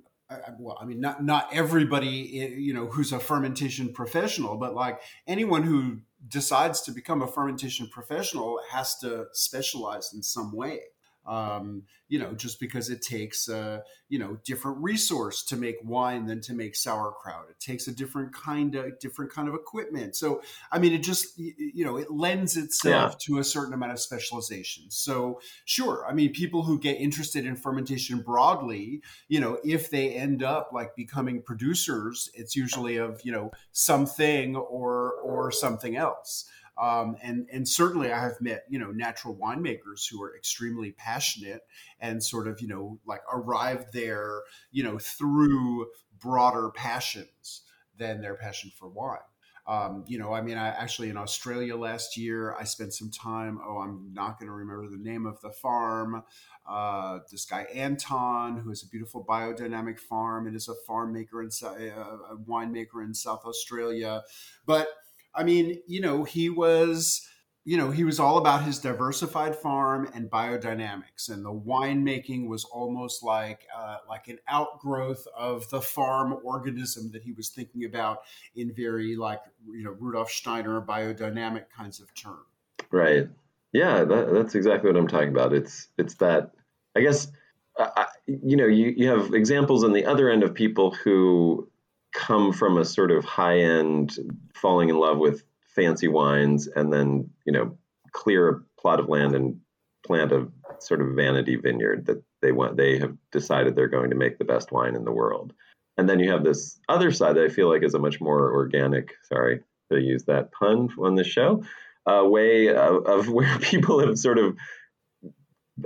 well, 0.60 0.78
I 0.82 0.86
mean, 0.86 1.00
not 1.00 1.24
not 1.24 1.50
everybody, 1.54 2.42
eh, 2.42 2.48
you 2.58 2.74
know, 2.74 2.88
who's 2.88 3.12
a 3.12 3.20
fermentation 3.20 3.94
professional, 3.94 4.58
but 4.58 4.74
like 4.74 5.00
anyone 5.28 5.64
who 5.64 6.02
decides 6.28 6.82
to 6.82 6.92
become 6.92 7.22
a 7.22 7.28
fermentation 7.28 7.88
professional 7.90 8.60
has 8.72 8.98
to 9.00 9.26
specialize 9.34 10.12
in 10.14 10.24
some 10.24 10.52
way 10.52 10.80
um, 11.28 11.84
you 12.08 12.20
know, 12.20 12.34
just 12.34 12.60
because 12.60 12.90
it 12.90 13.02
takes 13.02 13.48
a 13.48 13.84
you 14.10 14.20
know 14.20 14.38
different 14.46 14.78
resource 14.78 15.44
to 15.46 15.56
make 15.58 15.78
wine 15.84 16.26
than 16.28 16.40
to 16.42 16.54
make 16.54 16.76
sauerkraut. 16.76 17.48
It 17.50 17.60
takes 17.60 17.88
a 17.88 17.92
different 17.92 18.34
kind 18.34 18.76
of 18.76 19.00
different 19.00 19.32
kind 19.32 19.48
of 19.48 19.56
equipment. 19.56 20.16
So 20.16 20.42
I 20.72 20.80
mean, 20.80 20.94
it 20.94 21.04
just 21.04 21.38
you 21.38 21.84
know 21.84 21.98
it 21.98 22.12
lends 22.12 22.58
itself 22.58 23.14
yeah. 23.14 23.18
to 23.26 23.40
a 23.40 23.44
certain 23.44 23.74
amount 23.74 23.94
of 23.94 24.00
specialization. 24.00 24.86
So 24.90 25.40
sure, 25.66 26.06
I 26.08 26.14
mean, 26.14 26.32
people 26.32 26.64
who 26.64 26.80
get 26.80 27.00
interested 27.00 27.46
in 27.46 27.56
fermentation 27.56 28.20
broadly, 28.20 29.02
you 29.28 29.40
know, 29.40 29.58
if 29.64 29.90
they 29.90 30.12
end 30.12 30.44
up 30.44 30.70
like 30.74 30.96
becoming 30.96 31.42
producers, 31.42 32.30
it's 32.36 32.56
usually 32.56 32.98
of 32.98 33.22
you 33.24 33.32
know 33.32 33.52
something 33.72 34.56
or 34.56 35.14
or 35.24 35.52
something 35.52 35.96
else. 35.96 36.46
Um, 36.78 37.16
and 37.22 37.48
and 37.52 37.68
certainly 37.68 38.12
I 38.12 38.22
have 38.22 38.42
met 38.42 38.66
you 38.70 38.80
know 38.80 38.92
natural 38.92 39.36
winemakers 39.36 40.10
who 40.10 40.22
are 40.22 40.36
extremely 40.36 40.92
passionate 40.92 41.62
and 42.00 42.24
sort 42.24 42.48
of 42.48 42.62
you 42.62 42.68
know 42.68 43.00
like 43.06 43.22
arrived 43.32 43.94
there 43.94 44.42
you 44.72 44.84
know 44.84 44.98
through 45.00 45.88
broader 46.20 46.72
passions 46.72 47.62
than 47.98 48.22
their 48.22 48.36
passion 48.36 48.72
for 48.78 48.90
wine. 48.90 49.20
Um, 49.68 50.04
you 50.08 50.20
know, 50.20 50.32
I 50.32 50.42
mean, 50.42 50.58
I 50.58 50.68
actually 50.68 51.10
in 51.10 51.18
Australia 51.18 51.76
last 51.76 52.18
year, 52.18 52.56
I 52.56 52.66
spent 52.66 52.94
some 52.94 53.10
time. 53.10 53.60
Oh, 53.66 53.80
I'm 53.80 54.12
not 54.14 54.38
going 54.38 54.48
to 54.48 54.54
remember 54.54 54.88
the 54.88 54.98
name 54.98 55.26
of 55.26 55.42
the 55.42 55.50
farm. 55.50 56.24
Uh, 56.70 57.20
this 57.32 57.46
guy 57.46 57.64
Anton, 57.74 58.58
who 58.58 58.70
has 58.70 58.84
a 58.84 58.88
beautiful 58.88 59.24
biodynamic 59.24 60.00
farm 60.00 60.46
and 60.46 60.56
is 60.56 60.68
a 60.68 60.76
farm 60.86 61.14
maker 61.14 61.42
and 61.42 61.52
uh, 61.64 61.68
a 61.68 62.38
winemaker 62.38 63.04
in 63.04 63.14
South 63.14 63.44
Australia. 63.46 64.22
But 64.68 64.88
I 65.36 65.44
mean, 65.44 65.82
you 65.88 66.02
know, 66.02 66.24
he 66.24 66.50
was 66.50 67.28
you 67.68 67.78
know, 67.78 67.90
he 67.90 68.04
was 68.04 68.20
all 68.20 68.38
about 68.38 68.64
his 68.64 68.78
diversified 68.78 69.56
farm 69.56 70.08
and 70.14 70.30
biodynamics, 70.30 71.30
and 71.30 71.44
the 71.44 71.52
winemaking 71.52 72.48
was 72.48 72.64
almost 72.64 73.24
like 73.24 73.66
uh, 73.76 73.98
like 74.08 74.28
an 74.28 74.38
outgrowth 74.48 75.28
of 75.36 75.68
the 75.72 75.82
farm 75.82 76.38
organism 76.44 77.10
that 77.12 77.24
he 77.24 77.32
was 77.32 77.50
thinking 77.50 77.86
about 77.86 78.20
in 78.56 78.72
very 78.76 79.16
like 79.16 79.42
you 79.68 79.84
know 79.84 79.96
Rudolf 80.00 80.30
Steiner 80.30 80.80
biodynamic 80.80 81.66
kinds 81.76 82.00
of 82.00 82.14
terms. 82.14 82.46
Right. 82.92 83.28
Yeah, 83.74 84.04
that, 84.04 84.32
that's 84.32 84.54
exactly 84.54 84.92
what 84.92 85.00
I'm 85.00 85.08
talking 85.08 85.30
about. 85.30 85.52
It's 85.52 85.88
it's 85.98 86.14
that 86.16 86.52
I 86.96 87.02
guess 87.02 87.32
uh, 87.80 88.06
you 88.28 88.58
know 88.58 88.68
you 88.68 88.94
you 88.96 89.10
have 89.10 89.34
examples 89.34 89.84
on 89.84 89.92
the 89.92 90.06
other 90.06 90.30
end 90.30 90.44
of 90.44 90.54
people 90.54 90.92
who 90.92 91.68
come 92.16 92.54
from 92.54 92.78
a 92.78 92.86
sort 92.86 93.12
of 93.12 93.26
high 93.26 93.60
end 93.60 94.18
falling 94.54 94.90
in 94.90 94.98
love 94.98 95.18
with 95.18 95.44
fancy 95.76 96.08
wines 96.08 96.68
and 96.68 96.92
then 96.92 97.30
you 97.46 97.52
know 97.52 97.78
clear 98.14 98.50
a 98.50 98.62
plot 98.80 99.00
of 99.00 99.10
land 99.10 99.36
and 99.36 99.60
plant 100.06 100.32
a 100.32 100.48
sort 100.80 101.02
of 101.02 101.16
vanity 101.16 101.58
vineyard 101.58 102.06
that 102.06 102.24
they 102.42 102.52
want 102.52 102.78
they 102.78 102.98
have 102.98 103.16
decided 103.32 103.76
they're 103.76 103.88
going 103.88 104.10
to 104.10 104.16
make 104.16 104.38
the 104.38 104.46
best 104.46 104.72
wine 104.72 104.96
in 104.96 105.04
the 105.04 105.12
world. 105.12 105.54
And 105.98 106.10
then 106.10 106.20
you 106.20 106.32
have 106.32 106.44
this 106.44 106.80
other 106.90 107.12
side 107.12 107.36
that 107.36 107.46
i 107.46 107.50
feel 107.50 107.70
like 107.70 107.84
is 107.84 107.94
a 107.94 108.00
much 108.00 108.22
more 108.22 108.54
organic 108.54 109.14
sorry 109.24 109.62
to 109.92 110.00
use 110.00 110.24
that 110.26 110.52
pun 110.52 110.90
on 111.00 111.16
the 111.16 111.24
show 111.24 111.64
uh, 112.06 112.24
way 112.24 112.70
of, 112.70 113.06
of 113.06 113.30
where 113.38 113.60
people 113.60 114.00
have 114.00 114.18
sort 114.18 114.38
of 114.38 114.56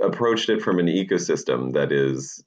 approached 0.00 0.48
it 0.48 0.62
from 0.62 0.78
an 0.78 0.86
ecosystem 0.86 1.72
that 1.72 1.90
is 1.90 2.44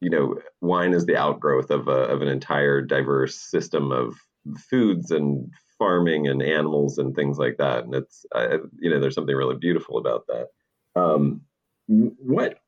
you 0.00 0.10
know, 0.10 0.36
wine 0.60 0.94
is 0.94 1.06
the 1.06 1.16
outgrowth 1.16 1.70
of 1.70 1.88
a, 1.88 1.90
of 1.90 2.22
an 2.22 2.28
entire 2.28 2.80
diverse 2.80 3.36
system 3.36 3.92
of 3.92 4.14
foods 4.70 5.10
and 5.10 5.50
farming 5.78 6.26
and 6.26 6.42
animals 6.42 6.98
and 6.98 7.14
things 7.14 7.38
like 7.38 7.56
that. 7.58 7.84
And 7.84 7.94
it's, 7.94 8.24
you 8.78 8.90
know, 8.90 9.00
there's 9.00 9.14
something 9.14 9.34
really 9.34 9.56
beautiful 9.56 9.98
about 9.98 10.26
that. 10.28 10.48
Um, 10.96 11.42
what, 11.86 12.58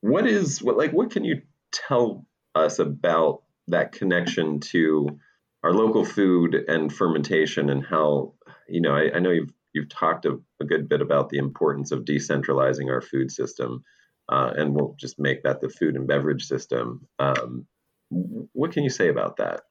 what 0.00 0.26
is 0.26 0.62
what 0.62 0.76
like 0.76 0.92
what 0.92 1.10
can 1.10 1.24
you 1.24 1.42
tell 1.72 2.26
us 2.54 2.78
about 2.78 3.42
that 3.68 3.92
connection 3.92 4.60
to 4.60 5.18
our 5.62 5.72
local 5.72 6.04
food 6.04 6.54
and 6.54 6.92
fermentation 6.92 7.70
and 7.70 7.84
how 7.84 8.34
you 8.68 8.80
know 8.80 8.94
I, 8.94 9.16
I 9.16 9.18
know 9.18 9.30
you've 9.30 9.52
you've 9.72 9.88
talked 9.88 10.24
a, 10.24 10.38
a, 10.60 10.64
good 10.64 10.88
bit 10.88 11.00
about 11.00 11.28
the 11.28 11.38
importance 11.38 11.92
of 11.92 12.04
decentralizing 12.04 12.88
our 12.88 13.00
food 13.00 13.30
system 13.30 13.84
uh, 14.30 14.52
and 14.56 14.74
we'll 14.74 14.94
just 14.98 15.18
make 15.18 15.42
that 15.42 15.60
the 15.60 15.68
food 15.68 15.96
and 15.96 16.06
beverage 16.06 16.46
system. 16.46 17.06
Um, 17.18 17.66
what 18.08 18.72
can 18.72 18.84
you 18.84 18.90
say 18.90 19.08
about 19.08 19.36
that? 19.36 19.62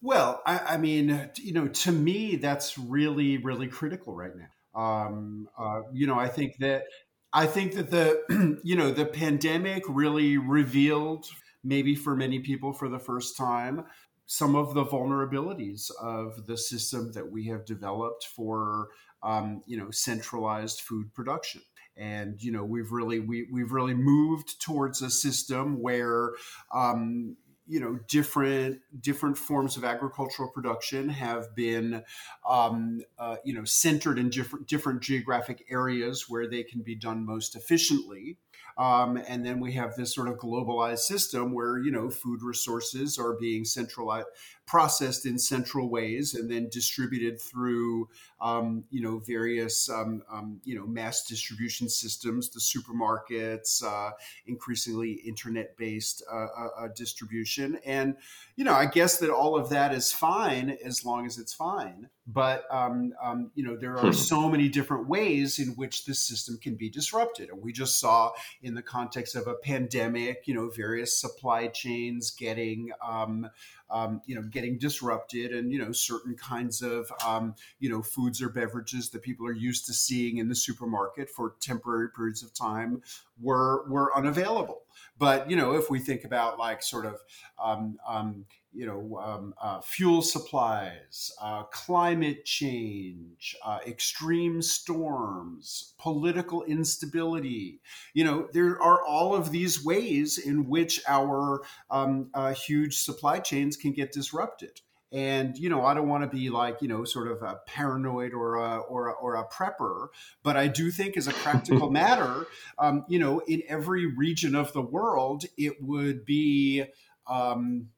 Well, 0.00 0.42
I, 0.44 0.58
I, 0.58 0.76
mean, 0.76 1.30
you 1.36 1.52
know, 1.52 1.68
to 1.68 1.92
me, 1.92 2.36
that's 2.36 2.78
really, 2.78 3.38
really 3.38 3.68
critical 3.68 4.14
right 4.14 4.32
now. 4.36 4.80
Um, 4.80 5.48
uh, 5.58 5.80
you 5.92 6.06
know, 6.06 6.18
I 6.18 6.28
think 6.28 6.58
that 6.58 6.84
I 7.32 7.46
think 7.46 7.74
that 7.74 7.90
the 7.90 8.60
you 8.64 8.76
know 8.76 8.92
the 8.92 9.06
pandemic 9.06 9.82
really 9.88 10.38
revealed, 10.38 11.26
maybe 11.64 11.96
for 11.96 12.14
many 12.14 12.38
people 12.40 12.72
for 12.72 12.88
the 12.88 12.98
first 12.98 13.36
time, 13.36 13.84
some 14.26 14.54
of 14.54 14.74
the 14.74 14.84
vulnerabilities 14.84 15.90
of 16.00 16.46
the 16.46 16.56
system 16.56 17.10
that 17.12 17.28
we 17.28 17.46
have 17.46 17.64
developed 17.64 18.24
for 18.24 18.88
um, 19.24 19.62
you 19.66 19.76
know 19.76 19.90
centralized 19.90 20.80
food 20.80 21.12
production 21.12 21.62
and 21.98 22.42
you 22.42 22.52
know 22.52 22.64
we've 22.64 22.92
really 22.92 23.20
we, 23.20 23.46
we've 23.52 23.72
really 23.72 23.94
moved 23.94 24.60
towards 24.60 25.02
a 25.02 25.10
system 25.10 25.80
where 25.80 26.30
um, 26.72 27.36
you 27.66 27.80
know 27.80 27.98
different 28.08 28.80
different 29.00 29.36
forms 29.36 29.76
of 29.76 29.84
agricultural 29.84 30.50
production 30.50 31.08
have 31.08 31.54
been 31.54 32.02
um, 32.48 33.00
uh, 33.18 33.36
you 33.44 33.54
know 33.54 33.64
centered 33.64 34.18
in 34.18 34.30
different 34.30 34.66
different 34.66 35.02
geographic 35.02 35.64
areas 35.70 36.26
where 36.28 36.48
they 36.48 36.62
can 36.62 36.82
be 36.82 36.94
done 36.94 37.26
most 37.26 37.54
efficiently 37.54 38.38
um, 38.78 39.16
and 39.28 39.44
then 39.44 39.58
we 39.58 39.72
have 39.72 39.96
this 39.96 40.14
sort 40.14 40.28
of 40.28 40.38
globalized 40.38 41.00
system 41.00 41.52
where 41.52 41.78
you 41.78 41.90
know 41.90 42.08
food 42.08 42.42
resources 42.42 43.18
are 43.18 43.34
being 43.34 43.64
centralized 43.64 44.28
processed 44.68 45.24
in 45.24 45.38
central 45.38 45.88
ways 45.88 46.34
and 46.34 46.50
then 46.50 46.68
distributed 46.70 47.40
through 47.40 48.06
um, 48.40 48.84
you 48.90 49.00
know 49.00 49.18
various 49.18 49.88
um, 49.90 50.22
um, 50.30 50.60
you 50.62 50.76
know 50.76 50.86
mass 50.86 51.24
distribution 51.24 51.88
systems, 51.88 52.50
the 52.50 52.60
supermarkets, 52.60 53.82
uh, 53.82 54.10
increasingly 54.46 55.12
internet 55.26 55.76
based 55.76 56.22
uh, 56.30 56.46
uh, 56.56 56.68
uh, 56.84 56.88
distribution, 56.94 57.78
and 57.84 58.14
you 58.56 58.64
know 58.64 58.74
I 58.74 58.86
guess 58.86 59.18
that 59.18 59.30
all 59.30 59.58
of 59.58 59.70
that 59.70 59.92
is 59.92 60.12
fine 60.12 60.76
as 60.84 61.04
long 61.04 61.26
as 61.26 61.38
it's 61.38 61.54
fine. 61.54 62.10
But 62.30 62.64
um, 62.70 63.14
um, 63.22 63.50
you 63.54 63.64
know 63.64 63.76
there 63.76 63.96
are 63.96 64.06
hmm. 64.06 64.12
so 64.12 64.50
many 64.50 64.68
different 64.68 65.08
ways 65.08 65.58
in 65.58 65.68
which 65.68 66.04
this 66.04 66.18
system 66.20 66.58
can 66.58 66.74
be 66.74 66.90
disrupted, 66.90 67.48
and 67.48 67.62
we 67.62 67.72
just 67.72 67.98
saw 67.98 68.32
in 68.62 68.74
the 68.74 68.82
context 68.82 69.34
of 69.34 69.46
a 69.46 69.54
pandemic, 69.54 70.42
you 70.46 70.54
know, 70.54 70.68
various 70.68 71.18
supply 71.18 71.68
chains 71.68 72.30
getting 72.30 72.90
um, 73.02 73.48
um, 73.90 74.20
you 74.26 74.34
know, 74.34 74.42
getting 74.42 74.78
disrupted, 74.78 75.52
and 75.52 75.72
you 75.72 75.78
know, 75.78 75.92
certain 75.92 76.34
kinds 76.36 76.82
of 76.82 77.10
um, 77.24 77.54
you 77.78 77.88
know 77.88 78.02
foods 78.02 78.42
or 78.42 78.48
beverages 78.48 79.10
that 79.10 79.22
people 79.22 79.46
are 79.46 79.52
used 79.52 79.86
to 79.86 79.92
seeing 79.92 80.38
in 80.38 80.48
the 80.48 80.54
supermarket 80.54 81.30
for 81.30 81.54
temporary 81.60 82.08
periods 82.10 82.42
of 82.42 82.52
time 82.54 83.02
were 83.40 83.88
were 83.88 84.16
unavailable. 84.16 84.82
But 85.18 85.50
you 85.50 85.56
know, 85.56 85.72
if 85.72 85.90
we 85.90 85.98
think 85.98 86.24
about 86.24 86.58
like 86.58 86.82
sort 86.82 87.06
of 87.06 87.20
um, 87.58 87.98
um, 88.06 88.44
you 88.72 88.86
know, 88.86 89.18
um, 89.18 89.54
uh, 89.60 89.80
fuel 89.80 90.20
supplies, 90.20 91.32
uh, 91.40 91.62
climate 91.64 92.44
change, 92.44 93.56
uh, 93.64 93.78
extreme 93.86 94.60
storms, 94.60 95.94
political 95.98 96.62
instability. 96.64 97.80
You 98.12 98.24
know, 98.24 98.48
there 98.52 98.80
are 98.80 99.02
all 99.02 99.34
of 99.34 99.50
these 99.50 99.84
ways 99.84 100.38
in 100.38 100.68
which 100.68 101.00
our 101.08 101.62
um, 101.90 102.28
uh, 102.34 102.52
huge 102.52 102.98
supply 102.98 103.38
chains 103.38 103.76
can 103.78 103.92
get 103.92 104.12
disrupted. 104.12 104.80
And 105.10 105.56
you 105.56 105.70
know, 105.70 105.84
I 105.84 105.94
don't 105.94 106.08
want 106.08 106.30
to 106.30 106.36
be 106.36 106.50
like 106.50 106.82
you 106.82 106.88
know, 106.88 107.04
sort 107.04 107.28
of 107.28 107.42
a 107.42 107.60
paranoid 107.66 108.34
or 108.34 108.56
a 108.56 108.78
or 108.78 109.08
a, 109.08 109.12
or 109.12 109.36
a 109.36 109.48
prepper, 109.48 110.08
but 110.42 110.56
I 110.56 110.68
do 110.68 110.90
think, 110.90 111.16
as 111.16 111.26
a 111.26 111.32
practical 111.32 111.90
matter, 112.02 112.46
um, 112.78 113.04
you 113.08 113.18
know, 113.18 113.40
in 113.40 113.62
every 113.68 114.04
region 114.04 114.54
of 114.54 114.72
the 114.74 114.82
world, 114.82 115.44
it 115.56 115.82
would 115.82 116.26
be 116.26 116.84
um, 117.26 117.88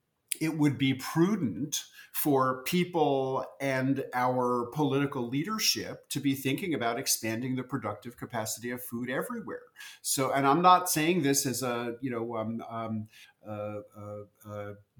it 0.40 0.56
would 0.56 0.78
be 0.78 0.94
prudent 0.94 1.82
for 2.12 2.62
people 2.64 3.44
and 3.60 4.04
our 4.14 4.66
political 4.72 5.28
leadership 5.28 6.08
to 6.08 6.20
be 6.20 6.34
thinking 6.34 6.74
about 6.74 6.98
expanding 6.98 7.56
the 7.56 7.62
productive 7.62 8.16
capacity 8.16 8.70
of 8.70 8.82
food 8.82 9.08
everywhere. 9.08 9.62
So, 10.02 10.32
and 10.32 10.46
I'm 10.46 10.62
not 10.62 10.90
saying 10.90 11.22
this 11.22 11.46
as 11.46 11.62
a 11.62 11.96
you 12.00 12.10
know 12.10 12.36
um, 12.36 12.62
um, 12.70 13.08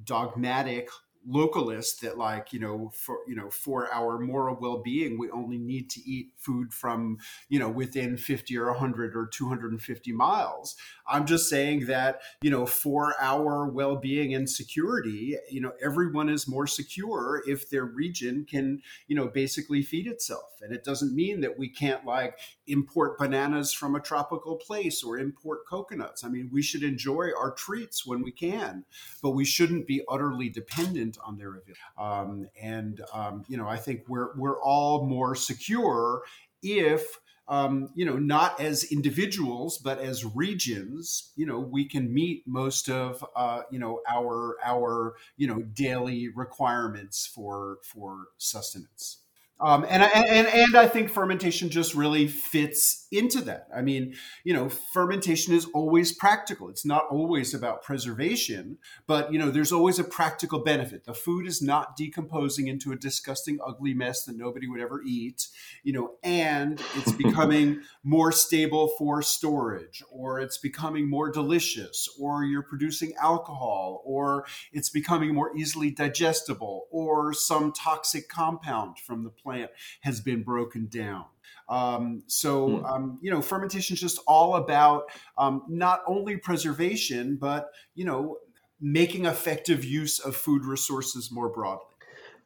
dogmatic 0.04 0.88
localist 1.28 2.00
that 2.00 2.16
like 2.16 2.52
you 2.52 2.58
know 2.58 2.90
for 2.94 3.18
you 3.28 3.34
know 3.34 3.50
for 3.50 3.92
our 3.92 4.18
moral 4.18 4.56
well-being 4.58 5.18
we 5.18 5.30
only 5.30 5.58
need 5.58 5.90
to 5.90 6.00
eat 6.00 6.32
food 6.38 6.72
from 6.72 7.18
you 7.48 7.58
know 7.58 7.68
within 7.68 8.16
50 8.16 8.56
or 8.56 8.70
100 8.70 9.14
or 9.14 9.26
250 9.26 10.12
miles. 10.12 10.76
I'm 11.06 11.26
just 11.26 11.50
saying 11.50 11.86
that 11.86 12.22
you 12.40 12.50
know 12.50 12.64
for 12.64 13.14
our 13.20 13.66
well-being 13.66 14.34
and 14.34 14.48
security 14.48 15.36
you 15.50 15.60
know 15.60 15.72
everyone 15.82 16.30
is 16.30 16.48
more 16.48 16.66
secure 16.66 17.42
if 17.46 17.68
their 17.68 17.84
region 17.84 18.46
can 18.48 18.80
you 19.06 19.14
know 19.14 19.28
basically 19.28 19.82
feed 19.82 20.06
itself. 20.06 20.60
And 20.62 20.72
it 20.72 20.84
doesn't 20.84 21.14
mean 21.14 21.40
that 21.40 21.58
we 21.58 21.68
can't 21.68 22.04
like 22.04 22.38
import 22.66 23.18
bananas 23.18 23.72
from 23.72 23.94
a 23.94 24.00
tropical 24.00 24.56
place 24.56 25.02
or 25.02 25.18
import 25.18 25.66
coconuts. 25.66 26.24
I 26.24 26.28
mean 26.28 26.48
we 26.50 26.62
should 26.62 26.82
enjoy 26.82 27.28
our 27.38 27.52
treats 27.52 28.06
when 28.06 28.22
we 28.22 28.32
can 28.32 28.84
but 29.22 29.30
we 29.30 29.44
shouldn't 29.44 29.86
be 29.86 30.02
utterly 30.08 30.48
dependent 30.48 31.09
on 31.24 31.36
their 31.36 31.56
availability. 31.56 31.80
Um, 31.98 32.48
and 32.60 33.00
um, 33.12 33.44
you 33.48 33.56
know, 33.56 33.68
I 33.68 33.76
think 33.76 34.02
we're 34.08 34.36
we're 34.36 34.60
all 34.60 35.06
more 35.06 35.34
secure 35.34 36.22
if 36.62 37.18
um, 37.50 37.90
you 37.96 38.04
know, 38.04 38.16
not 38.16 38.60
as 38.60 38.84
individuals, 38.84 39.76
but 39.76 39.98
as 39.98 40.24
regions, 40.24 41.32
you 41.34 41.44
know, 41.44 41.58
we 41.58 41.84
can 41.84 42.14
meet 42.14 42.44
most 42.46 42.88
of, 42.88 43.24
uh, 43.34 43.62
you 43.72 43.80
know, 43.80 44.00
our 44.08 44.56
our 44.64 45.14
you 45.36 45.48
know 45.48 45.60
daily 45.60 46.28
requirements 46.28 47.26
for 47.26 47.78
for 47.82 48.28
sustenance. 48.38 49.18
Um, 49.58 49.84
and, 49.88 50.02
and 50.02 50.46
and 50.46 50.76
I 50.76 50.86
think 50.86 51.10
fermentation 51.10 51.70
just 51.70 51.94
really 51.94 52.28
fits 52.28 52.99
into 53.10 53.40
that. 53.40 53.66
I 53.74 53.82
mean, 53.82 54.14
you 54.44 54.54
know, 54.54 54.68
fermentation 54.68 55.52
is 55.52 55.66
always 55.74 56.12
practical. 56.12 56.68
It's 56.68 56.84
not 56.84 57.06
always 57.10 57.52
about 57.52 57.82
preservation, 57.82 58.78
but 59.06 59.32
you 59.32 59.38
know, 59.38 59.50
there's 59.50 59.72
always 59.72 59.98
a 59.98 60.04
practical 60.04 60.60
benefit. 60.60 61.04
The 61.04 61.14
food 61.14 61.46
is 61.46 61.60
not 61.60 61.96
decomposing 61.96 62.68
into 62.68 62.92
a 62.92 62.96
disgusting, 62.96 63.58
ugly 63.66 63.94
mess 63.94 64.24
that 64.24 64.36
nobody 64.36 64.68
would 64.68 64.80
ever 64.80 65.02
eat. 65.04 65.48
You 65.82 65.92
know, 65.92 66.10
and 66.22 66.80
it's 66.94 67.12
becoming 67.20 67.80
more 68.04 68.30
stable 68.30 68.88
for 68.96 69.22
storage, 69.22 70.02
or 70.10 70.40
it's 70.40 70.58
becoming 70.58 71.10
more 71.10 71.30
delicious, 71.30 72.08
or 72.18 72.44
you're 72.44 72.62
producing 72.62 73.12
alcohol, 73.20 74.02
or 74.04 74.46
it's 74.72 74.90
becoming 74.90 75.34
more 75.34 75.56
easily 75.56 75.90
digestible, 75.90 76.86
or 76.90 77.32
some 77.32 77.72
toxic 77.72 78.28
compound 78.28 78.98
from 78.98 79.24
the 79.24 79.30
plant 79.30 79.70
has 80.02 80.20
been 80.20 80.42
broken 80.42 80.86
down. 80.86 81.24
Um, 81.68 82.22
so, 82.26 82.78
hmm. 82.78 82.84
um, 82.84 83.18
you 83.22 83.30
know, 83.30 83.40
fermentation 83.40 83.94
is 83.94 84.00
just 84.00 84.20
all 84.26 84.56
about 84.56 85.04
um, 85.38 85.62
not 85.68 86.00
only 86.06 86.36
preservation, 86.36 87.36
but, 87.36 87.70
you 87.94 88.04
know, 88.04 88.38
making 88.80 89.26
effective 89.26 89.84
use 89.84 90.18
of 90.18 90.34
food 90.34 90.64
resources 90.64 91.30
more 91.30 91.48
broadly. 91.48 91.86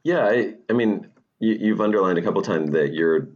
Yeah, 0.03 0.27
I, 0.27 0.55
I 0.69 0.73
mean, 0.75 1.09
you, 1.38 1.71
have 1.71 1.81
underlined 1.81 2.19
a 2.19 2.23
couple 2.23 2.43
times 2.43 2.71
that 2.73 2.93
you're 2.93 3.29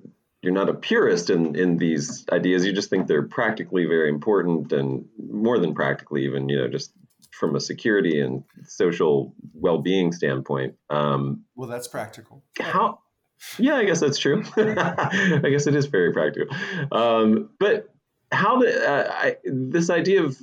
you're 0.42 0.52
not 0.52 0.68
a 0.68 0.74
purist 0.74 1.30
in 1.30 1.56
in 1.56 1.78
these 1.78 2.24
ideas. 2.30 2.64
You 2.64 2.72
just 2.72 2.90
think 2.90 3.06
they're 3.06 3.26
practically 3.26 3.86
very 3.86 4.08
important, 4.08 4.72
and 4.72 5.04
more 5.18 5.58
than 5.58 5.74
practically, 5.74 6.24
even 6.24 6.48
you 6.48 6.56
know, 6.58 6.68
just 6.68 6.92
from 7.30 7.56
a 7.56 7.60
security 7.60 8.20
and 8.20 8.44
social 8.64 9.34
well 9.54 9.78
being 9.78 10.12
standpoint. 10.12 10.74
Um, 10.90 11.44
well, 11.56 11.68
that's 11.68 11.88
practical. 11.88 12.44
How 12.60 13.00
yeah, 13.58 13.76
I 13.76 13.84
guess 13.84 14.00
that's 14.00 14.18
true. 14.18 14.42
I 14.56 15.48
guess 15.50 15.66
it 15.66 15.74
is 15.74 15.86
very 15.86 16.12
practical. 16.12 16.54
Um, 16.92 17.50
but 17.58 17.88
how 18.32 18.58
the, 18.60 18.88
uh, 18.88 19.10
I, 19.10 19.36
this 19.44 19.90
idea 19.90 20.24
of 20.24 20.38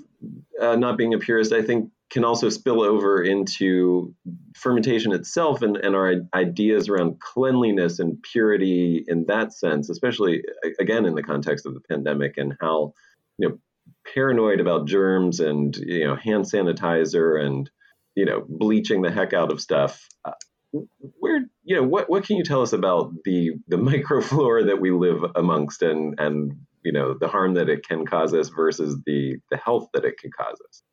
uh, 0.62 0.76
not 0.76 0.98
being 0.98 1.14
a 1.14 1.20
purist, 1.20 1.54
I 1.54 1.62
think, 1.62 1.92
can 2.10 2.24
also 2.24 2.50
spill 2.50 2.82
over 2.82 3.22
into 3.24 4.14
fermentation 4.56 5.12
itself 5.12 5.62
and, 5.62 5.76
and 5.78 5.96
our 5.96 6.14
ideas 6.34 6.88
around 6.88 7.20
cleanliness 7.20 8.00
and 8.00 8.22
purity 8.22 9.04
in 9.08 9.26
that 9.26 9.54
sense, 9.54 9.90
especially 9.90 10.44
again 10.80 11.06
in 11.06 11.16
the 11.16 11.24
context 11.24 11.66
of 11.66 11.74
the 11.74 11.82
pandemic 11.82 12.38
and 12.38 12.56
how 12.62 12.94
you 13.38 13.50
know 13.50 13.58
paranoid 14.14 14.60
about 14.60 14.88
germs 14.88 15.40
and 15.40 15.76
you 15.78 16.06
know 16.06 16.16
hand 16.16 16.46
sanitizer 16.46 17.44
and 17.44 17.70
you 18.16 18.26
know 18.26 18.46
bleaching 18.48 19.02
the 19.02 19.12
heck 19.12 19.34
out 19.34 19.52
of 19.52 19.60
stuff. 19.60 20.08
Where 21.20 21.46
you 21.64 21.76
know 21.76 21.84
what 21.84 22.10
what 22.10 22.26
can 22.26 22.38
you 22.38 22.44
tell 22.44 22.62
us 22.62 22.74
about 22.74 23.12
the 23.24 23.52
the 23.68 23.78
microflora 23.78 24.66
that 24.68 24.80
we 24.80 24.92
live 24.92 25.24
amongst 25.36 25.82
and 25.82 26.20
and 26.20 26.54
you 26.84 26.92
know 26.92 27.16
the 27.20 27.28
harm 27.28 27.54
that 27.56 27.70
it 27.70 27.88
can 27.88 28.06
cause 28.06 28.34
us 28.34 28.50
versus 28.50 28.98
the 29.06 29.38
the 29.52 29.58
health 29.58 29.90
that 29.94 30.06
it 30.06 30.18
can 30.18 30.32
cause 30.32 30.58
us? 30.68 30.84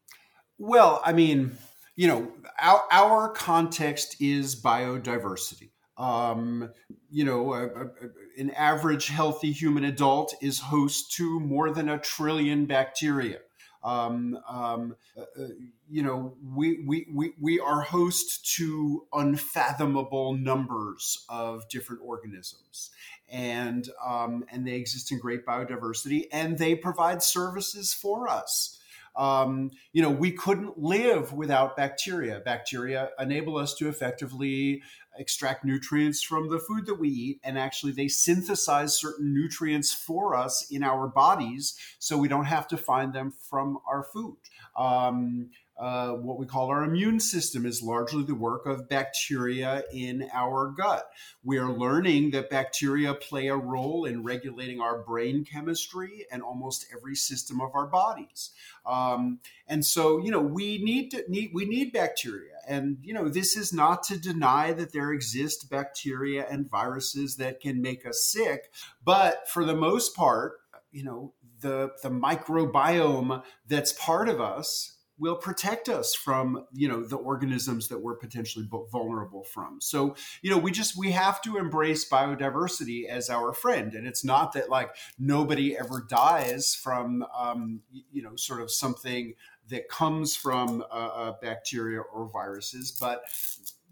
Well 0.58 1.00
i 1.04 1.12
mean 1.12 1.56
you 1.96 2.08
know 2.08 2.32
our, 2.60 2.84
our 2.90 3.28
context 3.30 4.16
is 4.20 4.60
biodiversity. 4.60 5.70
Um, 5.98 6.70
you 7.10 7.24
know 7.24 7.52
a, 7.52 7.66
a, 7.66 7.90
an 8.38 8.50
average 8.50 9.08
healthy 9.08 9.52
human 9.52 9.84
adult 9.84 10.34
is 10.40 10.58
host 10.58 11.12
to 11.12 11.38
more 11.38 11.70
than 11.70 11.88
a 11.88 11.98
trillion 11.98 12.66
bacteria 12.66 13.38
um, 13.84 14.38
um, 14.48 14.96
uh, 15.16 15.22
uh, 15.22 15.48
you 15.90 16.02
know, 16.02 16.34
we, 16.54 16.84
we, 16.86 17.06
we, 17.12 17.32
we 17.40 17.60
are 17.60 17.80
host 17.80 18.54
to 18.56 19.06
unfathomable 19.12 20.34
numbers 20.34 21.24
of 21.28 21.68
different 21.68 22.02
organisms. 22.04 22.90
And, 23.30 23.88
um, 24.04 24.44
and 24.50 24.66
they 24.66 24.74
exist 24.74 25.10
in 25.10 25.18
great 25.18 25.44
biodiversity 25.46 26.26
and 26.32 26.58
they 26.58 26.74
provide 26.74 27.22
services 27.22 27.92
for 27.92 28.28
us. 28.28 28.78
Um, 29.14 29.70
you 29.92 30.00
know, 30.00 30.10
we 30.10 30.32
couldn't 30.32 30.78
live 30.78 31.32
without 31.32 31.76
bacteria. 31.76 32.40
Bacteria 32.40 33.10
enable 33.18 33.58
us 33.58 33.74
to 33.74 33.88
effectively 33.88 34.82
extract 35.18 35.64
nutrients 35.64 36.22
from 36.22 36.48
the 36.48 36.58
food 36.58 36.86
that 36.86 36.98
we 36.98 37.08
eat, 37.08 37.40
and 37.44 37.58
actually 37.58 37.92
they 37.92 38.08
synthesize 38.08 38.98
certain 38.98 39.34
nutrients 39.34 39.92
for 39.92 40.34
us 40.34 40.70
in 40.70 40.82
our 40.82 41.08
bodies, 41.08 41.76
so 41.98 42.16
we 42.16 42.28
don't 42.28 42.46
have 42.46 42.66
to 42.68 42.76
find 42.76 43.12
them 43.12 43.32
from 43.48 43.78
our 43.86 44.02
food. 44.02 44.36
Um, 44.76 45.50
uh, 45.82 46.12
what 46.12 46.38
we 46.38 46.46
call 46.46 46.68
our 46.68 46.84
immune 46.84 47.18
system 47.18 47.66
is 47.66 47.82
largely 47.82 48.22
the 48.22 48.36
work 48.36 48.66
of 48.66 48.88
bacteria 48.88 49.82
in 49.92 50.30
our 50.32 50.68
gut. 50.68 51.10
We 51.42 51.58
are 51.58 51.72
learning 51.72 52.30
that 52.30 52.50
bacteria 52.50 53.14
play 53.14 53.48
a 53.48 53.56
role 53.56 54.04
in 54.04 54.22
regulating 54.22 54.80
our 54.80 55.02
brain 55.02 55.44
chemistry 55.44 56.24
and 56.30 56.40
almost 56.40 56.86
every 56.96 57.16
system 57.16 57.60
of 57.60 57.74
our 57.74 57.88
bodies. 57.88 58.50
Um, 58.86 59.40
and 59.66 59.84
so, 59.84 60.22
you 60.22 60.30
know, 60.30 60.40
we 60.40 60.78
need 60.78 61.10
to 61.10 61.24
need 61.26 61.50
we 61.52 61.64
need 61.64 61.92
bacteria, 61.92 62.58
and 62.64 62.98
you 63.02 63.12
know, 63.12 63.28
this 63.28 63.56
is 63.56 63.72
not 63.72 64.04
to 64.04 64.20
deny 64.20 64.72
that 64.74 64.92
there 64.92 65.12
exist 65.12 65.68
bacteria 65.68 66.46
and 66.48 66.70
viruses 66.70 67.38
that 67.38 67.60
can 67.60 67.82
make 67.82 68.06
us 68.06 68.24
sick, 68.24 68.70
but 69.04 69.48
for 69.48 69.64
the 69.64 69.74
most 69.74 70.14
part, 70.14 70.60
you 70.92 71.02
know, 71.02 71.32
the 71.58 71.90
the 72.04 72.10
microbiome 72.10 73.42
that's 73.66 73.92
part 73.94 74.28
of 74.28 74.40
us 74.40 74.98
will 75.22 75.36
protect 75.36 75.88
us 75.88 76.16
from 76.16 76.66
you 76.72 76.88
know 76.88 77.04
the 77.04 77.16
organisms 77.16 77.86
that 77.86 78.02
we're 78.02 78.16
potentially 78.16 78.68
vulnerable 78.90 79.44
from. 79.44 79.80
So 79.80 80.16
you 80.42 80.50
know 80.50 80.58
we 80.58 80.72
just 80.72 80.98
we 80.98 81.12
have 81.12 81.40
to 81.42 81.58
embrace 81.58 82.06
biodiversity 82.08 83.06
as 83.06 83.30
our 83.30 83.52
friend 83.52 83.94
and 83.94 84.04
it's 84.04 84.24
not 84.24 84.52
that 84.54 84.68
like 84.68 84.90
nobody 85.20 85.78
ever 85.78 86.04
dies 86.08 86.74
from 86.74 87.24
um, 87.38 87.82
you 88.10 88.20
know 88.20 88.34
sort 88.34 88.60
of 88.60 88.70
something 88.70 89.34
that 89.68 89.88
comes 89.88 90.34
from 90.34 90.82
uh, 90.90 90.94
uh, 90.94 91.32
bacteria 91.40 92.00
or 92.00 92.28
viruses 92.32 92.90
but 92.90 93.22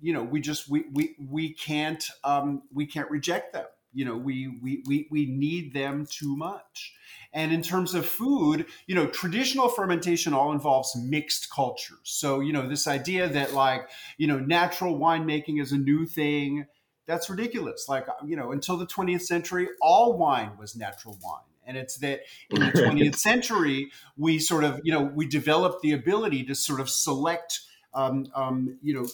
you 0.03 0.12
know 0.12 0.25
we 0.25 0.40
just 0.40 0.69
we 0.69 0.85
we, 0.93 1.14
we 1.31 1.53
can't 1.55 2.11
um, 2.25 2.62
we 2.73 2.87
can't 2.87 3.09
reject 3.09 3.53
them 3.53 3.66
you 3.92 4.05
know 4.05 4.16
we 4.16 4.48
we 4.62 4.83
we, 4.87 5.09
we 5.11 5.26
need 5.26 5.72
them 5.74 6.07
too 6.11 6.37
much 6.37 6.94
and 7.33 7.53
in 7.53 7.62
terms 7.62 7.94
of 7.94 8.07
food, 8.07 8.66
you 8.87 8.94
know, 8.94 9.07
traditional 9.07 9.68
fermentation 9.68 10.35
all 10.35 10.53
involves 10.53 10.96
mixed 10.96 11.50
cultures. 11.50 12.00
So, 12.03 12.40
you 12.40 12.53
know, 12.53 12.68
this 12.68 12.88
idea 12.88 13.29
that 13.29 13.55
like, 13.55 13.88
you 14.18 14.26
know, 14.26 14.38
natural 14.38 14.98
winemaking 14.98 15.61
is 15.61 15.70
a 15.72 15.79
new 15.79 16.07
thing, 16.07 16.66
that's 17.07 17.31
ridiculous. 17.31 17.87
Like, 17.88 18.07
you 18.26 18.37
know, 18.37 18.50
until 18.53 18.76
the 18.76 18.87
20th 18.87 19.22
century, 19.22 19.68
all 19.81 20.18
wine 20.18 20.53
was 20.59 20.74
natural 20.74 21.18
wine. 21.22 21.42
And 21.64 21.76
it's 21.76 21.98
that 21.98 22.20
in 22.50 22.61
the 22.61 22.66
20th 22.66 23.16
century, 23.18 23.92
we 24.16 24.40
sort 24.40 24.64
of, 24.64 24.81
you 24.83 24.92
know, 24.92 25.03
we 25.03 25.26
developed 25.26 25.83
the 25.83 25.92
ability 25.92 26.44
to 26.44 26.55
sort 26.57 26.81
of 26.81 26.90
select, 26.90 27.61
um, 27.94 28.26
um, 28.35 28.79
you 28.83 28.94
know, 28.94 29.07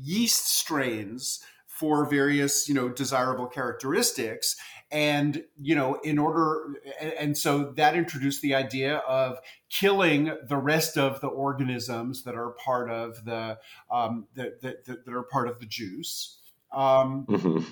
yeast 0.00 0.46
strains 0.46 1.40
for 1.82 2.08
various, 2.08 2.68
you 2.68 2.74
know, 2.76 2.88
desirable 2.88 3.48
characteristics 3.48 4.54
and 4.92 5.42
you 5.60 5.74
know 5.74 5.98
in 6.04 6.18
order 6.18 6.74
and 7.18 7.36
so 7.36 7.72
that 7.72 7.96
introduced 7.96 8.42
the 8.42 8.54
idea 8.54 8.98
of 8.98 9.38
killing 9.70 10.36
the 10.46 10.56
rest 10.56 10.96
of 10.98 11.20
the 11.22 11.26
organisms 11.26 12.22
that 12.24 12.34
are 12.34 12.50
part 12.50 12.90
of 12.90 13.24
the 13.24 13.58
um, 13.90 14.28
that, 14.34 14.60
that, 14.60 14.84
that 14.84 15.08
are 15.08 15.22
part 15.22 15.48
of 15.48 15.58
the 15.58 15.66
juice 15.66 16.38
um, 16.72 17.26
mm-hmm. 17.28 17.64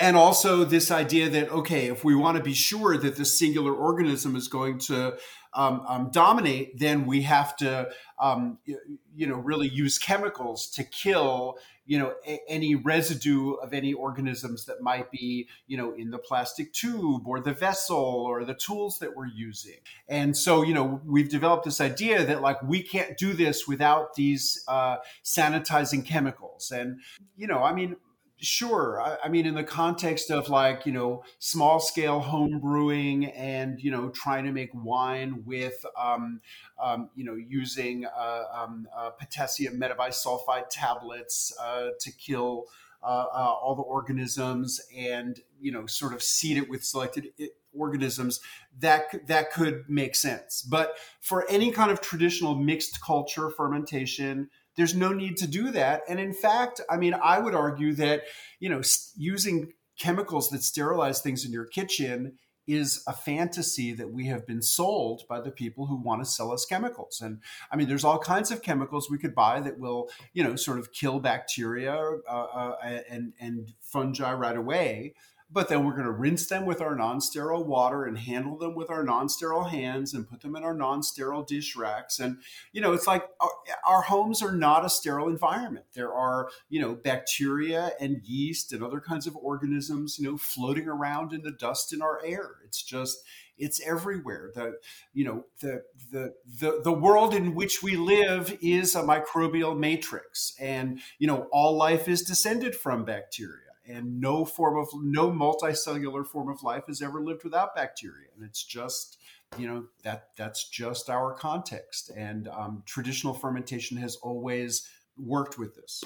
And 0.00 0.16
also 0.16 0.64
this 0.64 0.90
idea 0.90 1.28
that 1.28 1.50
okay 1.50 1.86
if 1.86 2.04
we 2.04 2.14
want 2.14 2.36
to 2.36 2.42
be 2.42 2.54
sure 2.54 2.96
that 2.96 3.16
this 3.16 3.38
singular 3.38 3.74
organism 3.74 4.36
is 4.36 4.48
going 4.48 4.78
to 4.78 5.16
um, 5.54 5.84
um, 5.86 6.10
dominate, 6.12 6.78
then 6.78 7.06
we 7.06 7.22
have 7.22 7.56
to, 7.56 7.90
um, 8.20 8.58
you 8.64 9.26
know, 9.26 9.36
really 9.36 9.68
use 9.68 9.98
chemicals 9.98 10.68
to 10.70 10.84
kill, 10.84 11.58
you 11.86 11.98
know, 11.98 12.14
a- 12.26 12.40
any 12.48 12.74
residue 12.74 13.54
of 13.54 13.74
any 13.74 13.92
organisms 13.92 14.66
that 14.66 14.80
might 14.80 15.10
be, 15.10 15.48
you 15.66 15.76
know, 15.76 15.92
in 15.92 16.10
the 16.10 16.18
plastic 16.18 16.72
tube 16.72 17.26
or 17.26 17.40
the 17.40 17.52
vessel 17.52 17.96
or 17.96 18.44
the 18.44 18.54
tools 18.54 18.98
that 19.00 19.16
we're 19.16 19.26
using. 19.26 19.78
And 20.08 20.36
so, 20.36 20.62
you 20.62 20.74
know, 20.74 21.00
we've 21.04 21.28
developed 21.28 21.64
this 21.64 21.80
idea 21.80 22.24
that 22.24 22.42
like 22.42 22.62
we 22.62 22.82
can't 22.82 23.18
do 23.18 23.32
this 23.32 23.66
without 23.66 24.14
these 24.14 24.62
uh, 24.68 24.98
sanitizing 25.24 26.04
chemicals. 26.04 26.70
And, 26.70 27.00
you 27.36 27.48
know, 27.48 27.62
I 27.62 27.74
mean, 27.74 27.96
Sure. 28.42 29.02
I, 29.02 29.18
I, 29.24 29.28
mean, 29.28 29.44
in 29.44 29.54
the 29.54 29.64
context 29.64 30.30
of 30.30 30.48
like, 30.48 30.86
you 30.86 30.92
know, 30.92 31.24
small 31.40 31.78
scale 31.78 32.20
home 32.20 32.58
brewing 32.58 33.26
and, 33.26 33.78
you 33.82 33.90
know, 33.90 34.08
trying 34.08 34.44
to 34.44 34.52
make 34.52 34.70
wine 34.72 35.42
with, 35.44 35.84
um, 35.98 36.40
um, 36.82 37.10
you 37.14 37.24
know, 37.24 37.34
using 37.34 38.06
uh, 38.06 38.44
um, 38.50 38.88
uh, 38.96 39.10
potassium 39.10 39.78
metabisulfite 39.78 40.70
tablets 40.70 41.52
uh, 41.60 41.88
to 42.00 42.10
kill 42.12 42.64
uh, 43.02 43.26
uh, 43.30 43.54
all 43.62 43.74
the 43.74 43.82
organisms 43.82 44.80
and, 44.96 45.40
you 45.60 45.70
know, 45.70 45.84
sort 45.84 46.14
of 46.14 46.22
seed 46.22 46.56
it 46.56 46.70
with 46.70 46.82
selected 46.82 47.28
organisms, 47.76 48.40
that, 48.78 49.26
that 49.26 49.52
could 49.52 49.84
make 49.86 50.14
sense. 50.14 50.62
But 50.62 50.96
for 51.20 51.46
any 51.50 51.72
kind 51.72 51.90
of 51.90 52.00
traditional 52.00 52.54
mixed 52.54 53.02
culture 53.02 53.50
fermentation, 53.50 54.48
there's 54.80 54.94
no 54.94 55.12
need 55.12 55.36
to 55.36 55.46
do 55.46 55.70
that. 55.72 56.02
And 56.08 56.18
in 56.18 56.32
fact, 56.32 56.80
I 56.88 56.96
mean, 56.96 57.14
I 57.14 57.38
would 57.38 57.54
argue 57.54 57.92
that, 57.94 58.22
you 58.60 58.70
know, 58.70 58.80
using 59.14 59.74
chemicals 59.98 60.48
that 60.50 60.62
sterilize 60.62 61.20
things 61.20 61.44
in 61.44 61.52
your 61.52 61.66
kitchen 61.66 62.38
is 62.66 63.02
a 63.06 63.12
fantasy 63.12 63.92
that 63.92 64.10
we 64.10 64.26
have 64.28 64.46
been 64.46 64.62
sold 64.62 65.24
by 65.28 65.40
the 65.40 65.50
people 65.50 65.86
who 65.86 65.96
want 65.96 66.22
to 66.22 66.30
sell 66.30 66.50
us 66.50 66.64
chemicals. 66.64 67.20
And 67.20 67.40
I 67.70 67.76
mean, 67.76 67.88
there's 67.88 68.04
all 68.04 68.18
kinds 68.18 68.50
of 68.50 68.62
chemicals 68.62 69.10
we 69.10 69.18
could 69.18 69.34
buy 69.34 69.60
that 69.60 69.78
will, 69.78 70.08
you 70.32 70.42
know, 70.42 70.56
sort 70.56 70.78
of 70.78 70.92
kill 70.92 71.20
bacteria 71.20 71.94
uh, 71.94 72.30
uh, 72.32 73.00
and 73.10 73.34
and 73.38 73.74
fungi 73.80 74.32
right 74.32 74.56
away 74.56 75.14
but 75.52 75.68
then 75.68 75.84
we're 75.84 75.92
going 75.92 76.04
to 76.04 76.12
rinse 76.12 76.46
them 76.46 76.64
with 76.64 76.80
our 76.80 76.94
non-sterile 76.94 77.64
water 77.64 78.04
and 78.04 78.16
handle 78.18 78.56
them 78.56 78.74
with 78.74 78.90
our 78.90 79.02
non-sterile 79.02 79.64
hands 79.64 80.14
and 80.14 80.28
put 80.28 80.40
them 80.40 80.54
in 80.54 80.62
our 80.62 80.74
non-sterile 80.74 81.42
dish 81.42 81.74
racks. 81.74 82.20
And 82.20 82.38
you 82.72 82.80
know 82.80 82.92
it's 82.92 83.06
like 83.06 83.28
our, 83.40 83.50
our, 83.84 84.02
homes 84.02 84.42
are 84.42 84.54
not 84.54 84.84
a 84.84 84.90
sterile 84.90 85.28
environment. 85.28 85.86
There 85.94 86.12
are 86.12 86.50
you 86.68 86.80
know 86.80 86.94
bacteria 86.94 87.92
and 88.00 88.20
yeast 88.24 88.72
and 88.72 88.82
other 88.82 89.00
kinds 89.00 89.26
of 89.26 89.36
organisms 89.36 90.18
you 90.18 90.30
know 90.30 90.36
floating 90.36 90.88
around 90.88 91.32
in 91.32 91.42
the 91.42 91.52
dust 91.52 91.92
in 91.92 92.02
our 92.02 92.20
air. 92.24 92.56
It's 92.64 92.82
just 92.82 93.18
it's 93.58 93.80
everywhere. 93.86 94.50
The 94.54 94.78
you 95.12 95.24
know 95.24 95.44
the 95.60 95.82
the 96.12 96.34
the, 96.60 96.80
the 96.82 96.92
world 96.92 97.34
in 97.34 97.54
which 97.54 97.82
we 97.82 97.96
live 97.96 98.56
is 98.62 98.94
a 98.94 99.02
microbial 99.02 99.76
matrix. 99.76 100.54
And 100.60 101.00
you 101.18 101.26
know 101.26 101.48
all 101.52 101.76
life 101.76 102.08
is 102.08 102.22
descended 102.22 102.76
from 102.76 103.04
bacteria 103.04 103.69
and 103.90 104.20
no 104.20 104.44
form 104.44 104.78
of 104.78 104.88
no 104.94 105.30
multicellular 105.30 106.26
form 106.26 106.48
of 106.48 106.62
life 106.62 106.84
has 106.86 107.02
ever 107.02 107.20
lived 107.20 107.44
without 107.44 107.74
bacteria. 107.74 108.28
And 108.36 108.44
it's 108.44 108.62
just 108.64 109.18
you 109.58 109.66
know 109.66 109.86
that 110.04 110.28
that's 110.36 110.68
just 110.68 111.10
our 111.10 111.34
context. 111.34 112.10
And 112.16 112.48
um, 112.48 112.82
traditional 112.86 113.34
fermentation 113.34 113.96
has 113.98 114.16
always 114.16 114.88
worked 115.18 115.58
with 115.58 115.74
this. 115.74 116.04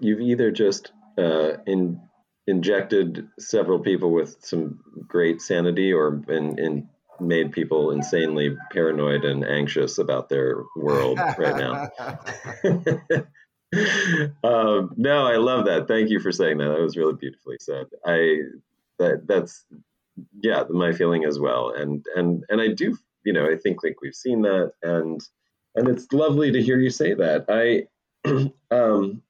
You've 0.00 0.20
either 0.20 0.50
just 0.50 0.92
uh, 1.16 1.58
in, 1.66 2.00
injected 2.46 3.28
several 3.38 3.78
people 3.78 4.10
with 4.10 4.36
some 4.40 4.80
great 5.06 5.40
sanity 5.40 5.92
or 5.92 6.22
in 6.28 6.88
made 7.18 7.52
people 7.52 7.92
insanely 7.92 8.54
paranoid 8.72 9.24
and 9.24 9.42
anxious 9.42 9.96
about 9.96 10.28
their 10.28 10.62
world 10.76 11.18
right 11.38 11.56
now 11.56 11.88
um, 14.44 14.92
no, 14.96 15.26
I 15.26 15.36
love 15.36 15.66
that. 15.66 15.86
Thank 15.88 16.10
you 16.10 16.20
for 16.20 16.32
saying 16.32 16.58
that. 16.58 16.68
That 16.68 16.80
was 16.80 16.96
really 16.96 17.14
beautifully 17.14 17.56
said. 17.60 17.86
I 18.04 18.38
that 18.98 19.26
that's 19.26 19.64
yeah, 20.40 20.64
my 20.70 20.92
feeling 20.92 21.24
as 21.24 21.38
well. 21.38 21.70
And 21.70 22.04
and 22.14 22.44
and 22.48 22.60
I 22.60 22.68
do, 22.68 22.96
you 23.24 23.32
know, 23.32 23.50
I 23.50 23.56
think 23.56 23.82
like 23.82 24.00
we've 24.00 24.14
seen 24.14 24.42
that, 24.42 24.72
and 24.82 25.20
and 25.74 25.88
it's 25.88 26.12
lovely 26.12 26.52
to 26.52 26.62
hear 26.62 26.78
you 26.78 26.90
say 26.90 27.14
that. 27.14 27.46
I 27.48 27.88
um, 28.70 29.22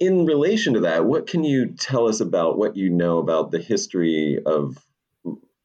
in 0.00 0.26
relation 0.26 0.74
to 0.74 0.80
that, 0.80 1.04
what 1.04 1.26
can 1.26 1.44
you 1.44 1.74
tell 1.78 2.08
us 2.08 2.20
about 2.20 2.58
what 2.58 2.76
you 2.76 2.90
know 2.90 3.18
about 3.18 3.50
the 3.50 3.60
history 3.60 4.40
of 4.44 4.78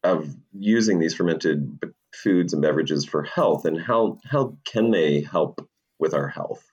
of 0.04 0.36
using 0.54 1.00
these 1.00 1.16
fermented 1.16 1.80
foods 2.14 2.54
and 2.54 2.62
beverages 2.62 3.06
for 3.06 3.24
health, 3.24 3.66
and 3.66 3.80
how 3.80 4.20
how 4.26 4.58
can 4.66 4.92
they 4.92 5.22
help 5.22 5.68
with 6.00 6.14
our 6.14 6.28
health? 6.28 6.64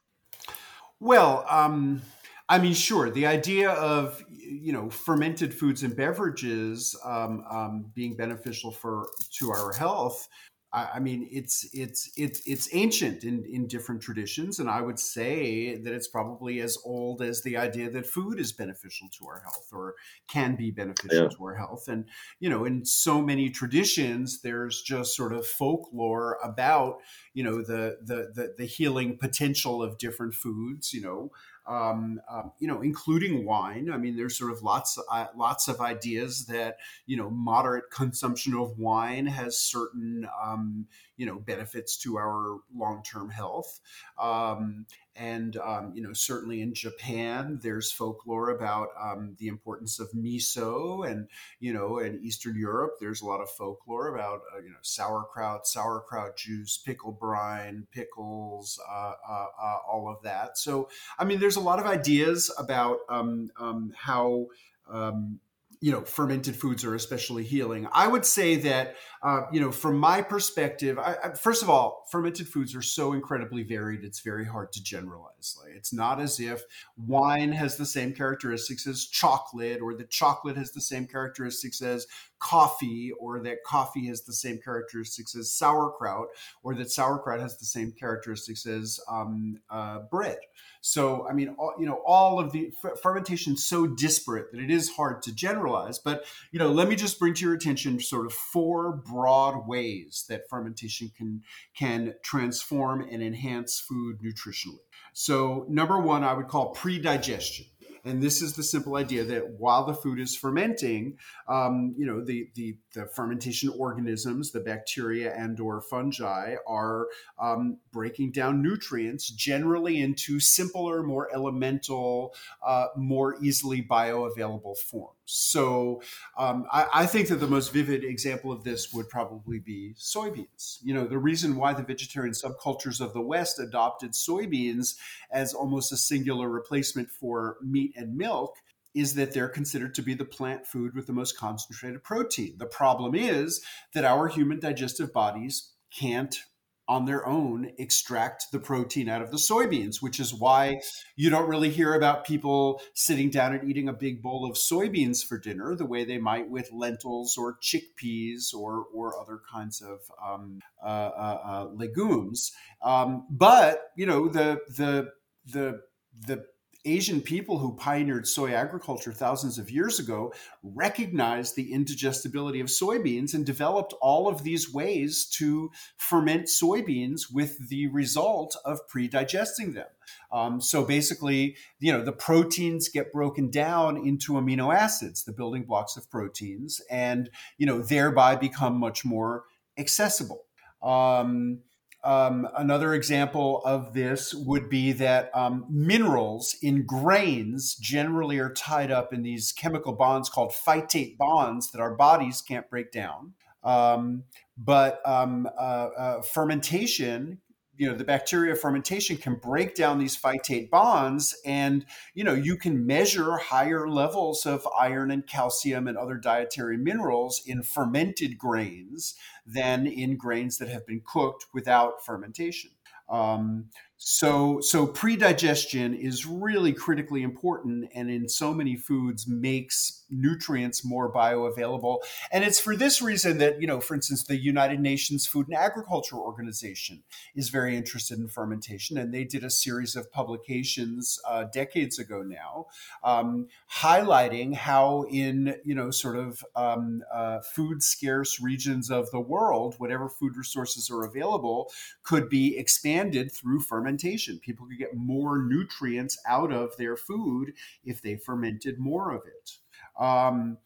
Well, 1.04 1.44
um, 1.50 2.00
I 2.48 2.58
mean, 2.58 2.72
sure. 2.72 3.10
The 3.10 3.26
idea 3.26 3.72
of 3.72 4.24
you 4.30 4.72
know 4.72 4.88
fermented 4.88 5.52
foods 5.52 5.82
and 5.82 5.94
beverages 5.94 6.98
um, 7.04 7.44
um, 7.50 7.92
being 7.94 8.16
beneficial 8.16 8.70
for 8.70 9.06
to 9.38 9.50
our 9.50 9.74
health 9.74 10.26
I, 10.74 10.98
mean, 10.98 11.28
it's 11.30 11.68
it's 11.72 12.10
it's 12.16 12.42
it's 12.46 12.68
ancient 12.72 13.22
in 13.22 13.44
in 13.44 13.68
different 13.68 14.02
traditions, 14.02 14.58
and 14.58 14.68
I 14.68 14.80
would 14.80 14.98
say 14.98 15.76
that 15.76 15.94
it's 15.94 16.08
probably 16.08 16.60
as 16.60 16.76
old 16.84 17.22
as 17.22 17.42
the 17.42 17.56
idea 17.56 17.90
that 17.90 18.06
food 18.06 18.40
is 18.40 18.52
beneficial 18.52 19.08
to 19.18 19.26
our 19.28 19.40
health 19.40 19.68
or 19.72 19.94
can 20.28 20.56
be 20.56 20.72
beneficial 20.72 21.24
yeah. 21.24 21.28
to 21.28 21.44
our 21.44 21.54
health. 21.54 21.86
And 21.86 22.06
you 22.40 22.50
know, 22.50 22.64
in 22.64 22.84
so 22.84 23.22
many 23.22 23.50
traditions, 23.50 24.40
there's 24.42 24.82
just 24.82 25.14
sort 25.14 25.32
of 25.32 25.46
folklore 25.46 26.38
about 26.42 26.98
you 27.34 27.44
know 27.44 27.58
the 27.58 27.98
the 28.02 28.32
the, 28.34 28.54
the 28.58 28.66
healing 28.66 29.16
potential 29.16 29.80
of 29.80 29.96
different 29.98 30.34
foods. 30.34 30.92
You 30.92 31.02
know, 31.02 31.30
um, 31.66 32.20
um, 32.30 32.52
you 32.58 32.68
know, 32.68 32.82
including 32.82 33.44
wine. 33.44 33.90
I 33.90 33.96
mean, 33.96 34.16
there's 34.16 34.38
sort 34.38 34.52
of 34.52 34.62
lots, 34.62 34.98
uh, 35.10 35.26
lots 35.36 35.68
of 35.68 35.80
ideas 35.80 36.46
that 36.46 36.76
you 37.06 37.16
know, 37.16 37.30
moderate 37.30 37.90
consumption 37.90 38.54
of 38.54 38.78
wine 38.78 39.26
has 39.26 39.58
certain, 39.58 40.26
um, 40.42 40.86
you 41.16 41.26
know, 41.26 41.38
benefits 41.38 41.96
to 41.98 42.16
our 42.16 42.58
long-term 42.74 43.30
health. 43.30 43.80
Um, 44.18 44.86
and 45.16 45.56
um, 45.58 45.92
you 45.94 46.02
know, 46.02 46.12
certainly 46.12 46.60
in 46.60 46.74
Japan, 46.74 47.60
there's 47.62 47.92
folklore 47.92 48.50
about 48.50 48.88
um, 49.00 49.36
the 49.38 49.48
importance 49.48 50.00
of 50.00 50.10
miso, 50.12 51.08
and 51.08 51.28
you 51.60 51.72
know, 51.72 51.98
in 51.98 52.20
Eastern 52.22 52.58
Europe, 52.58 52.94
there's 53.00 53.22
a 53.22 53.26
lot 53.26 53.40
of 53.40 53.50
folklore 53.50 54.14
about 54.14 54.40
uh, 54.54 54.58
you 54.58 54.70
know 54.70 54.76
sauerkraut, 54.82 55.66
sauerkraut 55.66 56.36
juice, 56.36 56.76
pickle 56.78 57.12
brine, 57.12 57.86
pickles, 57.92 58.80
uh, 58.90 59.12
uh, 59.28 59.46
uh, 59.62 59.78
all 59.90 60.08
of 60.08 60.22
that. 60.22 60.58
So, 60.58 60.88
I 61.18 61.24
mean, 61.24 61.38
there's 61.38 61.56
a 61.56 61.60
lot 61.60 61.78
of 61.78 61.86
ideas 61.86 62.52
about 62.58 62.98
um, 63.08 63.50
um 63.58 63.92
how 63.96 64.46
um, 64.90 65.40
you 65.84 65.92
know 65.92 66.00
fermented 66.00 66.56
foods 66.56 66.82
are 66.82 66.94
especially 66.94 67.44
healing. 67.44 67.86
I 67.92 68.08
would 68.08 68.24
say 68.24 68.56
that 68.56 68.96
uh, 69.22 69.42
you 69.52 69.60
know 69.60 69.70
from 69.70 69.98
my 69.98 70.22
perspective 70.22 70.98
I, 70.98 71.16
I, 71.22 71.34
first 71.34 71.62
of 71.62 71.68
all 71.68 72.06
fermented 72.10 72.48
foods 72.48 72.74
are 72.74 72.80
so 72.80 73.12
incredibly 73.12 73.64
varied 73.64 74.02
it's 74.02 74.20
very 74.20 74.46
hard 74.46 74.72
to 74.72 74.82
generalize. 74.82 75.58
Like, 75.62 75.74
it's 75.76 75.92
not 75.92 76.22
as 76.22 76.40
if 76.40 76.62
wine 76.96 77.52
has 77.52 77.76
the 77.76 77.84
same 77.84 78.14
characteristics 78.14 78.86
as 78.86 79.04
chocolate 79.04 79.82
or 79.82 79.94
that 79.96 80.08
chocolate 80.08 80.56
has 80.56 80.72
the 80.72 80.80
same 80.80 81.06
characteristics 81.06 81.82
as 81.82 82.06
coffee 82.44 83.10
or 83.18 83.40
that 83.40 83.64
coffee 83.64 84.06
has 84.06 84.22
the 84.22 84.32
same 84.32 84.58
characteristics 84.62 85.34
as 85.34 85.50
sauerkraut 85.50 86.28
or 86.62 86.74
that 86.74 86.90
sauerkraut 86.90 87.40
has 87.40 87.56
the 87.56 87.64
same 87.64 87.90
characteristics 87.90 88.66
as 88.66 89.00
um, 89.10 89.58
uh, 89.70 90.00
bread 90.10 90.38
so, 90.86 91.26
I 91.26 91.32
mean, 91.32 91.56
all, 91.58 91.72
you 91.78 91.86
know, 91.86 92.02
all 92.04 92.38
of 92.38 92.52
the 92.52 92.70
f- 92.84 93.00
fermentation 93.00 93.54
is 93.54 93.64
so 93.64 93.86
disparate 93.86 94.52
that 94.52 94.60
it 94.60 94.70
is 94.70 94.90
hard 94.90 95.22
to 95.22 95.34
generalize. 95.34 95.98
But, 95.98 96.26
you 96.52 96.58
know, 96.58 96.70
let 96.70 96.88
me 96.88 96.94
just 96.94 97.18
bring 97.18 97.32
to 97.32 97.40
your 97.46 97.54
attention 97.54 97.98
sort 98.00 98.26
of 98.26 98.34
four 98.34 98.92
broad 98.92 99.66
ways 99.66 100.26
that 100.28 100.46
fermentation 100.50 101.10
can 101.16 101.40
can 101.74 102.12
transform 102.22 103.00
and 103.00 103.22
enhance 103.22 103.80
food 103.80 104.18
nutritionally. 104.20 104.80
So, 105.14 105.64
number 105.70 105.98
one, 105.98 106.22
I 106.22 106.34
would 106.34 106.48
call 106.48 106.74
pre-digestion. 106.74 107.64
And 108.04 108.22
this 108.22 108.42
is 108.42 108.54
the 108.54 108.62
simple 108.62 108.96
idea 108.96 109.24
that 109.24 109.52
while 109.58 109.84
the 109.84 109.94
food 109.94 110.20
is 110.20 110.36
fermenting, 110.36 111.18
um, 111.48 111.94
you 111.96 112.06
know, 112.06 112.22
the, 112.22 112.48
the, 112.54 112.76
the 112.94 113.06
fermentation 113.06 113.72
organisms, 113.76 114.50
the 114.50 114.60
bacteria 114.60 115.34
and 115.34 115.58
or 115.58 115.80
fungi 115.80 116.56
are 116.66 117.08
um, 117.38 117.78
breaking 117.92 118.32
down 118.32 118.62
nutrients 118.62 119.30
generally 119.30 120.00
into 120.00 120.38
simpler, 120.38 121.02
more 121.02 121.32
elemental, 121.34 122.34
uh, 122.64 122.86
more 122.96 123.36
easily 123.42 123.82
bioavailable 123.82 124.76
forms. 124.76 125.14
So 125.26 126.02
um, 126.36 126.66
I, 126.70 126.86
I, 126.92 127.06
think 127.06 127.28
that 127.28 127.36
the 127.36 127.46
most 127.46 127.72
vivid 127.72 128.04
example 128.04 128.52
of 128.52 128.62
this 128.62 128.92
would 128.92 129.08
probably 129.08 129.58
be 129.58 129.94
soybeans. 129.96 130.78
You 130.82 130.92
know, 130.92 131.06
the 131.06 131.18
reason 131.18 131.56
why 131.56 131.72
the 131.72 131.82
vegetarian 131.82 132.34
subcultures 132.34 133.00
of 133.00 133.14
the 133.14 133.22
West 133.22 133.58
adopted 133.58 134.12
soybeans 134.12 134.96
as 135.30 135.54
almost 135.54 135.92
a 135.92 135.96
singular 135.96 136.50
replacement 136.50 137.10
for 137.10 137.56
meat 137.62 137.93
and 137.96 138.16
milk 138.16 138.56
is 138.94 139.14
that 139.14 139.34
they're 139.34 139.48
considered 139.48 139.94
to 139.94 140.02
be 140.02 140.14
the 140.14 140.24
plant 140.24 140.66
food 140.66 140.94
with 140.94 141.06
the 141.06 141.12
most 141.12 141.36
concentrated 141.36 142.02
protein. 142.02 142.54
The 142.58 142.66
problem 142.66 143.14
is 143.14 143.60
that 143.92 144.04
our 144.04 144.28
human 144.28 144.60
digestive 144.60 145.12
bodies 145.12 145.72
can't 145.90 146.38
on 146.86 147.06
their 147.06 147.26
own 147.26 147.70
extract 147.78 148.52
the 148.52 148.58
protein 148.58 149.08
out 149.08 149.22
of 149.22 149.30
the 149.30 149.38
soybeans, 149.38 150.02
which 150.02 150.20
is 150.20 150.34
why 150.34 150.80
you 151.16 151.30
don't 151.30 151.48
really 151.48 151.70
hear 151.70 151.94
about 151.94 152.26
people 152.26 152.80
sitting 152.92 153.30
down 153.30 153.54
and 153.54 153.68
eating 153.68 153.88
a 153.88 153.92
big 153.92 154.22
bowl 154.22 154.44
of 154.44 154.56
soybeans 154.56 155.24
for 155.24 155.38
dinner 155.38 155.74
the 155.74 155.86
way 155.86 156.04
they 156.04 156.18
might 156.18 156.50
with 156.50 156.70
lentils 156.72 157.38
or 157.38 157.56
chickpeas 157.62 158.52
or, 158.54 158.84
or 158.92 159.18
other 159.18 159.40
kinds 159.50 159.80
of 159.80 160.00
um, 160.22 160.60
uh, 160.82 160.86
uh, 160.86 161.40
uh, 161.44 161.68
legumes. 161.72 162.52
Um, 162.82 163.26
but 163.30 163.90
you 163.96 164.04
know 164.04 164.28
the 164.28 164.60
the 164.76 165.10
the 165.46 165.80
the 166.26 166.44
Asian 166.84 167.20
people 167.20 167.58
who 167.58 167.74
pioneered 167.76 168.26
soy 168.26 168.52
agriculture 168.52 169.12
thousands 169.12 169.58
of 169.58 169.70
years 169.70 169.98
ago 169.98 170.32
recognized 170.62 171.56
the 171.56 171.72
indigestibility 171.72 172.60
of 172.60 172.66
soybeans 172.66 173.32
and 173.32 173.46
developed 173.46 173.94
all 174.00 174.28
of 174.28 174.42
these 174.42 174.72
ways 174.72 175.24
to 175.26 175.70
ferment 175.96 176.46
soybeans 176.46 177.32
with 177.32 177.68
the 177.68 177.86
result 177.86 178.56
of 178.64 178.86
pre-digesting 178.88 179.72
them. 179.72 179.86
Um, 180.30 180.60
so 180.60 180.84
basically, 180.84 181.56
you 181.78 181.92
know, 181.92 182.04
the 182.04 182.12
proteins 182.12 182.88
get 182.88 183.12
broken 183.12 183.50
down 183.50 183.96
into 183.96 184.32
amino 184.32 184.74
acids, 184.74 185.24
the 185.24 185.32
building 185.32 185.64
blocks 185.64 185.96
of 185.96 186.10
proteins, 186.10 186.80
and 186.90 187.30
you 187.56 187.66
know, 187.66 187.80
thereby 187.80 188.36
become 188.36 188.76
much 188.78 189.04
more 189.04 189.44
accessible. 189.78 190.44
Um, 190.82 191.60
um, 192.04 192.46
another 192.56 192.94
example 192.94 193.62
of 193.64 193.94
this 193.94 194.34
would 194.34 194.68
be 194.68 194.92
that 194.92 195.30
um, 195.34 195.66
minerals 195.70 196.54
in 196.62 196.84
grains 196.84 197.74
generally 197.76 198.38
are 198.38 198.52
tied 198.52 198.90
up 198.90 199.12
in 199.12 199.22
these 199.22 199.52
chemical 199.52 199.94
bonds 199.94 200.28
called 200.28 200.52
phytate 200.52 201.16
bonds 201.16 201.70
that 201.70 201.80
our 201.80 201.94
bodies 201.94 202.42
can't 202.42 202.68
break 202.68 202.92
down. 202.92 203.32
Um, 203.62 204.24
but 204.58 205.00
um, 205.06 205.48
uh, 205.58 205.88
uh, 205.96 206.22
fermentation 206.22 207.40
you 207.76 207.88
know 207.88 207.96
the 207.96 208.04
bacteria 208.04 208.54
fermentation 208.54 209.16
can 209.16 209.34
break 209.34 209.74
down 209.74 209.98
these 209.98 210.16
phytate 210.16 210.70
bonds 210.70 211.36
and 211.44 211.84
you 212.14 212.22
know 212.22 212.34
you 212.34 212.56
can 212.56 212.86
measure 212.86 213.36
higher 213.36 213.88
levels 213.88 214.46
of 214.46 214.66
iron 214.78 215.10
and 215.10 215.26
calcium 215.26 215.88
and 215.88 215.96
other 215.96 216.16
dietary 216.16 216.76
minerals 216.76 217.42
in 217.46 217.62
fermented 217.62 218.38
grains 218.38 219.14
than 219.46 219.86
in 219.86 220.16
grains 220.16 220.58
that 220.58 220.68
have 220.68 220.86
been 220.86 221.02
cooked 221.04 221.46
without 221.52 222.04
fermentation. 222.04 222.70
Um, 223.08 223.66
so, 223.96 224.60
so 224.60 224.86
pre-digestion 224.86 225.94
is 225.94 226.26
really 226.26 226.72
critically 226.72 227.22
important, 227.22 227.90
and 227.94 228.10
in 228.10 228.28
so 228.28 228.52
many 228.52 228.76
foods 228.76 229.26
makes 229.28 230.03
nutrients 230.10 230.84
more 230.84 231.12
bioavailable. 231.12 231.98
And 232.32 232.44
it's 232.44 232.60
for 232.60 232.76
this 232.76 233.00
reason 233.00 233.38
that 233.38 233.60
you 233.60 233.66
know, 233.66 233.80
for 233.80 233.94
instance, 233.94 234.24
the 234.24 234.36
United 234.36 234.80
Nations 234.80 235.26
Food 235.26 235.48
and 235.48 235.56
Agriculture 235.56 236.16
Organization 236.16 237.02
is 237.34 237.48
very 237.48 237.76
interested 237.76 238.18
in 238.18 238.28
fermentation, 238.28 238.98
and 238.98 239.12
they 239.12 239.24
did 239.24 239.44
a 239.44 239.50
series 239.50 239.96
of 239.96 240.10
publications 240.12 241.18
uh, 241.28 241.44
decades 241.44 241.98
ago 241.98 242.22
now, 242.22 242.66
um, 243.02 243.48
highlighting 243.72 244.54
how 244.54 245.04
in 245.10 245.56
you 245.64 245.74
know 245.74 245.90
sort 245.90 246.16
of 246.16 246.44
um, 246.56 247.02
uh, 247.12 247.40
food 247.40 247.82
scarce 247.82 248.40
regions 248.40 248.90
of 248.90 249.10
the 249.10 249.20
world, 249.20 249.74
whatever 249.78 250.08
food 250.08 250.36
resources 250.36 250.90
are 250.90 251.04
available 251.04 251.70
could 252.02 252.28
be 252.28 252.56
expanded 252.56 253.30
through 253.30 253.60
fermentation 253.60 253.84
fermentation. 253.84 254.38
People 254.38 254.66
could 254.66 254.78
get 254.78 254.96
more 254.96 255.42
nutrients 255.42 256.18
out 256.26 256.52
of 256.52 256.76
their 256.76 256.96
food 256.96 257.52
if 257.84 258.00
they 258.00 258.16
fermented 258.16 258.78
more 258.78 259.14
of 259.14 259.22
it. 259.26 259.58
Um, 259.98 260.58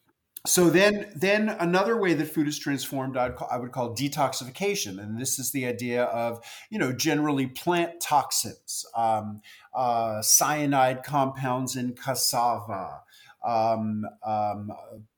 so 0.47 0.69
then, 0.69 1.11
then 1.15 1.49
another 1.49 1.99
way 1.99 2.13
that 2.13 2.25
food 2.25 2.47
is 2.47 2.57
transformed, 2.57 3.17
I'd 3.17 3.35
call, 3.35 3.49
I 3.51 3.57
would 3.57 3.73
call 3.73 3.93
detoxification, 3.93 4.97
and 5.01 5.19
this 5.19 5.37
is 5.37 5.51
the 5.51 5.65
idea 5.65 6.03
of 6.05 6.39
you 6.69 6.79
know 6.79 6.93
generally 6.93 7.47
plant 7.47 7.99
toxins, 7.99 8.85
um, 8.95 9.41
uh, 9.73 10.21
cyanide 10.21 11.03
compounds 11.03 11.75
in 11.75 11.93
cassava, 11.93 13.01
um, 13.45 14.05
um, 14.25 14.71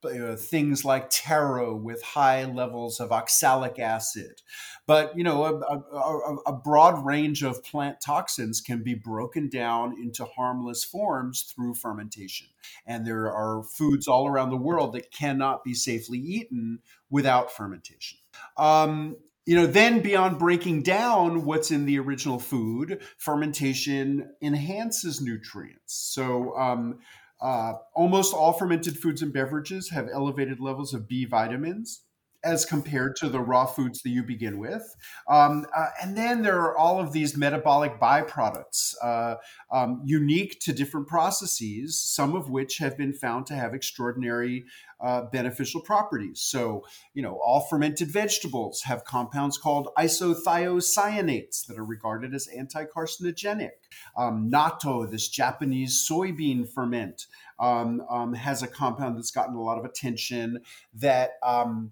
uh, 0.03 0.35
things 0.35 0.85
like 0.85 1.09
taro 1.09 1.75
with 1.75 2.03
high 2.03 2.45
levels 2.45 2.99
of 2.99 3.11
oxalic 3.11 3.79
acid. 3.79 4.41
But 4.85 5.17
you 5.17 5.23
know, 5.23 5.43
a, 5.45 5.55
a, 5.95 6.35
a, 6.47 6.53
broad 6.53 7.03
range 7.03 7.43
of 7.43 7.63
plant 7.63 7.97
toxins 8.05 8.61
can 8.61 8.83
be 8.83 8.93
broken 8.93 9.49
down 9.49 9.95
into 10.01 10.25
harmless 10.25 10.83
forms 10.83 11.43
through 11.43 11.75
fermentation. 11.75 12.47
And 12.85 13.05
there 13.07 13.31
are 13.31 13.63
foods 13.63 14.07
all 14.07 14.27
around 14.27 14.51
the 14.51 14.57
world 14.57 14.93
that 14.93 15.11
cannot 15.11 15.63
be 15.63 15.73
safely 15.73 16.19
eaten 16.19 16.79
without 17.09 17.51
fermentation. 17.51 18.19
Um, 18.57 19.17
you 19.45 19.55
know, 19.55 19.65
then 19.65 20.01
beyond 20.01 20.37
breaking 20.37 20.83
down 20.83 21.45
what's 21.45 21.71
in 21.71 21.85
the 21.85 21.97
original 21.97 22.39
food, 22.39 23.01
fermentation 23.17 24.31
enhances 24.41 25.19
nutrients. 25.19 25.95
So, 25.95 26.55
um, 26.55 26.99
uh, 27.41 27.73
almost 27.95 28.33
all 28.33 28.53
fermented 28.53 28.97
foods 28.97 29.21
and 29.21 29.33
beverages 29.33 29.89
have 29.89 30.07
elevated 30.13 30.59
levels 30.59 30.93
of 30.93 31.07
B 31.07 31.25
vitamins 31.25 32.03
as 32.43 32.65
compared 32.65 33.15
to 33.17 33.29
the 33.29 33.39
raw 33.39 33.65
foods 33.65 34.01
that 34.01 34.09
you 34.09 34.23
begin 34.23 34.57
with. 34.57 34.95
Um, 35.27 35.65
uh, 35.75 35.87
and 36.01 36.17
then 36.17 36.41
there 36.41 36.59
are 36.59 36.77
all 36.77 36.99
of 36.99 37.13
these 37.13 37.37
metabolic 37.37 37.99
byproducts, 37.99 38.95
uh, 39.03 39.35
um, 39.71 40.01
unique 40.03 40.59
to 40.61 40.73
different 40.73 41.07
processes, 41.07 41.99
some 41.99 42.35
of 42.35 42.49
which 42.49 42.77
have 42.77 42.97
been 42.97 43.13
found 43.13 43.45
to 43.47 43.53
have 43.53 43.73
extraordinary 43.73 44.65
uh, 45.01 45.23
beneficial 45.31 45.81
properties. 45.81 46.41
So, 46.41 46.85
you 47.13 47.23
know, 47.23 47.39
all 47.43 47.61
fermented 47.61 48.09
vegetables 48.09 48.83
have 48.83 49.03
compounds 49.03 49.57
called 49.57 49.89
isothiocyanates 49.97 51.65
that 51.65 51.77
are 51.77 51.85
regarded 51.85 52.33
as 52.33 52.47
anti 52.47 52.85
carcinogenic. 52.85 53.71
Um, 54.15 54.49
natto, 54.51 55.09
this 55.09 55.27
Japanese 55.27 56.07
soybean 56.07 56.67
ferment, 56.69 57.25
um, 57.59 58.01
um, 58.09 58.33
has 58.33 58.61
a 58.63 58.67
compound 58.67 59.17
that's 59.17 59.31
gotten 59.31 59.55
a 59.55 59.61
lot 59.61 59.77
of 59.77 59.85
attention 59.85 60.61
that 60.93 61.31
um, 61.43 61.91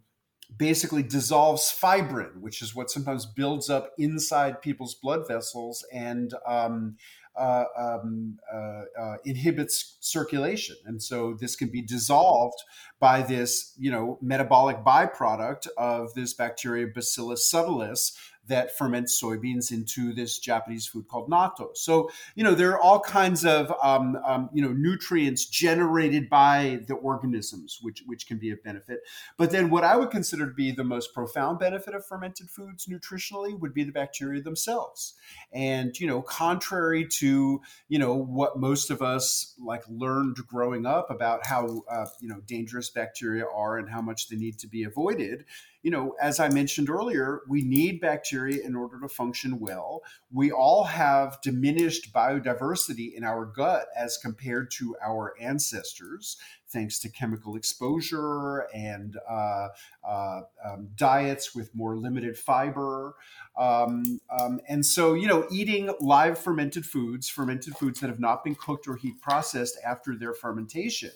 basically 0.58 1.04
dissolves 1.04 1.72
fibrin, 1.72 2.42
which 2.42 2.62
is 2.62 2.76
what 2.76 2.90
sometimes 2.90 3.26
builds 3.26 3.70
up 3.70 3.92
inside 3.98 4.62
people's 4.62 4.96
blood 4.96 5.28
vessels 5.28 5.86
and 5.94 6.34
um, 6.46 6.98
uh, 7.40 7.66
um, 7.78 8.38
uh, 8.54 8.84
uh, 9.00 9.16
inhibits 9.24 9.98
circulation. 10.02 10.76
And 10.86 11.02
so 11.02 11.38
this 11.40 11.56
can 11.56 11.70
be 11.70 11.82
dissolved 11.82 12.62
by 13.00 13.22
this, 13.22 13.74
you 13.78 13.92
know, 13.92 14.18
metabolic 14.22 14.78
byproduct 14.84 15.68
of 15.78 16.14
this 16.16 16.34
bacteria 16.34 16.88
Bacillus 16.88 17.50
subtilis 17.50 18.18
that 18.50 18.78
ferments 18.78 19.20
soybeans 19.22 19.72
into 19.72 20.14
this 20.14 20.38
Japanese 20.40 20.86
food 20.86 21.08
called 21.08 21.30
natto. 21.30 21.76
So, 21.76 22.12
you 22.36 22.44
know, 22.44 22.54
there 22.54 22.72
are 22.72 22.80
all 22.80 23.00
kinds 23.00 23.46
of, 23.46 23.74
um, 23.82 24.18
um, 24.26 24.50
you 24.54 24.62
know, 24.62 24.74
nutrients 24.74 25.46
generated 25.46 26.30
by 26.30 26.82
the 26.88 26.96
organisms, 26.96 27.80
which, 27.82 28.04
which 28.06 28.28
can 28.28 28.38
be 28.38 28.52
of 28.52 28.62
benefit. 28.64 29.00
But 29.38 29.52
then 29.52 29.70
what 29.70 29.84
I 29.84 29.96
would 29.96 30.12
consider 30.12 30.48
to 30.48 30.54
be 30.54 30.72
the 30.72 30.84
most 30.84 31.14
profound 31.14 31.60
benefit 31.60 31.96
of 31.96 32.06
fermented 32.06 32.50
foods 32.50 32.86
nutritionally 32.88 33.58
would 33.58 33.74
be 33.74 33.84
the 33.84 33.92
bacteria 33.92 34.42
themselves. 34.42 35.14
And, 35.54 35.98
you 36.00 36.08
know, 36.08 36.22
contrary 36.22 37.08
to, 37.20 37.62
you 37.88 38.00
know, 38.00 38.14
what 38.14 38.60
most 38.60 38.90
of 38.90 39.02
us 39.02 39.56
like 39.60 39.84
learned 39.88 40.38
growing 40.48 40.86
up 40.86 41.10
about 41.10 41.46
how, 41.46 41.84
uh, 41.90 42.06
you 42.20 42.28
know, 42.28 42.42
dangerous 42.46 42.90
bacteria 42.90 43.46
are 43.46 43.78
and 43.78 43.90
how 43.90 44.02
much 44.02 44.28
they 44.28 44.36
need 44.36 44.60
to 44.60 44.68
be 44.68 44.84
avoided, 44.84 45.46
you 45.82 45.92
know, 45.92 46.14
as 46.22 46.40
I 46.40 46.50
mentioned 46.50 46.90
earlier, 46.90 47.42
we 47.48 47.62
need 47.62 48.02
bacteria 48.02 48.62
in 48.64 48.76
order 48.76 49.00
to 49.00 49.08
function 49.08 49.60
well. 49.60 50.02
We 50.32 50.52
all 50.52 50.84
have 50.84 51.40
diminished 51.42 52.14
biodiversity 52.14 53.14
in 53.14 53.24
our 53.24 53.46
gut 53.46 53.88
as 53.96 54.18
compared 54.18 54.72
to 54.72 54.98
our 55.02 55.36
ancestors, 55.40 56.36
thanks 56.68 57.00
to 57.00 57.10
chemical 57.10 57.56
exposure 57.56 58.68
and 58.74 59.18
uh, 59.30 59.70
uh, 60.06 60.42
um, 60.66 60.90
diets 60.96 61.56
with 61.56 61.74
more 61.74 61.96
limited 61.96 62.38
fiber. 62.38 63.16
Um, 63.58 64.20
um, 64.38 64.60
and 64.68 64.86
so, 64.86 65.14
you 65.14 65.28
know, 65.28 65.48
eating 65.50 65.94
live 66.02 66.38
fermented 66.38 66.86
foods, 66.86 67.30
fermented 67.30 67.78
foods 67.78 68.02
that 68.02 68.10
have 68.10 68.20
not 68.20 68.44
been 68.44 68.56
cooked 68.56 68.88
or 68.88 68.98
heat 68.98 69.22
processed 69.22 69.78
after 69.86 70.16
their 70.16 70.34
fermentation. 70.34 71.12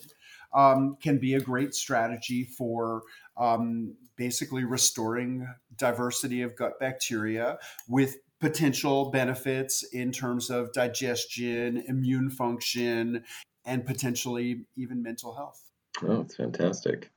Um, 0.53 0.97
can 1.01 1.17
be 1.17 1.33
a 1.33 1.39
great 1.39 1.73
strategy 1.73 2.43
for 2.43 3.01
um, 3.37 3.95
basically 4.23 4.63
restoring 4.63 5.45
diversity 5.77 6.43
of 6.43 6.55
gut 6.55 6.79
bacteria 6.79 7.57
with 7.89 8.15
potential 8.39 9.11
benefits 9.11 9.83
in 9.91 10.13
terms 10.13 10.49
of 10.49 10.71
digestion, 10.71 11.83
immune 11.89 12.29
function, 12.29 13.21
and 13.65 13.85
potentially 13.85 14.65
even 14.77 15.03
mental 15.03 15.33
health. 15.33 15.61
Oh, 16.03 16.21
it's 16.21 16.37
fantastic. 16.37 17.11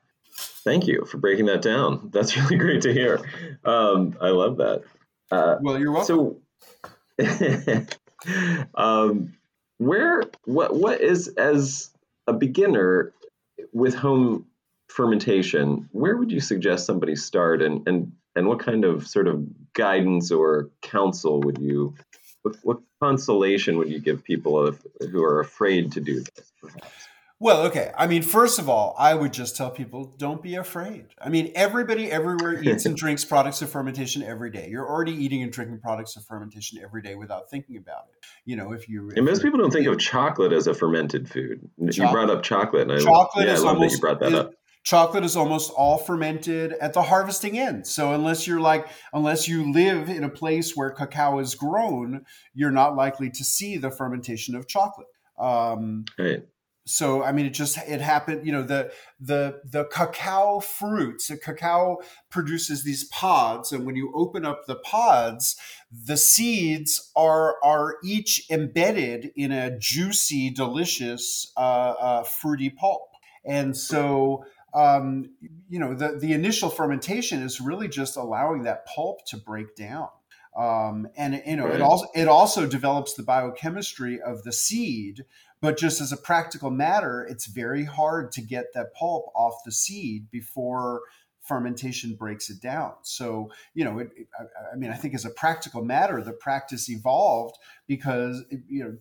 Thank 0.64 0.88
you 0.88 1.04
for 1.04 1.18
breaking 1.18 1.46
that 1.46 1.62
down. 1.62 2.10
That's 2.12 2.36
really 2.36 2.56
great 2.56 2.82
to 2.82 2.92
hear. 2.92 3.20
Um, 3.64 4.16
I 4.20 4.30
love 4.30 4.56
that. 4.56 4.82
Uh, 5.30 5.58
well, 5.60 5.78
you're 5.78 5.92
welcome. 5.92 6.40
So, 7.20 7.86
um, 8.74 9.32
where 9.78 10.24
what 10.44 10.74
what 10.74 11.00
is 11.00 11.28
as 11.28 11.90
a 12.26 12.32
beginner 12.32 13.12
with 13.72 13.94
home 13.94 14.46
fermentation, 14.88 15.88
where 15.92 16.16
would 16.16 16.30
you 16.30 16.40
suggest 16.40 16.86
somebody 16.86 17.16
start 17.16 17.62
and, 17.62 17.86
and, 17.86 18.12
and 18.34 18.46
what 18.48 18.60
kind 18.60 18.84
of 18.84 19.06
sort 19.06 19.28
of 19.28 19.44
guidance 19.72 20.30
or 20.30 20.70
counsel 20.82 21.40
would 21.40 21.58
you, 21.58 21.94
what, 22.42 22.56
what 22.62 22.78
consolation 23.02 23.78
would 23.78 23.88
you 23.88 24.00
give 24.00 24.24
people 24.24 24.66
if, 24.66 24.78
who 25.10 25.22
are 25.22 25.40
afraid 25.40 25.92
to 25.92 26.00
do 26.00 26.20
this, 26.20 26.52
perhaps? 26.60 27.06
Well, 27.38 27.66
okay. 27.66 27.92
I 27.96 28.06
mean, 28.06 28.22
first 28.22 28.58
of 28.58 28.70
all, 28.70 28.94
I 28.98 29.12
would 29.12 29.32
just 29.32 29.56
tell 29.56 29.70
people 29.70 30.14
don't 30.16 30.42
be 30.42 30.54
afraid. 30.54 31.04
I 31.20 31.28
mean, 31.28 31.52
everybody 31.54 32.10
everywhere 32.10 32.62
eats 32.62 32.86
and 32.86 32.96
drinks 32.96 33.26
products 33.26 33.60
of 33.60 33.68
fermentation 33.68 34.22
every 34.22 34.50
day. 34.50 34.68
You're 34.70 34.88
already 34.88 35.12
eating 35.12 35.42
and 35.42 35.52
drinking 35.52 35.80
products 35.80 36.16
of 36.16 36.24
fermentation 36.24 36.78
every 36.82 37.02
day 37.02 37.14
without 37.14 37.50
thinking 37.50 37.76
about 37.76 38.04
it. 38.08 38.26
You 38.46 38.56
know, 38.56 38.72
if 38.72 38.88
you. 38.88 39.10
If 39.10 39.18
and 39.18 39.26
most 39.26 39.42
people 39.42 39.58
don't 39.58 39.70
think 39.70 39.86
of 39.86 39.98
chocolate 39.98 40.52
as 40.52 40.66
a 40.66 40.72
fermented 40.72 41.28
food. 41.28 41.68
Chocolate, 41.78 41.96
you 41.98 42.10
brought 42.10 42.30
up 42.30 42.42
chocolate, 42.42 42.90
and 42.90 42.92
I, 42.92 43.04
chocolate 43.04 43.48
yeah, 43.48 43.54
I 43.54 43.58
love 43.58 43.66
almost, 43.66 43.90
that 43.90 43.96
you 43.96 44.00
brought 44.00 44.20
that 44.20 44.32
is, 44.32 44.38
up 44.38 44.52
chocolate 44.86 45.24
is 45.24 45.36
almost 45.36 45.72
all 45.72 45.98
fermented 45.98 46.72
at 46.74 46.92
the 46.92 47.02
harvesting 47.02 47.58
end. 47.58 47.86
So 47.86 48.12
unless 48.12 48.46
you're 48.46 48.60
like 48.60 48.86
unless 49.12 49.48
you 49.48 49.72
live 49.72 50.08
in 50.08 50.22
a 50.22 50.30
place 50.30 50.76
where 50.76 50.90
cacao 50.90 51.40
is 51.40 51.56
grown, 51.56 52.24
you're 52.54 52.70
not 52.70 52.94
likely 52.94 53.28
to 53.30 53.44
see 53.44 53.76
the 53.76 53.90
fermentation 53.90 54.54
of 54.54 54.68
chocolate. 54.68 55.08
Um, 55.38 56.04
right. 56.16 56.44
So 56.86 57.24
I 57.24 57.32
mean, 57.32 57.46
it 57.46 57.50
just 57.50 57.76
it 57.78 58.00
happened. 58.00 58.46
You 58.46 58.52
know, 58.52 58.62
the 58.62 58.92
the 59.18 59.60
the 59.64 59.86
cacao 59.86 60.60
fruits. 60.60 61.26
The 61.26 61.36
cacao 61.36 61.96
produces 62.30 62.84
these 62.84 63.02
pods, 63.08 63.72
and 63.72 63.84
when 63.86 63.96
you 63.96 64.12
open 64.14 64.46
up 64.46 64.66
the 64.68 64.76
pods, 64.76 65.56
the 65.90 66.16
seeds 66.16 67.10
are 67.16 67.56
are 67.64 67.96
each 68.04 68.48
embedded 68.48 69.32
in 69.34 69.50
a 69.50 69.76
juicy, 69.76 70.48
delicious, 70.50 71.52
uh, 71.56 71.94
uh, 71.98 72.22
fruity 72.22 72.70
pulp. 72.70 73.08
And 73.44 73.76
so 73.76 74.44
um, 74.76 75.30
you 75.68 75.78
know, 75.78 75.94
the, 75.94 76.18
the 76.20 76.34
initial 76.34 76.68
fermentation 76.68 77.42
is 77.42 77.60
really 77.60 77.88
just 77.88 78.16
allowing 78.16 78.64
that 78.64 78.86
pulp 78.86 79.24
to 79.28 79.38
break 79.38 79.74
down. 79.74 80.08
Um, 80.56 81.08
and 81.16 81.42
you 81.46 81.56
know, 81.56 81.66
right. 81.66 81.76
it 81.76 81.80
also 81.80 82.06
it 82.14 82.28
also 82.28 82.66
develops 82.66 83.14
the 83.14 83.22
biochemistry 83.22 84.20
of 84.20 84.42
the 84.42 84.52
seed. 84.52 85.24
But 85.60 85.78
just 85.78 86.00
as 86.00 86.12
a 86.12 86.16
practical 86.16 86.70
matter, 86.70 87.26
it's 87.28 87.46
very 87.46 87.84
hard 87.84 88.30
to 88.32 88.42
get 88.42 88.66
that 88.74 88.94
pulp 88.94 89.32
off 89.34 89.54
the 89.64 89.72
seed 89.72 90.30
before 90.30 91.00
fermentation 91.40 92.14
breaks 92.14 92.50
it 92.50 92.60
down. 92.60 92.92
So, 93.02 93.50
you 93.72 93.84
know, 93.84 93.98
it, 93.98 94.10
it, 94.16 94.26
I, 94.38 94.74
I, 94.74 94.76
mean, 94.76 94.90
I 94.90 94.96
think 94.96 95.14
as 95.14 95.24
a 95.24 95.30
practical 95.30 95.82
matter, 95.82 96.20
the 96.20 96.32
practice 96.32 96.90
evolved 96.90 97.56
because, 97.86 98.44
you 98.68 98.84
know, 98.84 98.96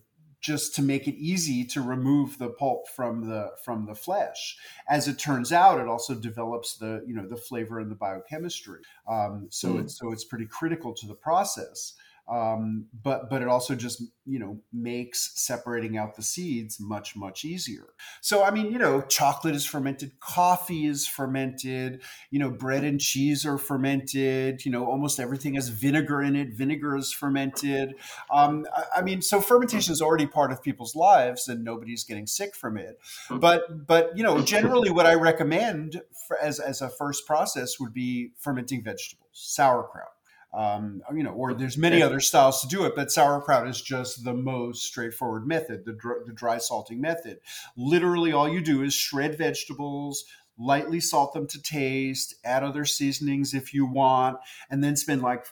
just 0.46 0.76
to 0.76 0.82
make 0.82 1.08
it 1.08 1.16
easy 1.16 1.64
to 1.64 1.82
remove 1.82 2.38
the 2.38 2.48
pulp 2.48 2.88
from 2.88 3.28
the 3.28 3.50
from 3.64 3.84
the 3.86 3.94
flesh. 3.96 4.56
As 4.88 5.08
it 5.08 5.18
turns 5.18 5.52
out, 5.52 5.80
it 5.80 5.88
also 5.88 6.14
develops 6.14 6.76
the 6.76 7.02
you 7.04 7.14
know 7.14 7.26
the 7.26 7.36
flavor 7.36 7.80
and 7.80 7.90
the 7.90 7.96
biochemistry. 7.96 8.80
Um, 9.08 9.48
so 9.50 9.70
mm. 9.70 9.80
it's 9.80 9.98
so 9.98 10.12
it's 10.12 10.24
pretty 10.24 10.46
critical 10.46 10.94
to 10.94 11.06
the 11.06 11.14
process. 11.14 11.94
Um, 12.28 12.86
but 13.04 13.30
but 13.30 13.40
it 13.40 13.46
also 13.46 13.76
just 13.76 14.02
you 14.24 14.40
know 14.40 14.58
makes 14.72 15.30
separating 15.36 15.96
out 15.96 16.16
the 16.16 16.22
seeds 16.22 16.80
much 16.80 17.14
much 17.14 17.44
easier. 17.44 17.90
So 18.20 18.42
i 18.42 18.50
mean 18.50 18.72
you 18.72 18.78
know 18.78 19.02
chocolate 19.02 19.54
is 19.54 19.64
fermented 19.64 20.18
coffee 20.18 20.86
is 20.86 21.06
fermented 21.06 22.02
you 22.30 22.40
know 22.40 22.50
bread 22.50 22.82
and 22.82 23.00
cheese 23.00 23.46
are 23.46 23.58
fermented 23.58 24.64
you 24.64 24.72
know 24.72 24.86
almost 24.86 25.20
everything 25.20 25.54
has 25.54 25.68
vinegar 25.68 26.20
in 26.20 26.34
it 26.34 26.48
vinegar 26.54 26.96
is 26.96 27.12
fermented. 27.12 27.94
Um, 28.30 28.66
I, 28.76 28.98
I, 28.98 29.02
mean 29.02 29.22
so 29.22 29.40
fermentation 29.40 29.92
is 29.92 30.02
already 30.02 30.26
part 30.26 30.50
of 30.50 30.62
people's 30.62 30.96
lives 30.96 31.46
and 31.46 31.62
nobody's 31.62 32.02
getting 32.02 32.26
sick 32.26 32.56
from 32.56 32.76
it. 32.76 32.98
Hmm. 33.28 33.38
but 33.38 33.86
but 33.86 34.16
you 34.16 34.24
know 34.24 34.40
generally 34.42 34.90
what 34.90 35.06
i 35.06 35.14
recommend 35.14 36.02
as 36.42 36.58
as 36.58 36.82
a 36.82 36.88
first 36.88 37.26
process 37.26 37.78
would 37.78 37.92
be 37.92 38.32
fermenting 38.38 38.82
vegetables 38.82 39.28
sauerkraut 39.32 40.15
Um, 40.56 41.02
you 41.14 41.22
know, 41.22 41.32
or 41.32 41.52
there's 41.52 41.76
many 41.76 42.00
other 42.00 42.18
styles 42.18 42.62
to 42.62 42.66
do 42.66 42.86
it, 42.86 42.94
but 42.96 43.12
sauerkraut 43.12 43.68
is 43.68 43.82
just 43.82 44.24
the 44.24 44.32
most 44.32 44.84
straightforward 44.84 45.46
method, 45.46 45.84
the, 45.84 45.92
dr- 45.92 46.24
the 46.24 46.32
dry 46.32 46.56
salting 46.56 46.98
method. 46.98 47.40
Literally, 47.76 48.32
all 48.32 48.48
you 48.48 48.62
do 48.62 48.82
is 48.82 48.94
shred 48.94 49.36
vegetables, 49.36 50.24
lightly 50.58 50.98
salt 50.98 51.34
them 51.34 51.46
to 51.48 51.60
taste, 51.60 52.36
add 52.42 52.62
other 52.62 52.86
seasonings 52.86 53.52
if 53.52 53.74
you 53.74 53.84
want, 53.84 54.38
and 54.70 54.82
then 54.82 54.96
spend 54.96 55.20
like 55.20 55.44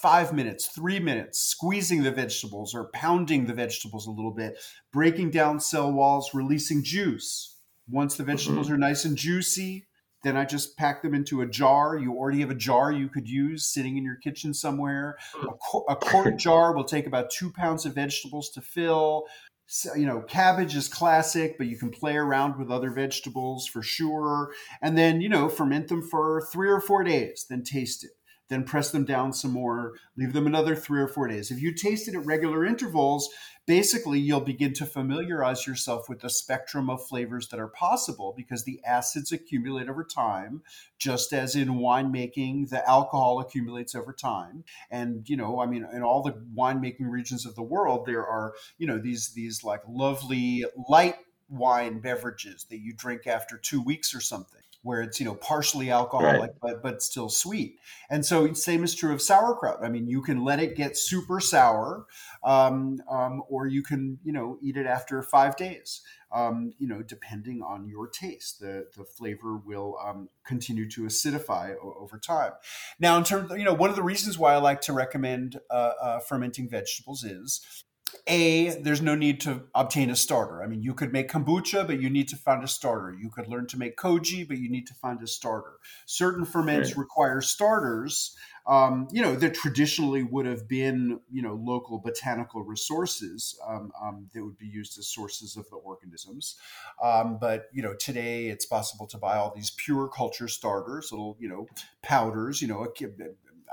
five 0.00 0.32
minutes, 0.32 0.66
three 0.66 0.98
minutes, 0.98 1.40
squeezing 1.40 2.02
the 2.02 2.10
vegetables 2.10 2.74
or 2.74 2.90
pounding 2.92 3.46
the 3.46 3.54
vegetables 3.54 4.06
a 4.06 4.10
little 4.10 4.32
bit, 4.32 4.58
breaking 4.92 5.30
down 5.30 5.60
cell 5.60 5.92
walls, 5.92 6.34
releasing 6.34 6.82
juice. 6.82 7.56
Once 7.88 8.16
the 8.16 8.24
vegetables 8.24 8.66
mm-hmm. 8.66 8.74
are 8.76 8.78
nice 8.78 9.04
and 9.04 9.16
juicy, 9.16 9.86
then 10.22 10.36
I 10.36 10.44
just 10.44 10.76
pack 10.76 11.02
them 11.02 11.14
into 11.14 11.40
a 11.40 11.46
jar. 11.46 11.96
You 11.96 12.14
already 12.14 12.40
have 12.40 12.50
a 12.50 12.54
jar 12.54 12.92
you 12.92 13.08
could 13.08 13.28
use 13.28 13.66
sitting 13.66 13.96
in 13.96 14.04
your 14.04 14.16
kitchen 14.16 14.52
somewhere. 14.52 15.16
Hmm. 15.34 15.48
A, 15.48 15.92
a 15.92 15.96
quart 15.96 16.36
jar 16.38 16.74
will 16.74 16.84
take 16.84 17.06
about 17.06 17.30
two 17.30 17.50
pounds 17.50 17.86
of 17.86 17.94
vegetables 17.94 18.50
to 18.50 18.60
fill. 18.60 19.24
So, 19.66 19.94
you 19.94 20.04
know, 20.04 20.20
cabbage 20.22 20.74
is 20.74 20.88
classic, 20.88 21.56
but 21.56 21.68
you 21.68 21.78
can 21.78 21.90
play 21.90 22.16
around 22.16 22.58
with 22.58 22.72
other 22.72 22.90
vegetables 22.90 23.68
for 23.68 23.82
sure. 23.82 24.52
And 24.82 24.98
then, 24.98 25.20
you 25.20 25.28
know, 25.28 25.48
ferment 25.48 25.86
them 25.86 26.02
for 26.02 26.46
three 26.52 26.68
or 26.68 26.80
four 26.80 27.04
days, 27.04 27.46
then 27.48 27.62
taste 27.62 28.04
it 28.04 28.10
then 28.50 28.64
press 28.64 28.90
them 28.90 29.04
down 29.04 29.32
some 29.32 29.52
more, 29.52 29.94
leave 30.16 30.34
them 30.34 30.46
another 30.46 30.74
three 30.74 31.00
or 31.00 31.08
four 31.08 31.28
days. 31.28 31.50
If 31.50 31.62
you 31.62 31.72
taste 31.72 32.08
it 32.08 32.14
at 32.14 32.26
regular 32.26 32.66
intervals, 32.66 33.30
basically 33.66 34.18
you'll 34.18 34.40
begin 34.40 34.74
to 34.74 34.84
familiarize 34.84 35.66
yourself 35.66 36.08
with 36.08 36.20
the 36.20 36.28
spectrum 36.28 36.90
of 36.90 37.06
flavors 37.06 37.48
that 37.48 37.60
are 37.60 37.68
possible 37.68 38.34
because 38.36 38.64
the 38.64 38.80
acids 38.84 39.30
accumulate 39.30 39.88
over 39.88 40.04
time, 40.04 40.62
just 40.98 41.32
as 41.32 41.54
in 41.54 41.68
winemaking, 41.68 42.68
the 42.68 42.86
alcohol 42.88 43.38
accumulates 43.40 43.94
over 43.94 44.12
time. 44.12 44.64
And, 44.90 45.28
you 45.28 45.36
know, 45.36 45.60
I 45.60 45.66
mean, 45.66 45.86
in 45.92 46.02
all 46.02 46.22
the 46.22 46.44
winemaking 46.54 47.08
regions 47.08 47.46
of 47.46 47.54
the 47.54 47.62
world, 47.62 48.04
there 48.04 48.26
are, 48.26 48.54
you 48.78 48.86
know, 48.86 48.98
these, 48.98 49.30
these 49.30 49.62
like 49.62 49.82
lovely 49.88 50.64
light 50.88 51.16
wine 51.48 52.00
beverages 52.00 52.64
that 52.70 52.78
you 52.78 52.92
drink 52.92 53.26
after 53.26 53.56
two 53.56 53.82
weeks 53.82 54.14
or 54.14 54.20
something 54.20 54.60
where 54.82 55.02
it's 55.02 55.20
you 55.20 55.26
know 55.26 55.34
partially 55.34 55.90
alcoholic 55.90 56.40
right. 56.40 56.60
but 56.60 56.82
but 56.82 57.02
still 57.02 57.28
sweet. 57.28 57.78
And 58.08 58.24
so 58.24 58.52
same 58.52 58.82
is 58.82 58.94
true 58.94 59.12
of 59.12 59.20
sauerkraut. 59.20 59.84
I 59.84 59.88
mean 59.88 60.06
you 60.06 60.22
can 60.22 60.44
let 60.44 60.60
it 60.60 60.76
get 60.76 60.96
super 60.96 61.40
sour 61.40 62.06
um, 62.42 63.00
um, 63.10 63.42
or 63.48 63.66
you 63.66 63.82
can 63.82 64.18
you 64.24 64.32
know 64.32 64.58
eat 64.62 64.76
it 64.76 64.86
after 64.86 65.22
five 65.22 65.56
days. 65.56 66.02
Um, 66.32 66.72
you 66.78 66.86
know 66.86 67.02
depending 67.02 67.60
on 67.60 67.88
your 67.88 68.06
taste 68.06 68.60
the 68.60 68.86
the 68.96 69.04
flavor 69.04 69.56
will 69.56 69.96
um, 70.04 70.28
continue 70.44 70.88
to 70.90 71.02
acidify 71.02 71.74
o- 71.74 71.96
over 72.00 72.18
time. 72.18 72.52
Now 72.98 73.18
in 73.18 73.24
terms 73.24 73.50
of, 73.50 73.58
you 73.58 73.64
know 73.64 73.74
one 73.74 73.90
of 73.90 73.96
the 73.96 74.02
reasons 74.02 74.38
why 74.38 74.54
i 74.54 74.56
like 74.56 74.80
to 74.82 74.92
recommend 74.92 75.60
uh, 75.70 75.92
uh, 76.00 76.20
fermenting 76.20 76.68
vegetables 76.68 77.24
is 77.24 77.84
a 78.30 78.80
there's 78.80 79.02
no 79.02 79.14
need 79.14 79.40
to 79.42 79.64
obtain 79.74 80.10
a 80.10 80.16
starter. 80.16 80.62
I 80.62 80.66
mean 80.66 80.82
you 80.82 80.94
could 80.94 81.12
make 81.12 81.30
kombucha 81.30 81.86
but 81.86 82.00
you 82.00 82.08
need 82.08 82.28
to 82.28 82.36
find 82.36 82.62
a 82.64 82.68
starter. 82.68 83.12
You 83.12 83.28
could 83.30 83.48
learn 83.48 83.66
to 83.68 83.78
make 83.78 83.96
koji 83.96 84.46
but 84.46 84.58
you 84.58 84.70
need 84.70 84.86
to 84.86 84.94
find 84.94 85.20
a 85.22 85.26
starter. 85.26 85.78
Certain 86.06 86.44
ferments 86.44 86.96
require 86.96 87.40
starters. 87.40 88.36
Um, 88.66 89.08
you 89.10 89.22
know 89.22 89.34
that 89.36 89.54
traditionally 89.54 90.22
would 90.22 90.46
have 90.46 90.68
been 90.68 91.20
you 91.32 91.42
know 91.42 91.54
local 91.54 91.98
botanical 91.98 92.62
resources 92.62 93.58
um, 93.66 93.90
um, 94.00 94.28
that 94.32 94.44
would 94.44 94.58
be 94.58 94.66
used 94.66 94.98
as 94.98 95.08
sources 95.08 95.56
of 95.56 95.68
the 95.70 95.76
organisms. 95.76 96.56
Um, 97.02 97.38
but 97.40 97.64
you 97.72 97.82
know 97.82 97.94
today 97.94 98.46
it's 98.46 98.66
possible 98.66 99.06
to 99.08 99.18
buy 99.18 99.36
all 99.36 99.52
these 99.54 99.70
pure 99.70 100.08
culture 100.08 100.48
starters 100.48 101.10
little 101.10 101.36
you 101.40 101.48
know 101.48 101.66
powders 102.02 102.62
you 102.62 102.68
know 102.68 102.84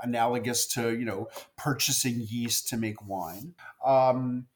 analogous 0.02 0.66
to 0.74 0.96
you 0.96 1.04
know 1.04 1.28
purchasing 1.56 2.26
yeast 2.28 2.68
to 2.68 2.76
make 2.76 3.06
wine. 3.06 3.54
Um, 3.84 4.46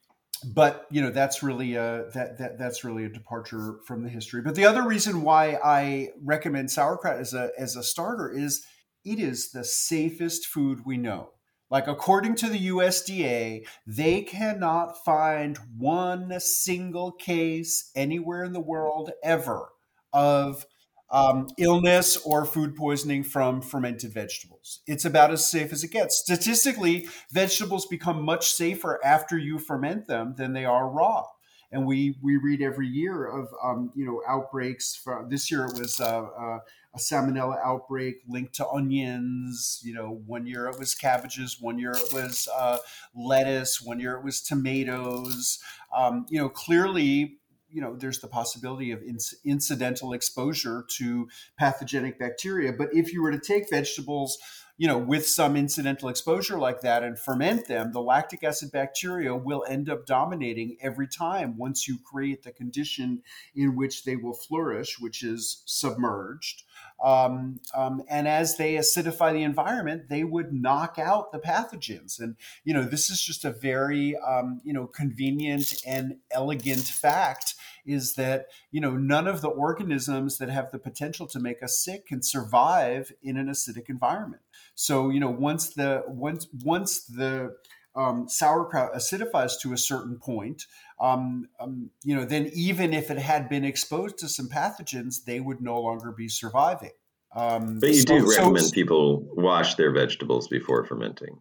but 0.45 0.87
you 0.91 1.01
know 1.01 1.11
that's 1.11 1.43
really 1.43 1.77
a 1.77 2.07
that, 2.15 2.39
that 2.39 2.59
that's 2.59 2.85
really 2.85 3.05
a 3.05 3.09
departure 3.09 3.77
from 3.87 4.03
the 4.03 4.09
history. 4.09 4.43
But 4.43 4.55
the 4.55 4.65
other 4.65 4.83
reason 4.83 5.23
why 5.23 5.59
I 5.63 6.11
recommend 6.23 6.71
sauerkraut 6.71 7.19
as 7.19 7.35
a 7.35 7.51
as 7.59 7.77
a 7.77 7.83
starter 7.83 8.31
is 8.31 8.65
it 9.05 9.19
is 9.19 9.51
the 9.51 9.65
safest 9.65 10.47
food 10.47 10.85
we 10.85 10.97
know. 10.97 11.31
Like 11.71 11.87
according 11.87 12.35
to 12.37 12.49
the 12.49 12.69
USDA, 12.69 13.67
they 13.87 14.23
cannot 14.23 15.03
find 15.05 15.59
one 15.79 16.39
single 16.39 17.13
case 17.13 17.91
anywhere 17.97 18.45
in 18.45 18.53
the 18.53 18.61
world 18.61 19.13
ever 19.23 19.71
of 20.13 20.67
um, 21.13 21.47
illness 21.59 22.17
or 22.17 22.47
food 22.47 22.75
poisoning 22.75 23.23
from 23.23 23.61
fermented 23.61 24.13
vegetables. 24.13 24.81
It's 24.87 25.05
about 25.05 25.31
as 25.31 25.47
safe 25.47 25.71
as 25.73 25.85
it 25.85 25.91
gets. 25.91 26.17
Statistically, 26.17 27.07
vegetables 27.31 27.87
become 27.87 28.23
much 28.23 28.51
safer 28.51 28.99
after 29.05 29.37
you 29.37 29.59
ferment 29.59 30.09
them 30.09 30.35
than 30.37 30.55
they 30.55 30.65
are 30.65 30.89
raw. 30.89 31.25
And 31.71 31.87
we 31.87 32.17
we 32.23 32.37
read 32.37 32.61
every 32.61 32.87
year 32.87 33.25
of 33.25 33.49
um, 33.63 33.93
you 33.95 34.05
know 34.05 34.23
outbreaks. 34.29 35.03
This 35.29 35.51
year 35.51 35.67
it 35.67 35.79
was 35.79 36.01
uh, 36.01 36.23
uh, 36.25 36.59
a 36.95 36.99
salmonella 36.99 37.57
outbreak 37.65 38.17
linked 38.29 38.55
to 38.57 38.69
onions. 38.69 39.81
You 39.83 39.95
know, 39.95 40.21
one 40.27 40.47
year 40.47 40.67
it 40.69 40.79
was 40.79 40.95
cabbages, 40.95 41.59
one 41.61 41.79
year 41.79 41.93
it 41.93 42.13
was 42.13 42.47
uh, 42.55 42.79
lettuce, 43.15 43.81
one 43.81 44.01
year 44.01 44.17
it 44.17 44.25
was 44.25 44.43
tomatoes. 44.43 45.61
Um, 45.97 46.27
you 46.29 46.39
know, 46.39 46.51
clearly 46.51 47.39
you 47.73 47.81
know 47.81 47.97
there's 47.97 48.21
the 48.21 48.29
possibility 48.29 48.93
of 48.93 49.01
inc- 49.01 49.35
incidental 49.45 50.13
exposure 50.13 50.85
to 50.89 51.29
pathogenic 51.59 52.19
bacteria 52.19 52.73
but 52.73 52.89
if 52.93 53.13
you 53.13 53.23
were 53.23 53.33
to 53.33 53.41
take 53.41 53.71
vegetables 53.71 54.39
you 54.77 54.87
know 54.87 54.99
with 54.99 55.27
some 55.27 55.57
incidental 55.57 56.09
exposure 56.09 56.59
like 56.59 56.81
that 56.81 57.03
and 57.03 57.19
ferment 57.19 57.67
them 57.69 57.93
the 57.93 58.01
lactic 58.01 58.45
acid 58.45 58.71
bacteria 58.73 59.35
will 59.35 59.65
end 59.69 59.89
up 59.89 60.07
dominating 60.07 60.77
every 60.81 61.09
time 61.09 61.57
once 61.57 61.89
you 61.89 61.99
create 61.99 62.43
the 62.43 62.53
condition 62.53 63.23
in 63.55 63.75
which 63.77 64.05
they 64.05 64.17
will 64.17 64.35
flourish 64.35 64.99
which 64.99 65.23
is 65.23 65.63
submerged 65.67 66.65
um, 67.03 67.59
um, 67.75 68.03
and 68.09 68.29
as 68.29 68.57
they 68.57 68.75
acidify 68.75 69.33
the 69.33 69.43
environment, 69.43 70.09
they 70.09 70.23
would 70.23 70.53
knock 70.53 70.99
out 70.99 71.33
the 71.33 71.39
pathogens. 71.39 72.21
And 72.21 72.37
you 72.65 72.73
know, 72.73 72.85
this 72.85 73.11
is 73.11 73.21
just 73.21 73.45
a 73.45 73.51
very 73.51 74.17
um, 74.17 74.61
you 74.65 74.73
know 74.73 74.87
convenient 74.87 75.83
and 75.85 76.19
elegant 76.31 76.85
fact 76.85 77.57
is 77.85 78.15
that 78.15 78.47
you 78.71 78.81
know 78.81 78.93
none 78.93 79.27
of 79.27 79.41
the 79.41 79.49
organisms 79.49 80.39
that 80.39 80.49
have 80.49 80.71
the 80.71 80.79
potential 80.79 81.27
to 81.29 81.41
make 81.41 81.63
us 81.63 81.79
sick 81.79 82.07
can 82.07 82.23
survive 82.23 83.13
in 83.23 83.37
an 83.37 83.49
acidic 83.49 83.89
environment. 83.89 84.43
So 84.75 85.11
you 85.11 85.21
know, 85.21 85.31
once 85.31 85.71
the 85.71 86.05
once 86.07 86.47
once 86.63 87.05
the 87.05 87.57
um, 87.95 88.29
sauerkraut 88.29 88.95
acidifies 88.95 89.61
to 89.61 89.73
a 89.73 89.77
certain 89.77 90.19
point, 90.19 90.67
um, 91.01 91.49
um, 91.61 91.91
you 92.03 92.15
know, 92.15 92.25
then 92.25 92.51
even 92.55 92.95
if 92.95 93.11
it 93.11 93.19
had 93.19 93.49
been 93.49 93.65
exposed 93.65 94.19
to 94.19 94.29
some 94.29 94.49
pathogens, 94.49 95.25
they 95.25 95.41
would 95.41 95.61
no 95.61 95.81
longer 95.81 96.13
be 96.13 96.29
surviving. 96.29 96.93
Um, 97.35 97.79
but 97.81 97.91
you 97.91 98.03
so, 98.03 98.19
do 98.19 98.31
recommend 98.31 98.67
so, 98.67 98.73
people 98.73 99.27
wash 99.33 99.75
their 99.75 99.91
vegetables 99.91 100.49
before 100.49 100.85
fermenting. 100.85 101.39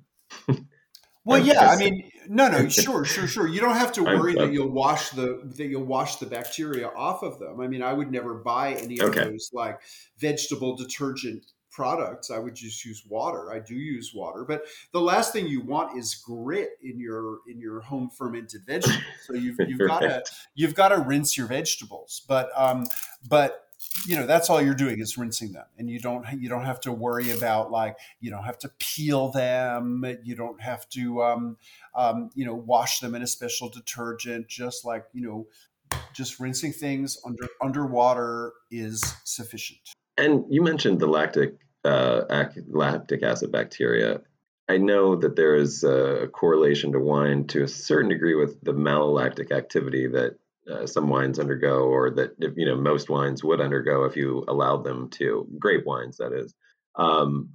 well, 1.24 1.39
yeah, 1.39 1.69
I 1.69 1.78
mean, 1.78 2.09
no, 2.28 2.47
no, 2.49 2.67
sure, 2.67 3.05
sure, 3.05 3.28
sure. 3.28 3.47
You 3.47 3.61
don't 3.61 3.76
have 3.76 3.91
to 3.93 4.03
worry 4.03 4.34
that 4.36 4.51
you'll 4.51 4.72
wash 4.72 5.09
the 5.09 5.41
that 5.57 5.67
you'll 5.67 5.86
wash 5.86 6.17
the 6.17 6.26
bacteria 6.26 6.88
off 6.88 7.24
of 7.24 7.39
them. 7.39 7.61
I 7.61 7.67
mean, 7.67 7.84
I 7.84 7.93
would 7.93 8.11
never 8.11 8.36
buy 8.36 8.74
any 8.74 8.99
of 8.99 9.09
okay. 9.09 9.26
those 9.26 9.51
like 9.53 9.80
vegetable 10.17 10.76
detergent 10.76 11.45
products 11.72 12.30
i 12.30 12.38
would 12.38 12.53
just 12.53 12.84
use 12.84 13.03
water 13.07 13.53
i 13.53 13.57
do 13.57 13.76
use 13.76 14.11
water 14.13 14.43
but 14.43 14.63
the 14.91 14.99
last 14.99 15.32
thing 15.32 15.47
you 15.47 15.61
want 15.61 15.97
is 15.97 16.15
grit 16.15 16.72
in 16.84 16.99
your 16.99 17.38
in 17.47 17.61
your 17.61 17.80
home 17.80 18.09
fermented 18.09 18.61
vegetables 18.67 19.01
so 19.26 19.34
you've, 19.34 19.55
you've 19.59 19.80
got 19.88 19.99
to 19.99 20.22
you've 20.53 20.76
got 20.76 20.89
to 20.89 20.97
rinse 20.97 21.38
your 21.38 21.47
vegetables 21.47 22.24
but 22.28 22.49
um 22.57 22.86
but 23.28 23.67
you 24.05 24.15
know 24.15 24.25
that's 24.25 24.49
all 24.49 24.61
you're 24.61 24.73
doing 24.73 24.99
is 24.99 25.17
rinsing 25.17 25.51
them. 25.51 25.65
And 25.77 25.89
you 25.89 25.99
don't 25.99 26.25
you 26.39 26.49
don't 26.49 26.65
have 26.65 26.79
to 26.81 26.91
worry 26.91 27.31
about 27.31 27.71
like 27.71 27.97
you 28.19 28.31
don't 28.31 28.43
have 28.43 28.57
to 28.59 28.71
peel 28.79 29.31
them. 29.31 30.03
You 30.23 30.35
don't 30.35 30.61
have 30.61 30.87
to 30.89 31.23
um, 31.23 31.57
um, 31.95 32.29
you 32.35 32.45
know 32.45 32.55
wash 32.55 32.99
them 32.99 33.15
in 33.15 33.21
a 33.21 33.27
special 33.27 33.69
detergent. 33.69 34.47
Just 34.47 34.85
like 34.85 35.05
you 35.13 35.21
know 35.21 35.47
just 36.13 36.39
rinsing 36.39 36.73
things 36.73 37.17
under 37.25 37.47
underwater 37.61 38.53
is 38.69 39.01
sufficient. 39.23 39.79
And 40.17 40.45
you 40.49 40.61
mentioned 40.61 40.99
the 40.99 41.07
lactic 41.07 41.55
uh, 41.83 42.21
ac- 42.29 42.61
lactic 42.69 43.23
acid 43.23 43.51
bacteria. 43.51 44.21
I 44.69 44.77
know 44.77 45.15
that 45.17 45.35
there 45.35 45.55
is 45.55 45.83
a 45.83 46.29
correlation 46.31 46.93
to 46.93 46.99
wine 46.99 47.45
to 47.47 47.63
a 47.63 47.67
certain 47.67 48.09
degree 48.09 48.35
with 48.35 48.61
the 48.61 48.73
malolactic 48.73 49.51
activity 49.51 50.07
that 50.07 50.37
uh, 50.70 50.86
some 50.86 51.09
wines 51.09 51.39
undergo, 51.39 51.86
or 51.86 52.12
that 52.12 52.32
you 52.55 52.66
know 52.66 52.76
most 52.76 53.09
wines 53.09 53.43
would 53.43 53.62
undergo 53.62 54.03
if 54.05 54.16
you 54.16 54.43
allowed 54.47 54.84
them 54.84 55.09
to. 55.12 55.47
Grape 55.57 55.86
wines, 55.86 56.18
that 56.18 56.34
is. 56.34 56.53
Um, 56.95 57.51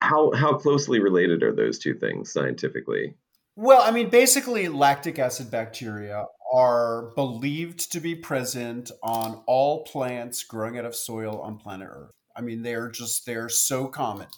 how 0.00 0.32
how 0.32 0.54
closely 0.54 1.00
related 1.00 1.42
are 1.42 1.54
those 1.54 1.78
two 1.78 1.94
things 1.94 2.32
scientifically? 2.32 3.14
Well, 3.56 3.82
I 3.82 3.90
mean, 3.90 4.08
basically, 4.10 4.68
lactic 4.68 5.18
acid 5.18 5.50
bacteria 5.50 6.26
are 6.52 7.12
believed 7.14 7.92
to 7.92 8.00
be 8.00 8.14
present 8.14 8.90
on 9.02 9.42
all 9.46 9.84
plants 9.84 10.42
growing 10.44 10.78
out 10.78 10.84
of 10.84 10.94
soil 10.94 11.40
on 11.40 11.58
planet 11.58 11.88
Earth. 11.90 12.12
I 12.36 12.40
mean, 12.40 12.62
they're 12.62 12.90
just 12.90 13.26
they're 13.26 13.48
so 13.48 13.86
common. 13.88 14.28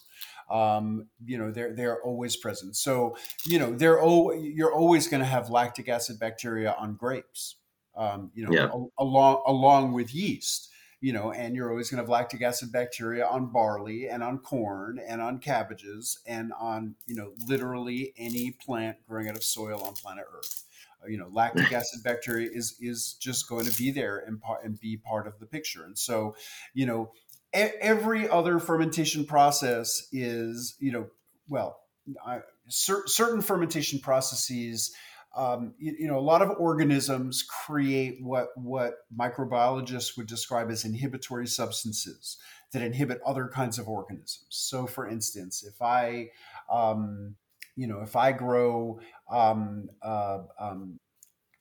um, 0.51 1.09
you 1.25 1.39
know 1.39 1.51
they're 1.51 1.75
they're 1.75 2.03
always 2.03 2.37
present. 2.37 2.77
So 2.77 3.17
you 3.47 3.59
know 3.59 3.73
they're 3.73 4.01
oh 4.01 4.33
you're 4.33 4.73
always 4.75 5.09
going 5.09 5.21
to 5.21 5.27
have 5.27 5.51
lactic 5.51 5.89
acid 5.89 6.19
bacteria 6.19 6.75
on 6.79 6.95
grapes. 6.97 7.57
Um, 7.95 8.31
you 8.35 8.47
know, 8.47 8.53
Yeah. 8.53 8.71
a- 8.73 9.03
along 9.03 9.43
along 9.47 9.93
with 9.93 10.15
yeast. 10.15 10.69
You 11.01 11.13
know, 11.13 11.33
and 11.33 11.57
you're 11.57 11.69
always 11.69 11.91
going 11.91 11.97
to 11.97 12.03
have 12.05 12.09
lactic 12.09 12.43
acid 12.43 12.71
bacteria 12.71 13.27
on 13.27 13.51
barley 13.51 14.09
and 14.09 14.23
on 14.23 14.39
corn 14.39 15.01
and 15.05 15.21
on 15.21 15.41
cabbages 15.41 16.21
and 16.27 16.53
on 16.53 16.95
you 17.07 17.17
know 17.17 17.33
literally 17.49 18.13
any 18.17 18.53
plant 18.53 18.99
growing 19.09 19.29
out 19.29 19.35
of 19.37 19.43
soil 19.43 19.83
on 19.83 19.95
planet 19.95 20.27
Earth. 20.33 20.63
Uh, 21.03 21.09
You 21.09 21.19
know, 21.19 21.29
lactic 21.33 21.73
acid 21.73 22.05
bacteria 22.05 22.49
is 22.53 22.77
is 22.81 23.15
just 23.15 23.49
going 23.49 23.67
to 23.67 23.77
be 23.77 23.91
there 23.91 24.19
and 24.19 24.41
part 24.41 24.65
and 24.65 24.79
be 24.79 24.97
part 24.97 25.27
of 25.27 25.41
the 25.41 25.47
picture. 25.47 25.85
And 25.85 25.99
so, 25.99 26.37
you 26.73 26.87
know, 26.87 27.11
every 27.53 28.29
other 28.29 28.61
fermentation 28.61 29.25
process 29.27 30.07
is 30.13 30.77
you 30.79 30.93
know 30.93 31.09
well 31.49 31.81
I, 32.25 32.41
cer- 32.69 33.07
certain 33.07 33.43
fermentation 33.43 33.99
processes 33.99 34.95
um, 35.35 35.75
you, 35.79 35.95
you 36.01 36.09
know 36.09 36.19
a 36.19 36.21
lot 36.21 36.43
of 36.43 36.51
organisms 36.59 37.43
create 37.43 38.19
what 38.21 38.49
what 38.57 38.95
microbiologists 39.17 40.17
would 40.17 40.27
describe 40.27 40.71
as 40.71 40.85
inhibitory 40.85 41.47
substances 41.47 42.39
that 42.73 42.83
inhibit 42.83 43.21
other 43.27 43.49
kinds 43.49 43.79
of 43.79 43.89
organisms. 43.89 44.47
So 44.49 44.87
for 44.87 45.09
instance 45.09 45.65
if 45.65 45.81
i 45.81 46.29
um, 46.71 47.37
you 47.77 47.87
know 47.87 48.01
if 48.01 48.17
i 48.17 48.33
grow 48.33 49.01
um, 49.31 49.89
uh, 50.03 50.41
um, 50.61 51.01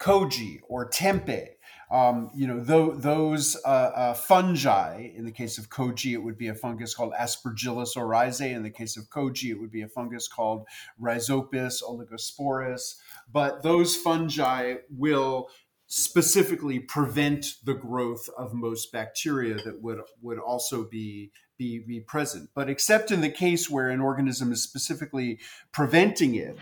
koji 0.02 0.60
or 0.68 0.90
tempeh 0.90 1.50
um, 1.92 2.32
you 2.34 2.48
know, 2.48 2.62
tho- 2.62 2.96
those 2.96 3.58
uh, 3.66 3.68
uh, 3.68 4.14
fungi, 4.14 5.12
in 5.14 5.26
the 5.26 5.32
case 5.32 5.58
of 5.58 5.70
koji, 5.70 6.14
it 6.14 6.24
would 6.24 6.38
be 6.38 6.48
a 6.48 6.56
fungus 6.56 6.96
called 6.96 7.12
Aspergillus 7.20 7.98
oryzae. 7.98 8.56
In 8.56 8.64
the 8.64 8.70
case 8.70 8.96
of 8.96 9.10
koji, 9.10 9.50
it 9.50 9.60
would 9.60 9.72
be 9.72 9.82
a 9.82 9.90
fungus 9.90 10.30
called 10.30 10.66
Rhizopus 11.02 11.84
oligosporus. 11.84 12.96
But 13.30 13.62
those 13.62 13.98
fungi 13.98 14.76
will 14.90 15.50
specifically 15.88 16.80
prevent 16.80 17.56
the 17.66 17.74
growth 17.74 18.30
of 18.38 18.54
most 18.54 18.94
bacteria 18.94 19.56
that 19.56 19.82
would 19.82 20.00
would 20.22 20.40
also 20.40 20.86
be 20.86 21.32
be, 21.58 21.80
be 21.80 22.00
present. 22.00 22.50
But 22.56 22.70
except 22.70 23.12
in 23.12 23.20
the 23.20 23.30
case 23.30 23.70
where 23.70 23.90
an 23.90 24.00
organism 24.00 24.54
is 24.54 24.64
specifically 24.64 25.40
preventing 25.74 26.36
it, 26.36 26.58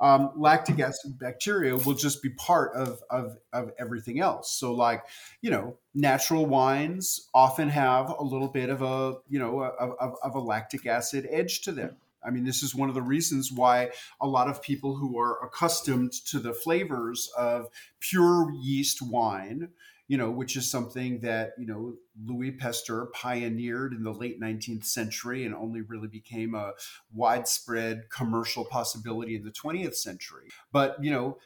um, 0.00 0.32
lactic 0.36 0.80
acid 0.80 1.18
bacteria 1.18 1.76
will 1.76 1.94
just 1.94 2.22
be 2.22 2.30
part 2.30 2.74
of, 2.74 3.02
of, 3.10 3.36
of 3.52 3.72
everything 3.78 4.18
else. 4.18 4.52
So, 4.52 4.72
like, 4.72 5.04
you 5.42 5.50
know, 5.50 5.76
natural 5.94 6.46
wines 6.46 7.28
often 7.34 7.68
have 7.68 8.10
a 8.10 8.22
little 8.22 8.48
bit 8.48 8.70
of 8.70 8.82
a, 8.82 9.18
you 9.28 9.38
know, 9.38 9.60
of, 9.60 9.96
of, 10.00 10.16
of 10.22 10.34
a 10.34 10.40
lactic 10.40 10.86
acid 10.86 11.28
edge 11.30 11.60
to 11.62 11.72
them. 11.72 11.96
I 12.22 12.30
mean, 12.30 12.44
this 12.44 12.62
is 12.62 12.74
one 12.74 12.88
of 12.88 12.94
the 12.94 13.02
reasons 13.02 13.50
why 13.52 13.90
a 14.20 14.26
lot 14.26 14.48
of 14.48 14.62
people 14.62 14.96
who 14.96 15.18
are 15.18 15.42
accustomed 15.44 16.12
to 16.26 16.38
the 16.38 16.52
flavors 16.52 17.30
of 17.36 17.68
pure 17.98 18.52
yeast 18.60 19.00
wine, 19.02 19.70
you 20.10 20.18
know, 20.18 20.28
which 20.28 20.56
is 20.56 20.68
something 20.68 21.20
that, 21.20 21.52
you 21.56 21.64
know, 21.64 21.94
Louis 22.26 22.50
Pasteur 22.50 23.06
pioneered 23.14 23.92
in 23.92 24.02
the 24.02 24.12
late 24.12 24.40
19th 24.40 24.84
century 24.84 25.44
and 25.44 25.54
only 25.54 25.82
really 25.82 26.08
became 26.08 26.52
a 26.52 26.72
widespread 27.14 28.10
commercial 28.10 28.64
possibility 28.64 29.36
in 29.36 29.44
the 29.44 29.52
20th 29.52 29.94
century. 29.94 30.48
But, 30.72 30.96
you 31.00 31.12
know, 31.12 31.38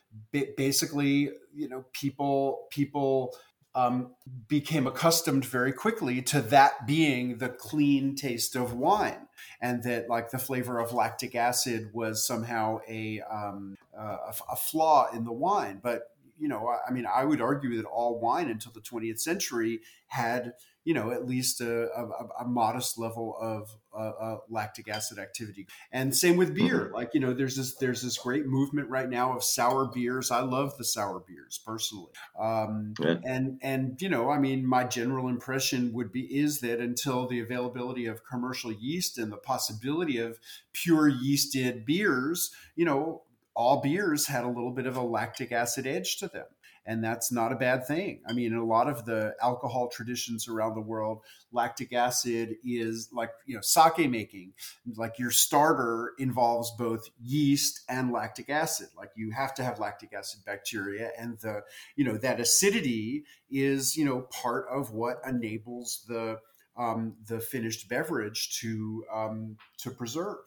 basically, 0.57 1.29
you 1.55 1.69
know, 1.69 1.85
people, 1.93 2.67
people, 2.71 3.37
um, 3.75 4.15
became 4.49 4.87
accustomed 4.87 5.45
very 5.45 5.73
quickly 5.73 6.23
to 6.23 6.41
that 6.41 6.87
being 6.87 7.39
the 7.39 7.49
clean 7.49 8.15
taste 8.15 8.55
of 8.55 8.73
wine, 8.73 9.27
and 9.61 9.83
that 9.83 10.09
like 10.09 10.31
the 10.31 10.39
flavor 10.39 10.79
of 10.79 10.93
lactic 10.93 11.35
acid 11.35 11.91
was 11.93 12.25
somehow 12.25 12.79
a 12.89 13.21
um, 13.23 13.77
uh, 13.99 14.31
a, 14.31 14.53
a 14.53 14.57
flaw 14.57 15.11
in 15.13 15.25
the 15.25 15.33
wine. 15.33 15.81
But 15.83 16.14
you 16.39 16.49
know, 16.49 16.69
I, 16.69 16.89
I 16.89 16.93
mean, 16.93 17.07
I 17.07 17.25
would 17.25 17.41
argue 17.41 17.77
that 17.77 17.87
all 17.87 18.21
wine 18.21 18.49
until 18.51 18.73
the 18.73 18.81
20th 18.81 19.21
century 19.21 19.81
had 20.09 20.53
you 20.85 20.93
know 20.93 21.11
at 21.11 21.27
least 21.27 21.63
a, 21.63 21.89
a, 21.99 22.43
a 22.43 22.45
modest 22.47 22.99
level 22.99 23.37
of 23.41 23.71
uh, 23.95 24.11
uh, 24.21 24.39
lactic 24.51 24.87
acid 24.89 25.19
activity. 25.19 25.67
And 25.91 26.15
same 26.15 26.37
with 26.37 26.55
beer. 26.55 26.91
Like 26.93 27.11
you 27.15 27.21
know 27.21 27.33
there's 27.33 27.57
this 27.57 27.75
there's 27.77 28.03
this 28.03 28.19
great 28.19 28.47
movement 28.47 28.91
right 28.91 29.09
now 29.09 29.35
of 29.35 29.43
sour 29.43 29.87
beers. 29.87 30.31
I 30.31 30.41
love 30.41 30.77
the 30.77 30.85
sour 30.85 31.21
beers 31.27 31.59
personally. 31.65 32.13
Um, 32.39 32.95
Yeah. 33.01 33.17
and 33.25 33.59
and 33.63 34.01
you 34.01 34.09
know 34.09 34.31
i 34.31 34.39
mean 34.39 34.67
my 34.67 34.85
general 34.85 35.29
impression 35.29 35.93
would 35.93 36.13
be 36.13 36.23
is 36.23 36.61
that 36.61 36.81
until 36.81 37.27
the 37.27 37.41
availability 37.41 38.07
of 38.07 38.25
commercial 38.25 38.73
yeast 38.73 39.19
and 39.19 39.33
the 39.33 39.37
possibility 39.37 40.19
of 40.19 40.39
pure 40.73 41.11
yeasted 41.11 41.85
beers 41.87 42.51
you 42.77 42.85
know 42.85 43.23
all 43.55 43.81
beers 43.81 44.27
had 44.27 44.45
a 44.45 44.49
little 44.49 44.71
bit 44.71 44.87
of 44.87 44.97
a 44.97 45.03
lactic 45.03 45.53
acid 45.53 45.87
edge 45.87 46.17
to 46.19 46.29
them 46.29 46.47
and 46.87 47.03
that's 47.03 47.33
not 47.33 47.53
a 47.53 47.57
bad 47.57 47.87
thing. 47.87 48.21
I 48.29 48.33
mean, 48.33 48.53
in 48.53 48.59
a 48.59 48.65
lot 48.65 48.89
of 48.89 49.05
the 49.07 49.35
alcohol 49.43 49.89
traditions 49.89 50.49
around 50.49 50.75
the 50.75 50.83
world, 50.83 51.23
lactic 51.51 51.93
acid 51.95 52.57
is 52.63 53.09
like, 53.13 53.31
you 53.47 53.55
know, 53.55 53.63
sake 53.63 54.11
making, 54.11 54.53
like 54.97 55.19
your 55.19 55.31
starter 55.31 56.13
involves 56.19 56.73
both 56.79 57.09
yeast 57.23 57.81
and 57.89 58.13
lactic 58.13 58.51
acid. 58.51 58.89
Like 58.97 59.11
you 59.17 59.31
have 59.31 59.55
to 59.55 59.65
have 59.65 59.79
lactic 59.79 60.13
acid 60.13 60.41
bacteria 60.45 61.11
and 61.19 61.39
the, 61.39 61.63
you 61.97 62.05
know, 62.05 62.19
that 62.19 62.41
acidity 62.41 63.25
is, 63.51 63.97
you 63.97 64.05
know, 64.05 64.23
part 64.23 64.67
of 64.71 64.93
what 64.93 65.21
enables 65.27 66.05
the 66.07 66.39
um, 66.77 67.15
the 67.29 67.39
finished 67.39 67.89
beverage 67.89 68.59
to 68.61 69.05
um, 69.13 69.57
to 69.79 69.91
preserve. 69.91 70.45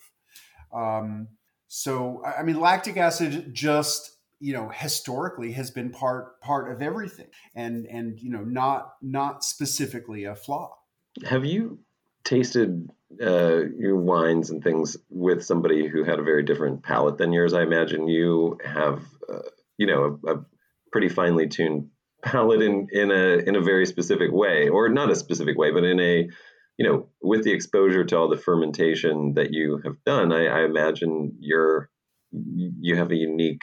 Um, 0.74 1.30
so, 1.68 2.24
I 2.26 2.44
mean, 2.44 2.60
lactic 2.60 2.98
acid 2.98 3.54
just 3.54 4.14
you 4.40 4.54
know 4.54 4.70
historically 4.70 5.54
has 5.54 5.72
been 5.72 5.90
part 5.90 6.40
part 6.42 6.72
of 6.72 6.80
everything 6.80 7.26
and 7.56 7.88
and 7.88 8.20
you 8.20 8.30
know 8.30 8.44
not 8.44 8.94
not 9.02 9.44
specifically 9.44 10.26
a 10.26 10.36
flaw 10.36 10.78
Have 11.26 11.44
you 11.44 11.80
tasted 12.24 12.90
uh, 13.22 13.62
your 13.78 13.96
wines 13.96 14.50
and 14.50 14.62
things 14.62 14.98
with 15.10 15.44
somebody 15.44 15.88
who 15.88 16.04
had 16.04 16.20
a 16.20 16.24
very 16.24 16.44
different 16.44 16.84
palate 16.84 17.18
than 17.18 17.32
yours? 17.32 17.54
I 17.54 17.64
imagine 17.64 18.08
you 18.08 18.58
have, 18.64 19.02
uh, 19.32 19.40
you 19.78 19.88
know, 19.88 20.20
a, 20.28 20.36
a 20.36 20.46
pretty 20.92 21.08
finely 21.10 21.48
tuned 21.48 21.90
palate 22.22 22.62
in 22.62 22.88
in 22.92 23.12
a 23.12 23.38
in 23.38 23.56
a 23.56 23.62
very 23.62 23.86
specific 23.86 24.32
way, 24.32 24.68
or 24.68 24.90
not 24.90 25.10
a 25.10 25.16
specific 25.16 25.58
way, 25.58 25.72
but 25.72 25.86
in 25.86 26.00
a 26.00 26.30
you 26.78 26.88
know, 26.88 27.08
with 27.22 27.44
the 27.44 27.52
exposure 27.52 28.04
to 28.06 28.18
all 28.18 28.30
the 28.30 28.38
fermentation 28.38 29.34
that 29.36 29.52
you 29.54 29.80
have 29.84 29.96
done, 30.06 30.32
I, 30.32 30.46
I 30.48 30.64
imagine 30.66 31.34
you're 31.40 31.90
you 32.32 32.96
have 32.98 33.12
a 33.12 33.16
unique 33.16 33.62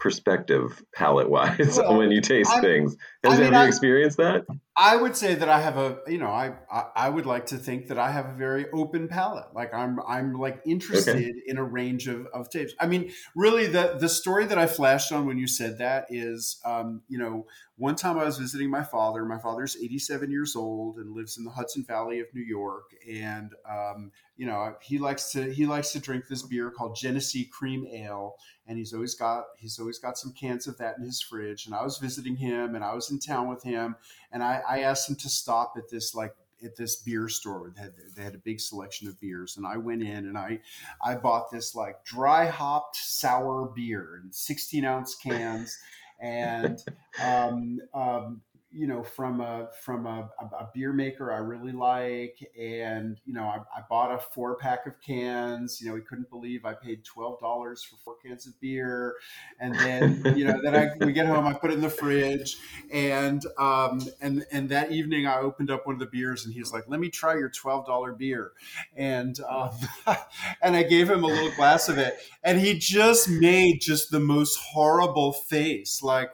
perspective 0.00 0.82
palate 0.94 1.28
wise 1.28 1.76
Well, 1.78 1.98
when 1.98 2.10
you 2.10 2.20
taste 2.20 2.50
I'm- 2.50 2.62
things. 2.62 2.96
I 3.24 3.30
Has, 3.30 3.38
mean, 3.38 3.44
have 3.46 3.54
you 3.54 3.58
I- 3.64 3.68
experienced 3.68 4.16
that? 4.18 4.44
I 4.78 4.96
would 4.96 5.16
say 5.16 5.34
that 5.34 5.48
i 5.48 5.60
have 5.60 5.76
a 5.76 5.98
you 6.06 6.18
know 6.18 6.30
I, 6.30 6.54
I 6.70 6.84
i 6.94 7.08
would 7.08 7.26
like 7.26 7.46
to 7.46 7.56
think 7.56 7.88
that 7.88 7.98
i 7.98 8.10
have 8.12 8.26
a 8.26 8.34
very 8.34 8.66
open 8.72 9.08
palate. 9.08 9.46
Like 9.54 9.74
i'm 9.74 9.98
i'm 10.06 10.34
like 10.34 10.60
interested 10.64 11.34
in 11.46 11.58
a 11.58 11.64
range 11.64 12.06
of 12.06 12.26
of 12.26 12.48
tapes. 12.48 12.72
I 12.78 12.86
mean 12.86 13.12
really 13.34 13.66
the 13.66 13.96
the 13.98 14.08
story 14.08 14.46
that 14.46 14.58
i 14.58 14.66
flashed 14.66 15.12
on 15.12 15.26
when 15.26 15.38
you 15.38 15.48
said 15.48 15.78
that 15.78 16.06
is 16.08 16.60
um 16.64 17.02
you 17.08 17.18
know 17.18 17.46
one 17.76 17.96
time 17.96 18.18
i 18.18 18.24
was 18.24 18.38
visiting 18.38 18.70
my 18.70 18.82
father. 18.82 19.24
My 19.24 19.38
father's 19.38 19.76
87 19.76 20.30
years 20.30 20.54
old 20.56 20.96
and 20.96 21.12
lives 21.12 21.38
in 21.38 21.44
the 21.44 21.50
hudson 21.50 21.84
valley 21.84 22.20
of 22.20 22.26
new 22.32 22.42
york. 22.42 22.90
And 23.10 23.52
um 23.68 24.12
you 24.36 24.46
know 24.46 24.74
he 24.80 24.98
likes 24.98 25.32
to 25.32 25.52
he 25.52 25.66
likes 25.66 25.92
to 25.92 25.98
drink 25.98 26.28
this 26.28 26.42
beer 26.42 26.70
called 26.70 26.96
genesee 26.96 27.44
cream 27.44 27.86
ale. 27.92 28.36
And 28.66 28.78
he's 28.78 28.92
always 28.92 29.14
got 29.14 29.44
he's 29.56 29.78
always 29.78 29.98
got 29.98 30.18
some 30.18 30.32
cans 30.32 30.66
of 30.68 30.78
that 30.78 30.98
in 30.98 31.04
his 31.04 31.20
fridge. 31.20 31.66
And 31.66 31.74
i 31.74 31.82
was 31.82 31.98
visiting 31.98 32.36
him 32.36 32.74
and 32.74 32.84
i 32.84 32.94
was 32.94 33.10
in 33.10 33.18
town 33.18 33.48
with 33.48 33.62
him. 33.62 33.96
And 34.30 34.42
I, 34.42 34.62
I 34.68 34.82
asked 34.82 35.08
them 35.08 35.16
to 35.16 35.28
stop 35.28 35.74
at 35.76 35.88
this 35.90 36.14
like 36.14 36.34
at 36.64 36.76
this 36.76 36.96
beer 36.96 37.28
store. 37.28 37.72
They 37.74 37.82
had, 37.82 37.92
they 38.16 38.22
had 38.22 38.34
a 38.34 38.38
big 38.38 38.60
selection 38.60 39.08
of 39.08 39.20
beers, 39.20 39.56
and 39.56 39.66
I 39.66 39.76
went 39.76 40.02
in 40.02 40.26
and 40.26 40.36
I 40.36 40.60
I 41.02 41.14
bought 41.14 41.50
this 41.50 41.74
like 41.74 42.04
dry 42.04 42.46
hopped 42.46 42.96
sour 42.96 43.72
beer 43.74 44.20
in 44.22 44.32
sixteen 44.32 44.84
ounce 44.84 45.14
cans, 45.14 45.78
and 46.20 46.82
um, 47.22 47.80
um, 47.94 48.42
you 48.70 48.86
know 48.86 49.02
from 49.02 49.40
a 49.40 49.68
from 49.82 50.06
a, 50.06 50.28
a, 50.40 50.68
beer 50.74 50.92
maker 50.92 51.32
I 51.32 51.38
really 51.38 51.72
like, 51.72 52.38
and 52.58 53.18
you 53.24 53.32
know 53.32 53.44
I, 53.44 53.58
I 53.76 53.82
bought 53.88 54.12
a 54.12 54.18
four 54.18 54.56
pack 54.56 54.86
of 54.86 55.00
cans. 55.00 55.80
You 55.80 55.88
know 55.88 55.96
he 55.96 56.02
couldn't 56.02 56.28
believe 56.30 56.64
I 56.64 56.74
paid 56.74 57.04
twelve 57.04 57.40
dollars 57.40 57.82
for 57.82 57.96
four 58.04 58.16
cans 58.24 58.46
of 58.46 58.60
beer, 58.60 59.14
and 59.58 59.74
then 59.74 60.22
you 60.36 60.44
know 60.44 60.60
then 60.62 60.74
I 60.74 60.90
we 61.04 61.12
get 61.12 61.26
home 61.26 61.46
I 61.46 61.54
put 61.54 61.70
it 61.70 61.74
in 61.74 61.80
the 61.80 61.90
fridge 61.90 62.58
and 62.92 63.44
um, 63.58 64.00
and 64.20 64.44
and 64.52 64.68
that 64.68 64.92
evening 64.92 65.26
I 65.26 65.38
opened 65.38 65.70
up 65.70 65.86
one 65.86 65.94
of 65.94 66.00
the 66.00 66.06
beers 66.06 66.44
and 66.44 66.54
he's 66.54 66.72
like, 66.72 66.84
"Let 66.88 67.00
me 67.00 67.08
try 67.08 67.34
your 67.34 67.50
twelve 67.50 67.86
dollar 67.86 68.12
beer," 68.12 68.52
and 68.96 69.38
um, 69.48 69.70
and 70.62 70.76
I 70.76 70.82
gave 70.82 71.10
him 71.10 71.24
a 71.24 71.26
little 71.26 71.54
glass 71.56 71.88
of 71.88 71.98
it, 71.98 72.18
and 72.42 72.60
he 72.60 72.78
just 72.78 73.28
made 73.28 73.80
just 73.80 74.10
the 74.10 74.20
most 74.20 74.56
horrible 74.56 75.32
face, 75.32 76.02
like 76.02 76.30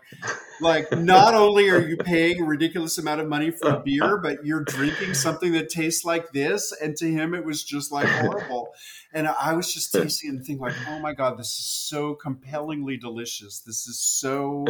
like, 0.64 0.90
not 0.90 1.34
only 1.34 1.68
are 1.68 1.80
you 1.80 1.96
paying 1.96 2.40
a 2.40 2.44
ridiculous 2.44 2.98
amount 2.98 3.20
of 3.20 3.28
money 3.28 3.52
for 3.52 3.76
beer, 3.84 4.18
but 4.18 4.44
you're 4.44 4.64
drinking 4.64 5.14
something 5.14 5.52
that 5.52 5.68
tastes 5.68 6.04
like 6.04 6.32
this. 6.32 6.72
And 6.72 6.96
to 6.96 7.06
him, 7.06 7.34
it 7.34 7.44
was 7.44 7.62
just 7.62 7.92
like 7.92 8.08
horrible. 8.08 8.74
And 9.12 9.28
I 9.28 9.52
was 9.52 9.72
just 9.72 9.92
tasting 9.92 10.30
and 10.30 10.44
thinking, 10.44 10.60
like, 10.60 10.74
oh 10.88 10.98
my 10.98 11.12
God, 11.12 11.38
this 11.38 11.46
is 11.46 11.64
so 11.64 12.14
compellingly 12.14 12.96
delicious. 12.96 13.60
This 13.60 13.86
is 13.86 14.00
so, 14.00 14.64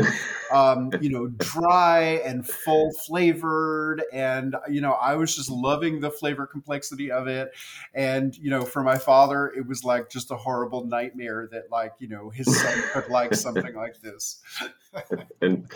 um, 0.52 0.90
you 1.00 1.08
know, 1.08 1.28
dry 1.28 2.20
and 2.26 2.46
full 2.46 2.92
flavored. 3.06 4.02
And, 4.12 4.54
you 4.68 4.82
know, 4.82 4.92
I 4.92 5.14
was 5.14 5.34
just 5.34 5.48
loving 5.48 6.00
the 6.00 6.10
flavor 6.10 6.46
complexity 6.46 7.10
of 7.10 7.26
it. 7.26 7.52
And, 7.94 8.36
you 8.36 8.50
know, 8.50 8.66
for 8.66 8.82
my 8.82 8.98
father, 8.98 9.46
it 9.46 9.66
was 9.66 9.82
like 9.82 10.10
just 10.10 10.30
a 10.30 10.36
horrible 10.36 10.84
nightmare 10.84 11.48
that, 11.50 11.70
like, 11.70 11.94
you 11.98 12.08
know, 12.08 12.28
his 12.28 12.60
son 12.60 12.82
could 12.92 13.08
like 13.08 13.34
something 13.34 13.74
like 13.74 14.02
this. 14.02 14.42
And 15.40 15.70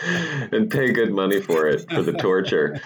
and 0.53 0.71
pay 0.71 0.93
good 0.93 1.13
money 1.13 1.41
for 1.41 1.69
it 1.69 1.91
for 1.91 2.03
the 2.03 2.13
torture. 2.13 2.81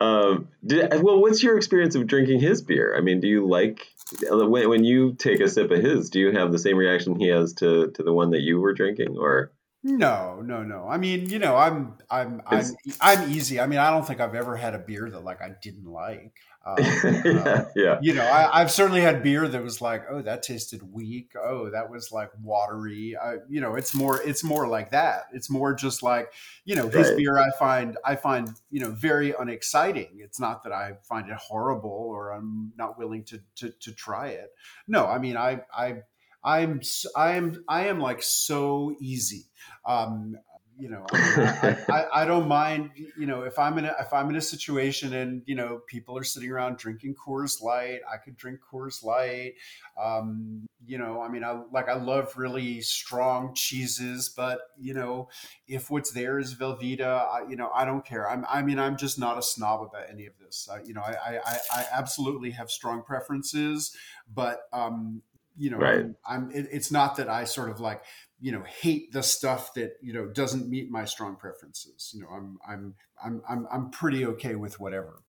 Um, 0.00 0.48
did, 0.64 1.02
well, 1.02 1.20
what's 1.20 1.42
your 1.42 1.56
experience 1.56 1.94
of 1.94 2.06
drinking 2.06 2.40
his 2.40 2.62
beer? 2.62 2.94
I 2.96 3.00
mean, 3.00 3.20
do 3.20 3.28
you 3.28 3.46
like 3.46 3.86
when, 4.22 4.68
when 4.68 4.84
you 4.84 5.14
take 5.14 5.40
a 5.40 5.48
sip 5.48 5.70
of 5.70 5.82
his? 5.82 6.10
Do 6.10 6.20
you 6.20 6.32
have 6.32 6.52
the 6.52 6.58
same 6.58 6.76
reaction 6.76 7.18
he 7.18 7.28
has 7.28 7.54
to 7.54 7.90
to 7.92 8.02
the 8.02 8.12
one 8.12 8.30
that 8.30 8.40
you 8.40 8.60
were 8.60 8.74
drinking, 8.74 9.16
or? 9.18 9.52
No, 9.84 10.40
no, 10.40 10.62
no. 10.62 10.86
I 10.88 10.96
mean, 10.96 11.28
you 11.28 11.40
know, 11.40 11.56
I'm 11.56 11.94
I'm 12.08 12.40
I'm 12.46 12.64
I'm 13.00 13.32
easy. 13.32 13.58
I 13.58 13.66
mean, 13.66 13.80
I 13.80 13.90
don't 13.90 14.06
think 14.06 14.20
I've 14.20 14.34
ever 14.34 14.56
had 14.56 14.74
a 14.74 14.78
beer 14.78 15.10
that 15.10 15.24
like 15.24 15.42
I 15.42 15.50
didn't 15.60 15.86
like. 15.86 16.34
Um, 16.64 16.76
yeah, 16.78 17.42
uh, 17.44 17.64
yeah. 17.74 17.98
You 18.00 18.14
know, 18.14 18.24
I, 18.24 18.60
have 18.60 18.70
certainly 18.70 19.00
had 19.00 19.24
beer 19.24 19.48
that 19.48 19.60
was 19.64 19.80
like, 19.80 20.04
oh, 20.08 20.22
that 20.22 20.44
tasted 20.44 20.80
weak. 20.92 21.32
Oh, 21.36 21.70
that 21.70 21.90
was 21.90 22.12
like 22.12 22.30
watery. 22.40 23.16
I, 23.20 23.38
you 23.48 23.60
know, 23.60 23.74
it's 23.74 23.92
more, 23.96 24.22
it's 24.22 24.44
more 24.44 24.68
like 24.68 24.92
that. 24.92 25.24
It's 25.32 25.50
more 25.50 25.74
just 25.74 26.04
like, 26.04 26.32
you 26.64 26.76
know, 26.76 26.88
his 26.88 27.08
right. 27.08 27.16
beer. 27.16 27.36
I 27.36 27.50
find, 27.58 27.98
I 28.04 28.14
find, 28.14 28.48
you 28.70 28.78
know, 28.78 28.92
very 28.92 29.34
unexciting. 29.36 30.20
It's 30.20 30.38
not 30.38 30.62
that 30.62 30.72
I 30.72 30.92
find 31.02 31.28
it 31.28 31.36
horrible 31.36 31.90
or 31.90 32.30
I'm 32.30 32.72
not 32.78 32.96
willing 32.96 33.24
to 33.24 33.40
to, 33.56 33.72
to 33.80 33.92
try 33.92 34.28
it. 34.28 34.50
No, 34.86 35.04
I 35.06 35.18
mean, 35.18 35.36
I, 35.36 35.62
I, 35.76 36.02
I'm, 36.44 36.80
I 37.16 37.32
am, 37.32 37.64
I 37.68 37.86
am 37.86 38.00
like 38.00 38.22
so 38.22 38.94
easy. 39.00 39.46
Um, 39.86 40.36
you 40.78 40.88
know 40.88 41.04
I, 41.12 41.76
I, 41.88 42.22
I, 42.22 42.24
don't 42.24 42.48
mind 42.48 42.90
you 43.16 43.26
know 43.26 43.42
if 43.42 43.58
i'm 43.58 43.78
in 43.78 43.84
a 43.84 43.94
if 44.00 44.12
i'm 44.12 44.30
in 44.30 44.36
a 44.36 44.40
situation 44.40 45.12
and 45.12 45.42
you 45.46 45.54
know 45.54 45.80
people 45.86 46.16
are 46.16 46.24
sitting 46.24 46.50
around 46.50 46.78
drinking 46.78 47.14
coors 47.14 47.62
light 47.62 48.00
i 48.12 48.16
could 48.16 48.36
drink 48.36 48.60
coors 48.60 49.04
light. 49.04 49.54
Um, 50.02 50.66
you 50.84 50.98
know 50.98 51.20
i 51.20 51.28
mean 51.28 51.44
i 51.44 51.60
like 51.72 51.88
i 51.88 51.94
love 51.94 52.36
really 52.36 52.80
strong 52.80 53.54
cheeses 53.54 54.32
but 54.36 54.60
you 54.78 54.94
know 54.94 55.28
if 55.68 55.90
what's 55.90 56.10
there 56.10 56.38
is 56.38 56.54
velveeta 56.54 57.28
I, 57.30 57.48
you 57.48 57.56
know 57.56 57.70
i 57.74 57.84
don't 57.84 58.04
care. 58.04 58.28
I'm 58.28 58.44
i 58.48 58.62
mean 58.62 58.78
i'm 58.78 58.96
just 58.96 59.18
not 59.18 59.38
a 59.38 59.42
snob 59.42 59.82
about 59.82 60.10
any 60.10 60.26
of 60.26 60.32
this. 60.40 60.68
You 60.84 60.94
know 60.94 61.02
I, 61.02 61.38
I 61.44 61.58
i 61.72 61.86
absolutely 61.92 62.50
have 62.50 62.70
strong 62.70 63.02
preferences 63.02 63.94
but 64.32 64.62
um 64.72 65.22
you 65.56 65.70
know 65.70 65.78
right. 65.78 66.00
i'm, 66.00 66.16
I'm 66.26 66.50
it, 66.50 66.68
it's 66.70 66.90
not 66.90 67.16
that 67.16 67.28
i 67.28 67.44
sort 67.44 67.70
of 67.70 67.80
like 67.80 68.02
you 68.40 68.52
know 68.52 68.62
hate 68.62 69.12
the 69.12 69.22
stuff 69.22 69.74
that 69.74 69.92
you 70.02 70.12
know 70.12 70.26
doesn't 70.26 70.68
meet 70.68 70.90
my 70.90 71.04
strong 71.04 71.36
preferences 71.36 72.10
you 72.14 72.20
know 72.20 72.28
i'm 72.28 72.58
i'm 72.68 72.94
i'm 73.24 73.42
i'm, 73.48 73.66
I'm 73.72 73.90
pretty 73.90 74.26
okay 74.26 74.56
with 74.56 74.80
whatever 74.80 75.22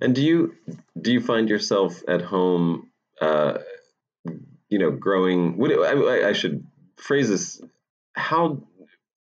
and 0.00 0.14
do 0.14 0.22
you 0.22 0.54
do 1.00 1.12
you 1.12 1.20
find 1.20 1.48
yourself 1.48 2.02
at 2.08 2.22
home 2.22 2.90
uh 3.20 3.58
you 4.68 4.78
know 4.78 4.90
growing 4.90 5.56
what 5.56 5.70
I, 5.72 6.28
I 6.28 6.32
should 6.32 6.66
phrase 6.96 7.28
this 7.28 7.60
how 8.14 8.62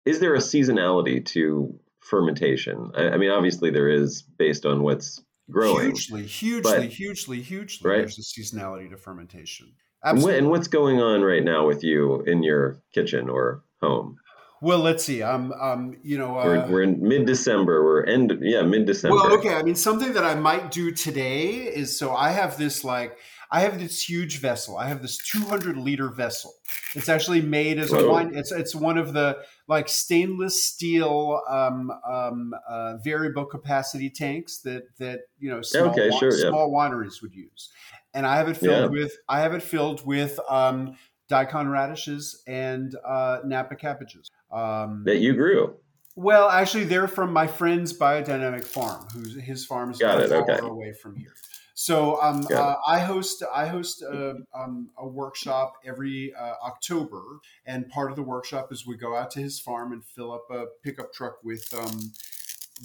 is 0.05 0.20
there 0.20 0.35
a 0.35 0.39
seasonality 0.39 1.24
to 1.26 1.78
fermentation 2.01 2.93
I, 2.95 3.11
I 3.11 3.16
mean 3.16 3.30
obviously 3.30 3.70
there 3.70 3.89
is 3.89 4.22
based 4.22 4.66
on 4.66 4.82
what's 4.82 5.22
growing 5.51 5.91
hugely 5.91 6.26
hugely 6.26 6.72
but, 6.72 6.85
hugely 6.85 7.41
hugely 7.43 7.91
right? 7.91 7.99
there's 7.99 8.18
a 8.18 8.41
seasonality 8.41 8.91
to 8.91 8.97
fermentation 8.97 9.72
Absolutely. 10.05 10.38
And 10.38 10.50
what's 10.50 10.68
going 10.68 11.00
on 11.00 11.22
right 11.22 11.42
now 11.42 11.66
with 11.66 11.82
you 11.82 12.22
in 12.22 12.42
your 12.42 12.78
kitchen 12.92 13.28
or 13.28 13.62
home? 13.80 14.18
Well, 14.61 14.78
let's 14.78 15.05
see. 15.05 15.22
I'm, 15.22 15.52
um, 15.52 15.61
um, 15.61 15.96
you 16.02 16.16
know, 16.16 16.38
uh, 16.38 16.44
we're, 16.44 16.66
we're 16.68 16.82
in 16.82 17.07
mid 17.07 17.26
December. 17.26 17.84
We're 17.84 18.05
end, 18.05 18.32
yeah, 18.40 18.62
mid 18.62 18.86
December. 18.86 19.16
Well, 19.16 19.32
okay. 19.38 19.55
I 19.55 19.62
mean, 19.62 19.74
something 19.74 20.14
that 20.14 20.24
I 20.24 20.34
might 20.34 20.70
do 20.70 20.90
today 20.90 21.48
is 21.64 21.96
so 21.98 22.14
I 22.14 22.30
have 22.30 22.57
this 22.57 22.82
like 22.82 23.18
I 23.50 23.61
have 23.61 23.78
this 23.78 24.02
huge 24.02 24.38
vessel. 24.40 24.76
I 24.76 24.88
have 24.88 25.02
this 25.02 25.18
200 25.30 25.76
liter 25.76 26.09
vessel. 26.09 26.55
It's 26.94 27.09
actually 27.09 27.42
made 27.42 27.78
as 27.78 27.90
Whoa. 27.90 28.07
a 28.07 28.11
wine. 28.11 28.32
It's 28.34 28.52
it's 28.52 28.74
one 28.74 28.96
of 28.96 29.12
the 29.12 29.38
like 29.68 29.88
stainless 29.88 30.64
steel 30.64 31.42
um, 31.48 31.92
um, 32.09 32.55
uh, 32.68 32.96
variable 33.05 33.44
capacity 33.44 34.09
tanks 34.11 34.59
that 34.61 34.84
that 34.98 35.20
you 35.38 35.50
know 35.50 35.62
small, 35.62 35.90
okay, 35.90 36.11
sure, 36.18 36.32
small 36.32 36.70
yeah. 36.70 36.88
wineries 36.88 37.22
would 37.22 37.34
use 37.34 37.70
and 38.14 38.26
I 38.26 38.36
have 38.36 38.48
it 38.48 38.56
filled 38.56 38.94
yeah. 38.94 39.02
with 39.02 39.12
I 39.28 39.40
have 39.40 39.52
it 39.52 39.62
filled 39.62 40.06
with 40.06 40.38
um, 40.48 40.96
daikon 41.28 41.68
radishes 41.68 42.42
and 42.46 42.94
uh, 43.04 43.40
Napa 43.44 43.76
cabbages 43.76 44.30
um, 44.50 45.02
that 45.04 45.18
you 45.18 45.34
grew. 45.34 45.74
Well, 46.16 46.48
actually, 46.48 46.84
they're 46.84 47.08
from 47.08 47.32
my 47.32 47.48
friend's 47.48 47.92
biodynamic 47.92 48.64
farm, 48.64 49.06
whose 49.12 49.34
his 49.34 49.66
farm 49.66 49.90
is 49.90 49.98
Got 49.98 50.20
it. 50.20 50.30
Okay. 50.30 50.58
away 50.62 50.92
from 50.92 51.16
here. 51.16 51.34
So 51.76 52.22
um, 52.22 52.46
uh, 52.54 52.76
I 52.86 53.00
host 53.00 53.42
I 53.52 53.66
host 53.66 54.00
a, 54.02 54.36
um, 54.56 54.90
a 54.96 55.08
workshop 55.08 55.74
every 55.84 56.32
uh, 56.32 56.54
October, 56.64 57.40
and 57.66 57.88
part 57.88 58.10
of 58.10 58.16
the 58.16 58.22
workshop 58.22 58.72
is 58.72 58.86
we 58.86 58.96
go 58.96 59.16
out 59.16 59.32
to 59.32 59.40
his 59.40 59.58
farm 59.58 59.92
and 59.92 60.04
fill 60.04 60.32
up 60.32 60.44
a 60.52 60.66
pickup 60.84 61.12
truck 61.12 61.42
with 61.42 61.74
um, 61.76 62.12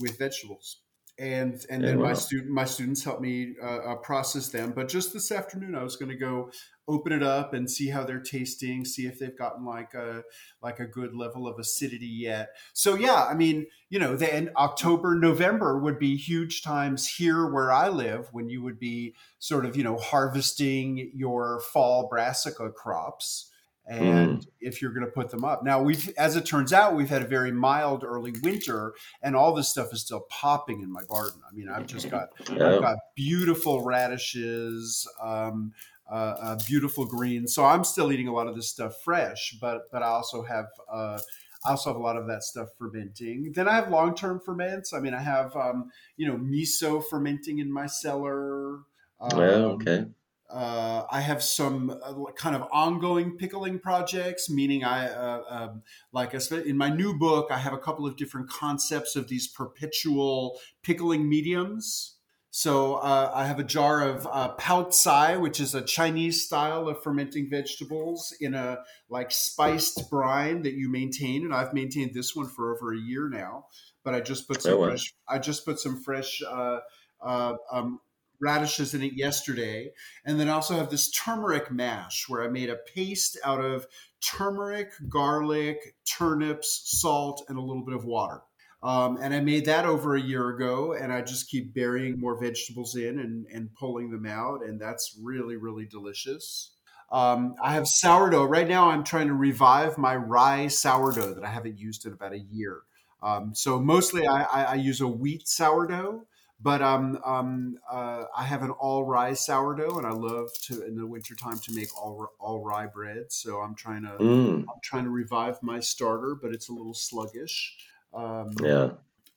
with 0.01 0.17
vegetables 0.17 0.77
and 1.20 1.65
and 1.70 1.84
then 1.84 1.99
my 1.99 2.13
student 2.13 2.49
my 2.51 2.63
students 2.65 3.03
help 3.03 3.20
me 3.20 3.55
uh, 3.61 3.78
uh, 3.78 3.95
process 3.95 4.47
them. 4.49 4.72
But 4.72 4.88
just 4.88 5.11
this 5.11 5.32
afternoon, 5.32 5.76
I 5.76 5.84
was 5.84 5.97
going 5.97 6.09
to 6.09 6.17
go 6.17 6.49
open 6.88 7.11
it 7.11 7.22
up 7.22 7.53
and 7.53 7.70
see 7.70 7.89
how 7.89 8.03
they're 8.03 8.22
tasting, 8.22 8.86
see 8.86 9.05
if 9.05 9.20
they've 9.20 9.38
gotten 9.38 9.65
like 9.65 9.93
a 9.93 10.24
like 10.61 10.80
a 10.80 10.86
good 10.86 11.13
level 11.13 11.47
of 11.47 11.59
acidity 11.59 12.07
yet. 12.07 12.49
So 12.74 12.95
yeah, 12.95 13.26
I 13.26 13.34
mean, 13.34 13.67
you 13.89 13.99
know, 13.99 14.15
then 14.15 14.51
October, 14.55 15.13
November 15.15 15.78
would 15.78 15.99
be 15.99 16.15
huge 16.15 16.63
times 16.63 17.07
here 17.07 17.51
where 17.51 17.72
I 17.72 17.89
live 17.89 18.30
when 18.32 18.49
you 18.49 18.63
would 18.63 18.80
be 18.80 19.13
sort 19.39 19.65
of 19.65 19.76
you 19.76 19.84
know 19.84 19.97
harvesting 19.97 21.11
your 21.13 21.59
fall 21.59 22.07
brassica 22.07 22.72
crops 22.72 23.49
and 23.90 24.40
mm. 24.40 24.48
if 24.62 24.82
you're 24.82 24.94
going 24.94 25.06
to 25.06 25.12
put 25.12 25.30
them 25.30 25.44
up 25.44 25.64
now 25.64 25.82
we've 25.82 26.10
as 26.18 26.36
it 26.36 26.46
turns 26.46 26.72
out 26.72 26.96
we've 26.96 27.10
had 27.10 27.24
a 27.24 27.28
very 27.28 27.52
mild 27.52 28.04
early 28.04 28.34
winter 28.44 28.94
and 29.24 29.36
all 29.36 29.54
this 29.54 29.68
stuff 29.68 29.92
is 29.92 30.02
still 30.02 30.22
popping 30.30 30.82
in 30.82 30.92
my 30.92 31.04
garden 31.10 31.42
i 31.50 31.54
mean 31.54 31.68
i've 31.68 31.88
just 31.88 32.10
got 32.10 32.30
yeah. 32.54 32.76
i've 32.76 32.82
got 32.82 32.98
beautiful 33.16 33.84
radishes 33.84 35.08
um, 35.22 35.74
uh, 36.12 36.36
uh, 36.42 36.60
beautiful 36.68 37.06
greens 37.06 37.54
so 37.54 37.66
i'm 37.66 37.84
still 37.84 38.12
eating 38.12 38.28
a 38.28 38.34
lot 38.34 38.48
of 38.48 38.56
this 38.56 38.70
stuff 38.70 39.02
fresh 39.04 39.58
but 39.60 39.82
but 39.92 40.04
i 40.04 40.08
also 40.08 40.44
have 40.44 40.68
uh, 40.92 41.20
I 41.66 41.72
also 41.72 41.90
have 41.90 41.98
a 41.98 42.04
lot 42.04 42.16
of 42.16 42.26
that 42.28 42.44
stuff 42.44 42.70
fermenting. 42.78 43.52
Then 43.54 43.68
I 43.68 43.74
have 43.74 43.90
long-term 43.90 44.40
ferments. 44.46 44.94
I 44.94 45.02
mean, 45.02 45.14
I 45.14 45.22
have 45.22 45.54
um, 45.58 45.92
you 46.16 46.26
know 46.26 46.38
miso 46.38 47.04
fermenting 47.04 47.60
in 47.60 47.70
my 47.70 47.86
cellar. 47.86 48.76
Um, 49.20 49.38
well, 49.38 49.66
okay. 49.72 50.06
Uh, 50.50 51.06
I 51.12 51.22
have 51.22 51.43
some 51.43 51.91
uh, 51.91 52.32
kind 52.36 52.56
of 52.56 52.68
ongoing 52.72 53.38
pickling 53.38 53.80
projects, 53.80 54.50
meaning 54.50 54.84
I, 54.84 55.08
uh, 55.08 55.43
um, 55.47 55.84
like 56.12 56.34
in 56.34 56.76
my 56.76 56.89
new 56.89 57.18
book, 57.18 57.50
I 57.52 57.60
have 57.60 57.74
a 57.74 57.78
couple 57.78 58.08
of 58.08 58.16
different 58.18 58.50
concepts 58.50 59.16
of 59.16 59.28
these 59.28 59.47
perpetual 59.47 60.60
pickling 60.82 61.30
mediums. 61.30 62.16
So 62.52 62.95
uh, 62.95 63.32
I 63.34 63.45
have 63.45 63.60
a 63.60 63.64
jar 63.64 64.02
of 64.02 64.28
uh, 64.32 64.50
pao 64.50 64.89
cai, 64.89 65.38
which 65.38 65.60
is 65.60 65.76
a 65.76 65.84
Chinese 65.84 66.43
style 66.43 66.88
of 66.88 67.04
fermenting 67.04 67.47
vegetables 67.47 68.36
in 68.41 68.56
a 68.56 68.80
like 69.08 69.32
spiced 69.32 70.10
brine 70.10 70.64
that 70.64 70.74
you 70.74 70.89
maintain, 70.89 71.45
and 71.45 71.54
I've 71.54 71.76
maintained 71.76 72.16
this 72.16 72.36
one 72.36 72.47
for 72.47 72.76
over 72.76 72.91
a 72.91 72.97
year 72.97 73.30
now. 73.30 73.68
But 74.04 74.16
I 74.16 74.22
just 74.22 74.47
put 74.47 74.64
some 74.64 74.74
oh, 74.74 74.86
fresh. 74.86 75.14
I 75.28 75.38
just 75.38 75.64
put 75.64 75.80
some 75.80 76.02
fresh 76.02 76.41
uh, 76.41 76.80
uh, 77.22 77.54
um, 77.72 78.00
radishes 78.42 78.94
in 78.94 79.04
it 79.04 79.14
yesterday. 79.14 79.92
And 80.26 80.40
then 80.40 80.50
I 80.50 80.54
also 80.54 80.76
have 80.76 80.90
this 80.90 81.12
turmeric 81.12 81.72
mash 81.72 82.26
where 82.28 82.44
I 82.44 82.48
made 82.48 82.70
a 82.70 82.78
paste 82.96 83.38
out 83.44 83.64
of 83.64 83.88
turmeric, 84.22 84.92
garlic, 85.10 85.96
turnips, 86.06 86.82
salt, 87.00 87.46
and 87.50 87.58
a 87.58 87.62
little 87.62 87.84
bit 87.84 87.96
of 87.96 88.06
water. 88.06 88.42
Um, 88.82 89.18
and 89.22 89.34
I 89.34 89.42
made 89.42 89.66
that 89.66 89.86
over 89.86 90.16
a 90.16 90.22
year 90.22 90.50
ago, 90.50 90.94
and 90.94 91.12
I 91.12 91.22
just 91.22 91.50
keep 91.50 91.74
burying 91.74 92.18
more 92.18 92.40
vegetables 92.40 92.96
in 92.96 93.20
and, 93.20 93.46
and 93.54 93.74
pulling 93.74 94.10
them 94.10 94.26
out, 94.26 94.64
and 94.64 94.80
that's 94.80 95.18
really, 95.22 95.58
really 95.58 95.86
delicious. 95.86 96.72
Um, 97.12 97.56
I 97.62 97.74
have 97.74 97.88
sourdough. 97.88 98.46
Right 98.46 98.68
now, 98.68 98.90
I'm 98.90 99.04
trying 99.04 99.28
to 99.28 99.34
revive 99.34 99.98
my 99.98 100.16
rye 100.16 100.68
sourdough 100.68 101.34
that 101.34 101.44
I 101.44 101.50
haven't 101.50 101.78
used 101.78 102.06
in 102.06 102.14
about 102.14 102.34
a 102.34 102.40
year. 102.40 102.82
Um, 103.22 103.54
so 103.54 103.80
mostly 103.80 104.26
I, 104.28 104.44
I, 104.44 104.64
I, 104.64 104.74
use 104.76 105.02
a 105.02 105.08
wheat 105.08 105.46
sourdough, 105.46 106.26
but 106.62 106.82
um, 106.82 107.20
um, 107.26 107.78
uh, 107.89 108.24
I 108.36 108.43
have 108.43 108.64
an 108.64 108.72
all 108.72 109.05
rye 109.05 109.34
sourdough, 109.34 109.97
and 109.97 110.05
I 110.05 110.12
love 110.12 110.49
to 110.64 110.86
in 110.86 110.95
the 110.95 111.07
wintertime 111.07 111.60
to 111.60 111.74
make 111.74 111.95
all 111.97 112.34
all 112.39 112.64
rye 112.64 112.88
bread. 112.88 113.32
So 113.32 113.60
I'm 113.60 113.76
trying 113.76 114.03
to 114.03 114.10
mm. 114.20 114.60
I'm 114.60 114.82
trying 114.84 115.05
to 115.05 115.10
revive 115.10 115.62
my 115.64 115.80
starter, 115.80 116.36
but 116.41 116.53
it's 116.53 116.70
a 116.70 116.74
little 116.74 116.93
sluggish. 116.93 117.78
Um, 118.14 118.51
Yeah. 118.62 118.91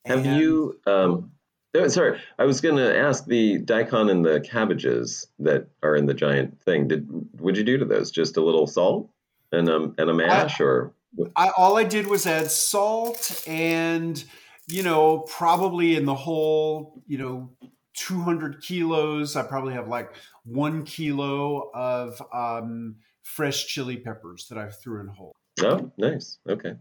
Have 0.05 0.27
and- 0.27 0.37
you? 0.37 0.81
Um, 0.87 1.31
oh, 1.75 1.89
sorry, 1.89 2.19
I 2.39 2.45
was 2.45 2.61
going 2.61 2.77
to 2.77 2.99
ask 2.99 3.25
the 3.27 3.59
daikon 3.59 4.09
and 4.09 4.25
the 4.25 4.41
cabbages 4.41 5.29
that 5.39 5.69
are 5.83 5.95
in 5.95 6.07
the 6.07 6.15
giant 6.15 6.61
thing. 6.63 6.89
Did 6.89 7.09
would 7.41 7.57
you 7.57 7.65
do 7.65 7.79
to 7.79 7.85
those 7.85 8.11
just 8.11 8.37
a 8.37 8.45
little 8.45 8.67
salt 8.67 9.11
and 9.53 9.69
um 9.69 9.95
and 9.99 10.11
a 10.11 10.15
mash 10.15 10.61
or? 10.61 10.93
I, 11.37 11.51
all 11.59 11.77
I 11.77 11.85
did 11.85 12.07
was 12.07 12.27
add 12.27 12.51
salt 12.51 13.45
and, 13.47 14.25
you 14.69 14.83
know, 14.83 15.21
probably 15.21 15.97
in 15.97 16.05
the 16.05 16.15
whole, 16.15 17.03
you 17.07 17.19
know, 17.19 17.51
200 17.95 18.63
kilos, 18.63 19.37
I 19.37 19.43
probably 19.43 19.75
have 19.75 19.89
like 19.89 20.15
one 20.45 20.85
kilo 20.85 21.71
of 21.75 22.23
um, 22.33 22.97
fresh 23.23 23.67
chili 23.67 23.97
peppers 23.97 24.49
that 24.49 24.59
I 24.59 24.69
threw 24.69 25.01
in 25.01 25.09
whole. 25.09 25.35
Oh, 25.63 25.93
nice. 25.99 26.39
Okay, 26.49 26.75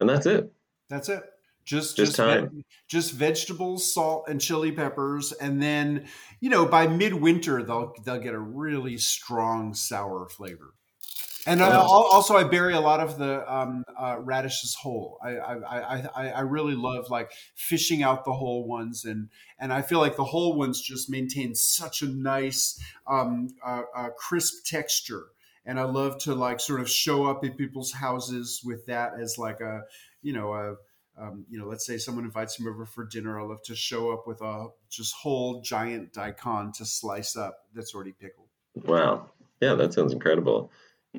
and 0.00 0.08
that's 0.08 0.26
it. 0.26 0.52
That's 0.88 1.08
it. 1.08 1.22
Just 1.64 1.96
Just 1.96 2.12
just 2.12 2.16
time. 2.16 2.48
ve- 2.48 2.64
just 2.88 3.12
vegetables, 3.12 3.92
salt, 3.92 4.24
and 4.28 4.40
chili 4.40 4.72
peppers, 4.72 5.32
and 5.32 5.62
then 5.62 6.08
you 6.40 6.48
know 6.48 6.64
by 6.64 6.86
midwinter 6.86 7.62
they'll 7.62 7.94
they'll 8.04 8.20
get 8.20 8.34
a 8.34 8.38
really 8.38 8.96
strong 8.96 9.74
sour 9.74 10.28
flavor. 10.28 10.74
And 11.48 11.62
I, 11.62 11.74
also, 11.76 12.36
I 12.36 12.44
bury 12.44 12.74
a 12.74 12.80
lot 12.80 13.00
of 13.00 13.16
the 13.16 13.50
um, 13.52 13.82
uh, 13.98 14.16
radishes 14.20 14.74
whole. 14.74 15.18
I, 15.22 15.36
I, 15.36 16.02
I, 16.14 16.28
I- 16.30 16.40
really 16.40 16.74
love 16.74 17.08
like 17.10 17.32
fishing 17.54 18.02
out 18.02 18.24
the 18.26 18.34
whole 18.34 18.66
ones, 18.66 19.04
and 19.06 19.30
and 19.58 19.72
I 19.72 19.80
feel 19.80 19.98
like 19.98 20.16
the 20.16 20.24
whole 20.24 20.56
ones 20.58 20.80
just 20.82 21.08
maintain 21.08 21.54
such 21.54 22.02
a 22.02 22.06
nice, 22.06 22.78
um, 23.06 23.48
uh, 23.64 23.82
uh, 23.96 24.10
crisp 24.10 24.66
texture. 24.66 25.24
And 25.64 25.80
I 25.80 25.84
love 25.84 26.18
to 26.24 26.34
like 26.34 26.60
sort 26.60 26.80
of 26.80 26.88
show 26.88 27.26
up 27.26 27.44
in 27.44 27.52
people's 27.54 27.92
houses 27.92 28.60
with 28.64 28.86
that 28.86 29.12
as 29.20 29.38
like 29.38 29.60
a, 29.60 29.82
you 30.22 30.32
know, 30.32 30.52
a, 30.52 30.76
um, 31.20 31.44
you 31.50 31.58
know, 31.58 31.66
let's 31.66 31.84
say 31.86 31.98
someone 31.98 32.24
invites 32.24 32.60
me 32.60 32.68
over 32.68 32.86
for 32.86 33.04
dinner. 33.04 33.38
I 33.40 33.42
love 33.44 33.62
to 33.64 33.74
show 33.74 34.10
up 34.12 34.26
with 34.26 34.40
a 34.40 34.68
just 34.90 35.14
whole 35.14 35.60
giant 35.62 36.12
daikon 36.12 36.72
to 36.72 36.84
slice 36.84 37.36
up 37.36 37.66
that's 37.74 37.94
already 37.94 38.12
pickled. 38.12 38.48
Wow. 38.84 39.30
Yeah, 39.60 39.74
that 39.74 39.92
sounds 39.92 40.12
incredible. 40.12 40.70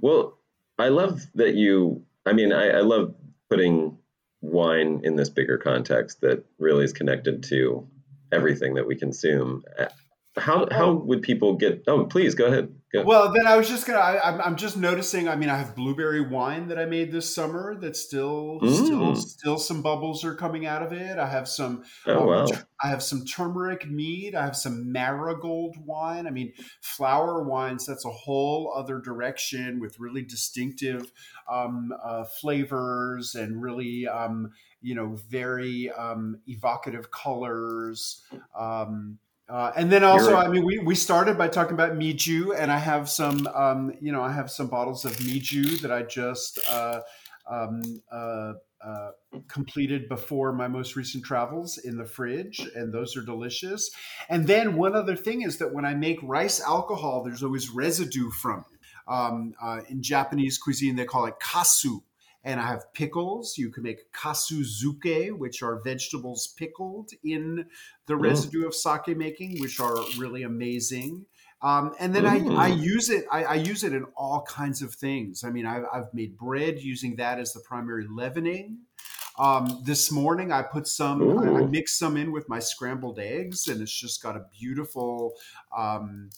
Well, 0.02 0.38
I 0.78 0.90
love 0.90 1.22
that 1.36 1.56
you, 1.56 2.04
I 2.26 2.34
mean, 2.34 2.54
I, 2.54 2.70
I 2.70 2.82
love 2.82 3.16
putting 3.50 3.98
wine 4.42 5.02
in 5.04 5.16
this 5.16 5.30
bigger 5.30 5.58
context 5.58 6.22
that 6.22 6.46
really 6.58 6.86
is 6.86 6.94
connected 6.94 7.44
to 7.44 7.88
everything 8.32 8.76
that 8.76 8.88
we 8.88 8.96
consume. 8.96 9.64
Uh, 9.78 9.88
How, 10.38 10.68
how 10.72 10.94
would 10.94 11.22
people 11.22 11.56
get, 11.56 11.84
oh, 11.88 12.06
please 12.06 12.36
go 12.36 12.46
ahead. 12.46 12.74
Go. 12.92 13.04
Well, 13.04 13.32
then 13.32 13.46
I 13.46 13.56
was 13.56 13.70
just 13.70 13.86
gonna. 13.86 14.00
I, 14.00 14.20
I'm, 14.28 14.42
I'm 14.42 14.56
just 14.56 14.76
noticing. 14.76 15.28
I 15.30 15.36
mean, 15.36 15.50
I 15.50 15.58
have 15.58 15.76
blueberry 15.76 16.22
wine 16.22 16.70
that 16.70 16.80
I 16.80 16.86
made 16.86 17.12
this 17.12 17.34
summer. 17.34 17.78
That's 17.80 18.00
still, 18.00 18.60
still, 18.62 19.14
Mm. 19.14 19.18
still 19.18 19.58
some 19.60 19.84
bubbles 19.84 20.24
are 20.26 20.34
coming 20.34 20.66
out 20.66 20.82
of 20.82 20.92
it. 20.92 21.20
I 21.20 21.28
have 21.28 21.48
some. 21.48 21.84
oh, 22.08 22.20
um, 22.22 22.26
wow. 22.28 22.48
I 22.84 22.88
have 22.90 23.04
some 23.04 23.26
turmeric 23.26 23.88
mead. 23.88 24.34
I 24.34 24.44
have 24.44 24.56
some 24.56 24.92
marigold 24.92 25.76
wine. 25.86 26.26
I 26.26 26.32
mean, 26.32 26.52
flower 26.82 27.44
wines. 27.44 27.86
That's 27.86 28.06
a 28.06 28.10
whole 28.12 28.74
other 28.76 29.00
direction 29.00 29.80
with 29.80 30.00
really 30.00 30.24
distinctive 30.24 31.12
um, 31.52 31.94
uh, 32.04 32.24
flavors 32.24 33.36
and 33.36 33.62
really, 33.62 34.08
um, 34.08 34.50
you 34.82 34.96
know, 34.96 35.16
very 35.30 35.92
um, 35.92 36.40
evocative 36.48 37.12
colors. 37.12 38.24
Um, 38.58 39.20
uh, 39.50 39.72
and 39.76 39.92
then 39.92 40.04
also, 40.04 40.30
You're- 40.30 40.46
I 40.46 40.48
mean, 40.48 40.64
we, 40.64 40.78
we 40.80 40.96
started 40.96 41.38
by 41.38 41.48
talking 41.48 41.74
about 41.74 41.94
mijiu, 41.94 42.56
and 42.58 42.72
I 42.72 42.78
have 42.78 43.10
some, 43.10 43.48
um, 43.48 43.94
you 44.00 44.12
know, 44.12 44.22
I 44.22 44.32
have 44.32 44.52
some 44.52 44.68
bottles 44.68 45.06
of 45.06 45.14
mijiu 45.18 45.82
that 45.82 45.92
I 45.92 46.04
just 46.04 46.60
uh, 46.70 47.02
um, 47.50 47.82
uh, 48.12 48.54
uh, 48.82 49.12
completed 49.48 50.08
before 50.08 50.54
my 50.54 50.68
most 50.68 50.96
recent 50.96 51.26
travels 51.26 51.78
in 51.78 51.98
the 51.98 52.06
fridge, 52.06 52.60
and 52.76 52.94
those 52.94 53.18
are 53.18 53.22
delicious. 53.24 53.90
And 54.30 54.48
then 54.48 54.76
one 54.76 54.96
other 54.96 55.16
thing 55.16 55.42
is 55.42 55.58
that 55.58 55.74
when 55.74 55.84
I 55.84 55.96
make 55.96 56.20
rice 56.22 56.62
alcohol, 56.62 57.24
there's 57.24 57.44
always 57.44 57.70
residue 57.70 58.30
from 58.30 58.60
it. 58.72 58.80
Um, 59.12 59.54
uh, 59.62 59.82
in 59.90 60.04
Japanese 60.04 60.60
cuisine, 60.60 60.96
they 60.96 61.06
call 61.06 61.26
it 61.26 61.34
kasu. 61.42 62.02
And 62.44 62.60
I 62.60 62.68
have 62.68 62.94
pickles. 62.94 63.58
You 63.58 63.70
can 63.70 63.84
make 63.84 64.12
kasuzuke, 64.14 65.38
which 65.38 65.62
are 65.62 65.82
vegetables 65.84 66.48
pickled 66.58 67.12
in 67.24 67.66
the 68.06 68.14
Mm. 68.14 68.22
residue 68.22 68.66
of 68.66 68.74
sake 68.74 69.16
making, 69.18 69.60
which 69.60 69.80
are 69.80 69.96
really 70.18 70.44
amazing. 70.44 71.26
Um, 71.62 71.94
and 72.00 72.16
then 72.16 72.26
I, 72.26 72.40
Mm. 72.40 72.58
I 72.58 72.68
use 72.68 73.10
it. 73.10 73.26
I, 73.30 73.44
I 73.44 73.56
use 73.56 73.84
it 73.84 73.92
in 73.92 74.06
all 74.16 74.44
kinds 74.44 74.82
of 74.82 74.94
things. 74.94 75.44
I 75.44 75.50
mean, 75.50 75.66
I've, 75.66 75.84
I've 75.94 76.14
made 76.14 76.38
bread 76.38 76.80
using 76.80 77.18
that 77.18 77.40
as 77.40 77.52
the 77.52 77.60
primary 77.60 78.08
leavening. 78.10 78.86
Um, 79.38 79.82
this 79.86 80.12
morning, 80.12 80.52
I 80.52 80.62
put 80.62 80.88
some. 80.88 81.34
I, 81.38 81.60
I 81.60 81.62
mixed 81.64 81.98
some 81.98 82.18
in 82.18 82.32
with 82.32 82.48
my 82.48 82.60
scrambled 82.60 83.20
eggs, 83.20 83.68
and 83.68 83.82
it's 83.82 83.92
just 83.92 84.22
got 84.24 84.36
a 84.36 84.46
beautiful, 84.58 85.34
um, 85.78 86.30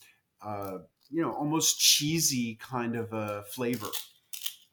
uh, 0.42 0.80
you 1.10 1.22
know, 1.22 1.32
almost 1.32 1.80
cheesy 1.80 2.56
kind 2.56 2.96
of 2.96 3.12
a 3.14 3.44
flavor. 3.44 3.88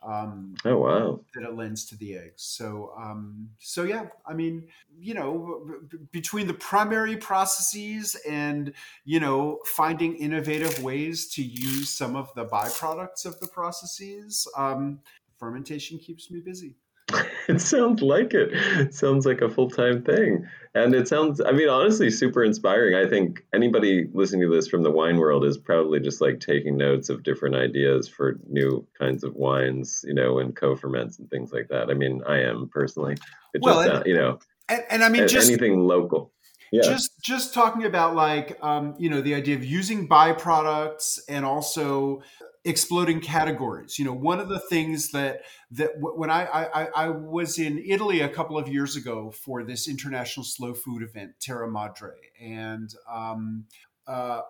Um, 0.03 0.55
Oh, 0.65 0.79
wow. 0.79 1.21
that 1.35 1.43
it 1.43 1.55
lends 1.55 1.85
to 1.87 1.97
the 1.97 2.17
eggs. 2.17 2.43
So, 2.43 2.93
um, 2.97 3.49
so 3.59 3.83
yeah, 3.83 4.07
I 4.27 4.33
mean, 4.35 4.69
you 4.99 5.15
know, 5.15 5.67
b- 5.91 5.99
between 6.13 6.47
the 6.47 6.55
primary 6.55 7.17
processes 7.17 8.17
and 8.29 8.73
you 9.05 9.19
know 9.19 9.59
finding 9.65 10.15
innovative 10.17 10.83
ways 10.83 11.27
to 11.35 11.43
use 11.43 11.89
some 11.91 12.15
of 12.15 12.33
the 12.35 12.45
byproducts 12.47 13.27
of 13.27 13.41
the 13.41 13.49
processes, 13.49 14.47
um, 14.57 15.01
fermentation 15.39 15.99
keeps 15.99 16.31
me 16.31 16.41
busy. 16.41 16.77
It 17.49 17.63
sounds 17.63 18.03
like 18.03 18.35
it. 18.35 18.51
It 18.53 18.95
sounds 18.95 19.25
like 19.25 19.41
a 19.41 19.49
full 19.49 19.71
time 19.71 20.03
thing. 20.03 20.47
And 20.75 20.95
it 20.95 21.09
sounds, 21.09 21.41
I 21.41 21.53
mean, 21.53 21.71
honestly, 21.71 22.11
super 22.11 22.45
inspiring. 22.45 22.95
I 22.95 23.09
think 23.09 23.43
anybody 23.55 24.07
listening 24.13 24.43
to 24.43 24.55
this 24.55 24.69
from 24.69 24.83
the 24.83 24.91
wine 24.91 25.17
world 25.17 25.47
is 25.47 25.57
probably 25.57 25.99
just 25.99 26.21
like 26.21 26.41
taking 26.41 26.77
notes 26.77 27.09
of 27.09 27.23
different 27.23 27.57
ideas 27.57 28.07
for 28.07 28.39
new 28.49 28.87
kinds 28.99 29.25
of 29.25 29.35
wines, 29.35 30.05
you 30.07 30.13
know, 30.13 30.39
and 30.39 30.55
co 30.55 30.77
ferments 30.77 31.19
and 31.19 31.31
things 31.31 31.53
like 31.53 31.69
that. 31.69 31.89
I 31.89 31.95
mean, 31.95 32.21
I 32.29 32.41
am 32.41 32.69
personally 32.69 33.17
it 33.55 33.63
well, 33.63 33.83
just 33.83 33.97
and, 33.97 34.07
you 34.07 34.15
know, 34.15 34.39
And, 34.69 34.85
and 34.91 35.05
I 35.05 35.09
mean, 35.09 35.27
just 35.27 35.49
anything 35.49 35.81
local. 35.81 36.33
Yeah. 36.71 36.83
just 36.83 37.13
just 37.23 37.55
talking 37.55 37.85
about 37.85 38.15
like 38.15 38.59
um, 38.63 38.95
you 38.99 39.09
know 39.09 39.23
the 39.23 39.35
idea 39.35 39.57
of 39.57 39.65
using 39.65 40.07
byproducts 40.07 41.19
and 41.27 41.47
also 41.47 42.21
exploding 42.69 43.21
categories. 43.21 43.99
You 43.99 44.05
know 44.05 44.13
one 44.13 44.41
of 44.41 44.49
the 44.49 44.61
things 44.61 45.11
that 45.13 45.41
that 45.71 45.91
when 46.01 46.31
I, 46.31 46.45
I 46.45 46.89
I- 46.95 47.09
was 47.09 47.59
in 47.59 47.79
italy 47.79 48.21
a 48.21 48.29
couple 48.29 48.59
of 48.59 48.69
years 48.69 48.97
ago 48.97 49.31
for 49.31 49.63
this 49.65 49.89
international 49.89 50.45
slow 50.45 50.75
food 50.75 51.03
event 51.03 51.33
terra 51.41 51.71
madre 51.71 52.13
and 52.41 52.89
um, 53.11 53.65
uh, 54.07 54.41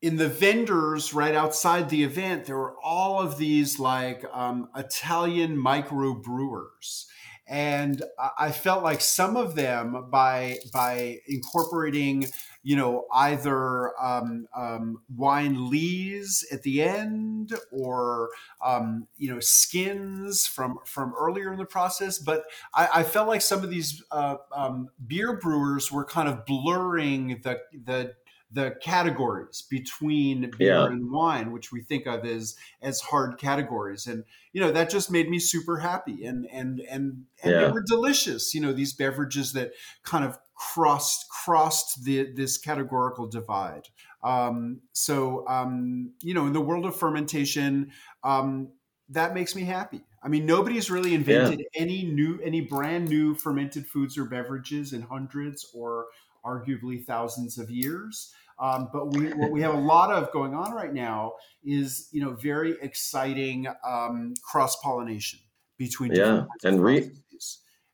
in 0.00 0.16
the 0.16 0.28
vendors 0.28 1.14
right 1.14 1.34
outside 1.34 1.88
the 1.88 2.02
event 2.04 2.44
there 2.44 2.56
were 2.56 2.76
all 2.82 3.20
of 3.20 3.38
these 3.38 3.78
like 3.78 4.24
um, 4.32 4.68
italian 4.76 5.56
micro 5.56 6.14
brewers 6.14 7.06
and 7.46 8.02
I- 8.38 8.50
felt 8.52 8.82
like 8.82 9.00
some 9.00 9.36
of 9.36 9.54
them 9.54 10.06
by 10.10 10.58
by 10.72 11.18
incorporating 11.26 12.26
you 12.62 12.76
know 12.76 13.06
either 13.12 13.92
um, 14.00 14.46
um, 14.56 15.02
wine 15.14 15.68
lees 15.68 16.46
at 16.52 16.62
the 16.62 16.82
end 16.82 17.52
or 17.72 18.30
um, 18.64 19.08
you 19.16 19.32
know 19.32 19.40
skins 19.40 20.46
from 20.46 20.78
from 20.86 21.12
earlier 21.18 21.52
in 21.52 21.58
the 21.58 21.64
process. 21.64 22.18
But 22.18 22.44
I, 22.74 22.88
I 22.96 23.02
felt 23.02 23.28
like 23.28 23.42
some 23.42 23.64
of 23.64 23.70
these 23.70 24.02
uh, 24.10 24.36
um, 24.54 24.88
beer 25.06 25.36
brewers 25.36 25.90
were 25.90 26.04
kind 26.04 26.28
of 26.28 26.46
blurring 26.46 27.40
the 27.42 27.60
the 27.84 28.14
the 28.52 28.76
categories 28.82 29.62
between 29.62 30.50
beer 30.58 30.74
Yeah. 30.74 30.86
and 30.86 31.10
wine, 31.10 31.52
which 31.52 31.72
we 31.72 31.80
think 31.80 32.06
of 32.06 32.24
as 32.24 32.54
as 32.82 33.00
hard 33.00 33.38
categories, 33.38 34.06
and 34.06 34.24
you 34.52 34.60
know 34.60 34.70
that 34.72 34.90
just 34.90 35.10
made 35.10 35.28
me 35.30 35.38
super 35.38 35.78
happy, 35.78 36.24
and 36.24 36.46
and 36.52 36.80
and 36.80 37.24
and 37.42 37.52
they 37.54 37.70
were 37.70 37.82
delicious. 37.82 38.54
You 38.54 38.60
know 38.60 38.72
these 38.72 38.92
beverages 38.92 39.52
that 39.54 39.72
kind 40.02 40.24
of 40.24 40.38
crossed 40.54 41.28
crossed 41.28 42.04
the 42.04 42.32
this 42.32 42.58
categorical 42.58 43.26
divide. 43.26 43.88
Um, 44.22 44.82
so 44.92 45.46
um, 45.48 46.12
you 46.22 46.34
know, 46.34 46.46
in 46.46 46.52
the 46.52 46.60
world 46.60 46.84
of 46.86 46.94
fermentation, 46.94 47.90
um, 48.22 48.68
that 49.08 49.34
makes 49.34 49.56
me 49.56 49.62
happy. 49.62 50.02
I 50.22 50.28
mean, 50.28 50.46
nobody's 50.46 50.88
really 50.88 51.14
invented 51.14 51.64
any 51.74 52.04
new, 52.04 52.38
any 52.44 52.60
brand 52.60 53.08
new 53.08 53.34
fermented 53.34 53.88
foods 53.88 54.16
or 54.16 54.24
beverages 54.24 54.92
in 54.92 55.02
hundreds 55.02 55.68
or 55.74 56.06
arguably 56.44 57.04
thousands 57.04 57.58
of 57.58 57.70
years. 57.70 58.32
Um, 58.58 58.88
but 58.92 59.14
we, 59.14 59.32
what 59.32 59.50
we 59.50 59.60
have 59.62 59.74
a 59.74 59.78
lot 59.78 60.12
of 60.12 60.30
going 60.32 60.54
on 60.54 60.72
right 60.72 60.92
now 60.92 61.32
is, 61.64 62.08
you 62.12 62.20
know, 62.22 62.32
very 62.34 62.76
exciting 62.80 63.66
um, 63.84 64.34
cross 64.42 64.76
pollination 64.76 65.40
between 65.78 66.12
Yeah, 66.12 66.44
and 66.62 66.82
re- 66.82 67.10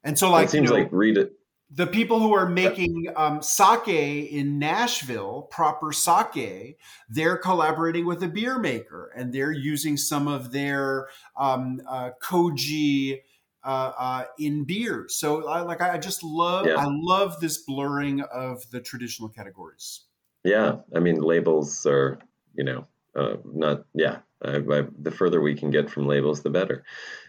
And 0.04 0.18
so, 0.18 0.30
like, 0.30 0.46
it 0.46 0.50
seems 0.50 0.70
you 0.70 0.76
know, 0.76 0.82
like 0.82 0.92
read 0.92 1.16
it. 1.18 1.32
the 1.70 1.86
people 1.86 2.18
who 2.20 2.34
are 2.34 2.48
making 2.48 3.06
um, 3.16 3.42
sake 3.42 3.88
in 3.88 4.58
Nashville, 4.58 5.42
proper 5.50 5.92
sake, 5.92 6.78
they're 7.08 7.36
collaborating 7.36 8.06
with 8.06 8.22
a 8.22 8.28
beer 8.28 8.58
maker 8.58 9.12
and 9.16 9.32
they're 9.32 9.52
using 9.52 9.96
some 9.96 10.28
of 10.28 10.50
their 10.52 11.08
um, 11.36 11.80
uh, 11.88 12.10
koji 12.22 13.20
uh, 13.68 13.92
uh, 13.98 14.24
in 14.38 14.64
beer. 14.64 15.04
So, 15.08 15.46
I, 15.46 15.60
like, 15.60 15.82
I 15.82 15.98
just 15.98 16.24
love, 16.24 16.66
yeah. 16.66 16.76
I 16.76 16.86
love 16.88 17.38
this 17.38 17.58
blurring 17.58 18.22
of 18.22 18.68
the 18.70 18.80
traditional 18.80 19.28
categories. 19.28 20.04
Yeah, 20.42 20.76
I 20.96 21.00
mean, 21.00 21.20
labels 21.20 21.84
are, 21.84 22.18
you 22.54 22.64
know, 22.64 22.86
uh, 23.14 23.36
not. 23.44 23.84
Yeah, 23.92 24.18
I, 24.42 24.56
I, 24.56 24.82
the 24.98 25.10
further 25.10 25.40
we 25.42 25.54
can 25.54 25.70
get 25.70 25.90
from 25.90 26.06
labels, 26.06 26.42
the 26.42 26.50
better, 26.50 26.84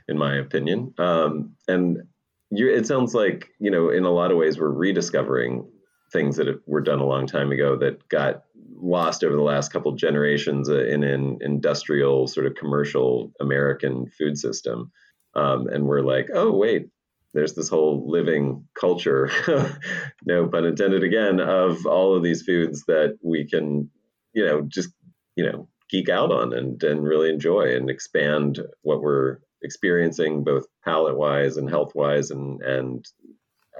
in 0.07 0.17
my 0.17 0.37
opinion. 0.37 0.93
Um, 0.97 1.55
and 1.67 2.03
you, 2.51 2.69
it 2.69 2.87
sounds 2.87 3.13
like 3.13 3.49
you 3.59 3.71
know, 3.71 3.89
in 3.89 4.05
a 4.05 4.11
lot 4.11 4.31
of 4.31 4.37
ways, 4.37 4.57
we're 4.59 4.69
rediscovering 4.69 5.67
things 6.13 6.37
that 6.37 6.61
were 6.67 6.81
done 6.81 6.99
a 6.99 7.05
long 7.05 7.27
time 7.27 7.51
ago 7.51 7.75
that 7.77 8.07
got 8.09 8.43
lost 8.81 9.23
over 9.23 9.35
the 9.35 9.41
last 9.41 9.73
couple 9.73 9.91
generations 9.93 10.69
uh, 10.69 10.85
in 10.85 11.03
an 11.03 11.37
industrial 11.41 12.27
sort 12.27 12.45
of 12.45 12.55
commercial 12.55 13.31
American 13.41 14.09
food 14.17 14.37
system. 14.37 14.91
Um, 15.35 15.67
and 15.67 15.85
we're 15.85 16.01
like, 16.01 16.29
oh 16.33 16.51
wait, 16.51 16.89
there's 17.33 17.53
this 17.53 17.69
whole 17.69 18.09
living 18.09 18.67
culture, 18.79 19.29
no 20.25 20.47
pun 20.47 20.65
intended 20.65 21.03
again, 21.03 21.39
of 21.39 21.85
all 21.85 22.15
of 22.15 22.23
these 22.23 22.41
foods 22.41 22.83
that 22.87 23.17
we 23.21 23.45
can, 23.45 23.89
you 24.33 24.45
know, 24.45 24.61
just 24.61 24.89
you 25.35 25.45
know 25.45 25.67
geek 25.89 26.09
out 26.09 26.31
on 26.31 26.53
and 26.53 26.81
and 26.83 27.03
really 27.03 27.29
enjoy 27.29 27.75
and 27.75 27.89
expand 27.89 28.59
what 28.81 29.01
we're 29.01 29.37
experiencing 29.61 30.43
both 30.43 30.65
palate 30.83 31.17
wise 31.17 31.57
and 31.57 31.69
health 31.69 31.93
wise 31.95 32.31
and 32.31 32.61
and 32.61 33.05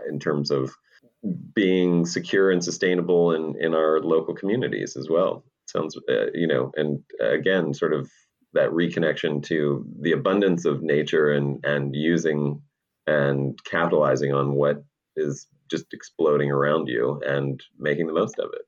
in 0.08 0.20
terms 0.20 0.52
of 0.52 0.72
being 1.54 2.06
secure 2.06 2.52
and 2.52 2.64
sustainable 2.64 3.34
in, 3.34 3.56
in 3.60 3.74
our 3.74 4.00
local 4.00 4.34
communities 4.34 4.96
as 4.96 5.10
well. 5.10 5.44
Sounds, 5.66 5.98
uh, 6.10 6.32
you 6.34 6.48
know, 6.48 6.72
and 6.76 7.04
again, 7.20 7.74
sort 7.74 7.94
of 7.94 8.10
that 8.54 8.72
reconnection 8.72 9.44
to 9.44 9.86
the 10.02 10.12
abundance 10.12 10.66
of 10.66 10.82
nature 10.82 11.32
and, 11.32 11.64
and 11.66 11.96
using 11.96 12.62
and 13.08 13.60
capitalizing 13.64 14.34
on 14.34 14.54
what 14.54 14.84
is 15.16 15.48
just 15.70 15.86
exploding 15.94 16.52
around 16.52 16.88
you 16.88 17.22
and 17.26 17.64
making 17.78 18.08
the 18.08 18.14
most 18.14 18.40
of 18.40 18.50
it. 18.54 18.62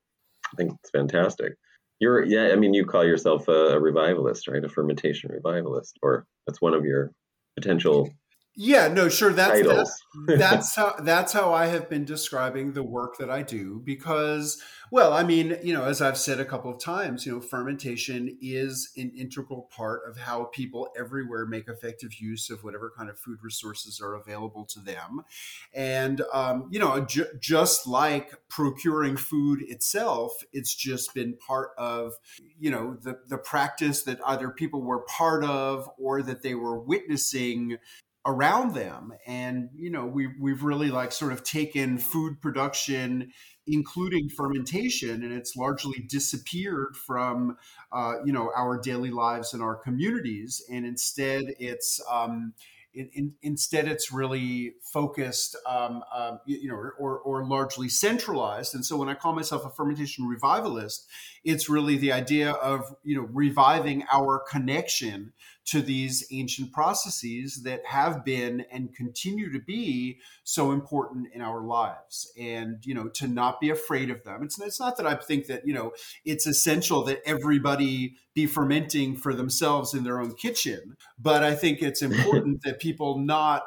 I 0.52 0.56
think 0.56 0.72
it's 0.80 0.90
fantastic. 0.90 1.54
You're, 1.98 2.24
yeah, 2.24 2.50
I 2.52 2.56
mean, 2.56 2.74
you 2.74 2.84
call 2.84 3.04
yourself 3.04 3.48
a, 3.48 3.76
a 3.76 3.80
revivalist, 3.80 4.48
right? 4.48 4.64
A 4.64 4.68
fermentation 4.68 5.30
revivalist, 5.32 5.98
or 6.02 6.26
that's 6.46 6.60
one 6.60 6.74
of 6.74 6.84
your 6.84 7.12
potential 7.56 8.10
yeah, 8.54 8.88
no, 8.88 9.08
sure. 9.08 9.32
That's 9.32 9.62
that's, 9.66 10.04
that's 10.26 10.76
how 10.76 10.94
that's 11.00 11.32
how 11.32 11.54
I 11.54 11.66
have 11.66 11.88
been 11.88 12.04
describing 12.04 12.72
the 12.72 12.82
work 12.82 13.16
that 13.16 13.30
I 13.30 13.40
do 13.40 13.80
because, 13.82 14.62
well, 14.90 15.14
I 15.14 15.22
mean, 15.22 15.56
you 15.62 15.72
know, 15.72 15.84
as 15.84 16.02
I've 16.02 16.18
said 16.18 16.38
a 16.38 16.44
couple 16.44 16.70
of 16.70 16.78
times, 16.78 17.24
you 17.24 17.32
know, 17.32 17.40
fermentation 17.40 18.36
is 18.42 18.92
an 18.98 19.10
integral 19.16 19.70
part 19.74 20.02
of 20.06 20.18
how 20.18 20.44
people 20.44 20.90
everywhere 20.98 21.46
make 21.46 21.66
effective 21.66 22.20
use 22.20 22.50
of 22.50 22.62
whatever 22.62 22.92
kind 22.94 23.08
of 23.08 23.18
food 23.18 23.38
resources 23.42 24.02
are 24.02 24.14
available 24.14 24.66
to 24.66 24.80
them, 24.80 25.22
and 25.72 26.20
um, 26.34 26.68
you 26.70 26.78
know, 26.78 27.00
ju- 27.06 27.38
just 27.40 27.86
like 27.86 28.34
procuring 28.50 29.16
food 29.16 29.62
itself, 29.62 30.44
it's 30.52 30.74
just 30.74 31.14
been 31.14 31.38
part 31.38 31.70
of 31.78 32.12
you 32.60 32.70
know 32.70 32.98
the 33.00 33.18
the 33.28 33.38
practice 33.38 34.02
that 34.02 34.18
either 34.26 34.50
people 34.50 34.82
were 34.82 35.00
part 35.04 35.42
of 35.42 35.88
or 35.96 36.22
that 36.22 36.42
they 36.42 36.54
were 36.54 36.78
witnessing 36.78 37.78
around 38.24 38.74
them 38.74 39.12
and 39.26 39.68
you 39.74 39.90
know 39.90 40.06
we 40.06 40.28
we've 40.40 40.62
really 40.62 40.90
like 40.90 41.10
sort 41.10 41.32
of 41.32 41.42
taken 41.42 41.98
food 41.98 42.40
production 42.40 43.32
including 43.66 44.28
fermentation 44.28 45.22
and 45.24 45.32
it's 45.32 45.56
largely 45.56 45.98
disappeared 46.08 46.94
from 46.94 47.56
uh, 47.92 48.14
you 48.24 48.32
know 48.32 48.50
our 48.56 48.78
daily 48.78 49.10
lives 49.10 49.52
and 49.52 49.62
our 49.62 49.74
communities 49.74 50.62
and 50.70 50.86
instead 50.86 51.42
it's 51.58 52.00
um, 52.10 52.52
in, 52.94 53.08
in, 53.14 53.34
instead, 53.42 53.88
it's 53.88 54.12
really 54.12 54.74
focused, 54.82 55.56
um, 55.66 56.02
uh, 56.12 56.36
you, 56.44 56.68
know, 56.68 56.74
or, 56.74 57.18
or 57.20 57.44
largely 57.46 57.88
centralized. 57.88 58.74
And 58.74 58.84
so, 58.84 58.96
when 58.96 59.08
I 59.08 59.14
call 59.14 59.34
myself 59.34 59.64
a 59.64 59.70
fermentation 59.70 60.26
revivalist, 60.26 61.08
it's 61.42 61.68
really 61.68 61.96
the 61.96 62.12
idea 62.12 62.50
of 62.50 62.94
you 63.02 63.16
know 63.16 63.28
reviving 63.32 64.04
our 64.12 64.42
connection 64.50 65.32
to 65.64 65.80
these 65.80 66.26
ancient 66.32 66.72
processes 66.72 67.62
that 67.64 67.80
have 67.86 68.24
been 68.24 68.64
and 68.70 68.94
continue 68.94 69.52
to 69.52 69.60
be 69.60 70.18
so 70.44 70.72
important 70.72 71.28
in 71.32 71.40
our 71.40 71.62
lives. 71.62 72.32
And 72.38 72.78
you 72.84 72.94
know 72.94 73.08
to 73.08 73.28
not 73.28 73.60
be 73.60 73.70
afraid 73.70 74.10
of 74.10 74.24
them. 74.24 74.42
It's, 74.42 74.60
it's 74.60 74.80
not 74.80 74.96
that 74.96 75.06
i 75.06 75.14
think 75.14 75.46
that 75.46 75.66
you 75.66 75.74
know 75.74 75.92
it's 76.24 76.46
essential 76.46 77.04
that 77.04 77.20
everybody 77.24 78.16
be 78.34 78.46
fermenting 78.46 79.16
for 79.16 79.34
themselves 79.34 79.94
in 79.94 80.04
their 80.04 80.20
own 80.20 80.34
kitchen 80.34 80.96
but 81.18 81.42
i 81.42 81.54
think 81.54 81.82
it's 81.82 82.02
important 82.10 82.62
that 82.62 82.80
people 82.80 83.18
not 83.18 83.62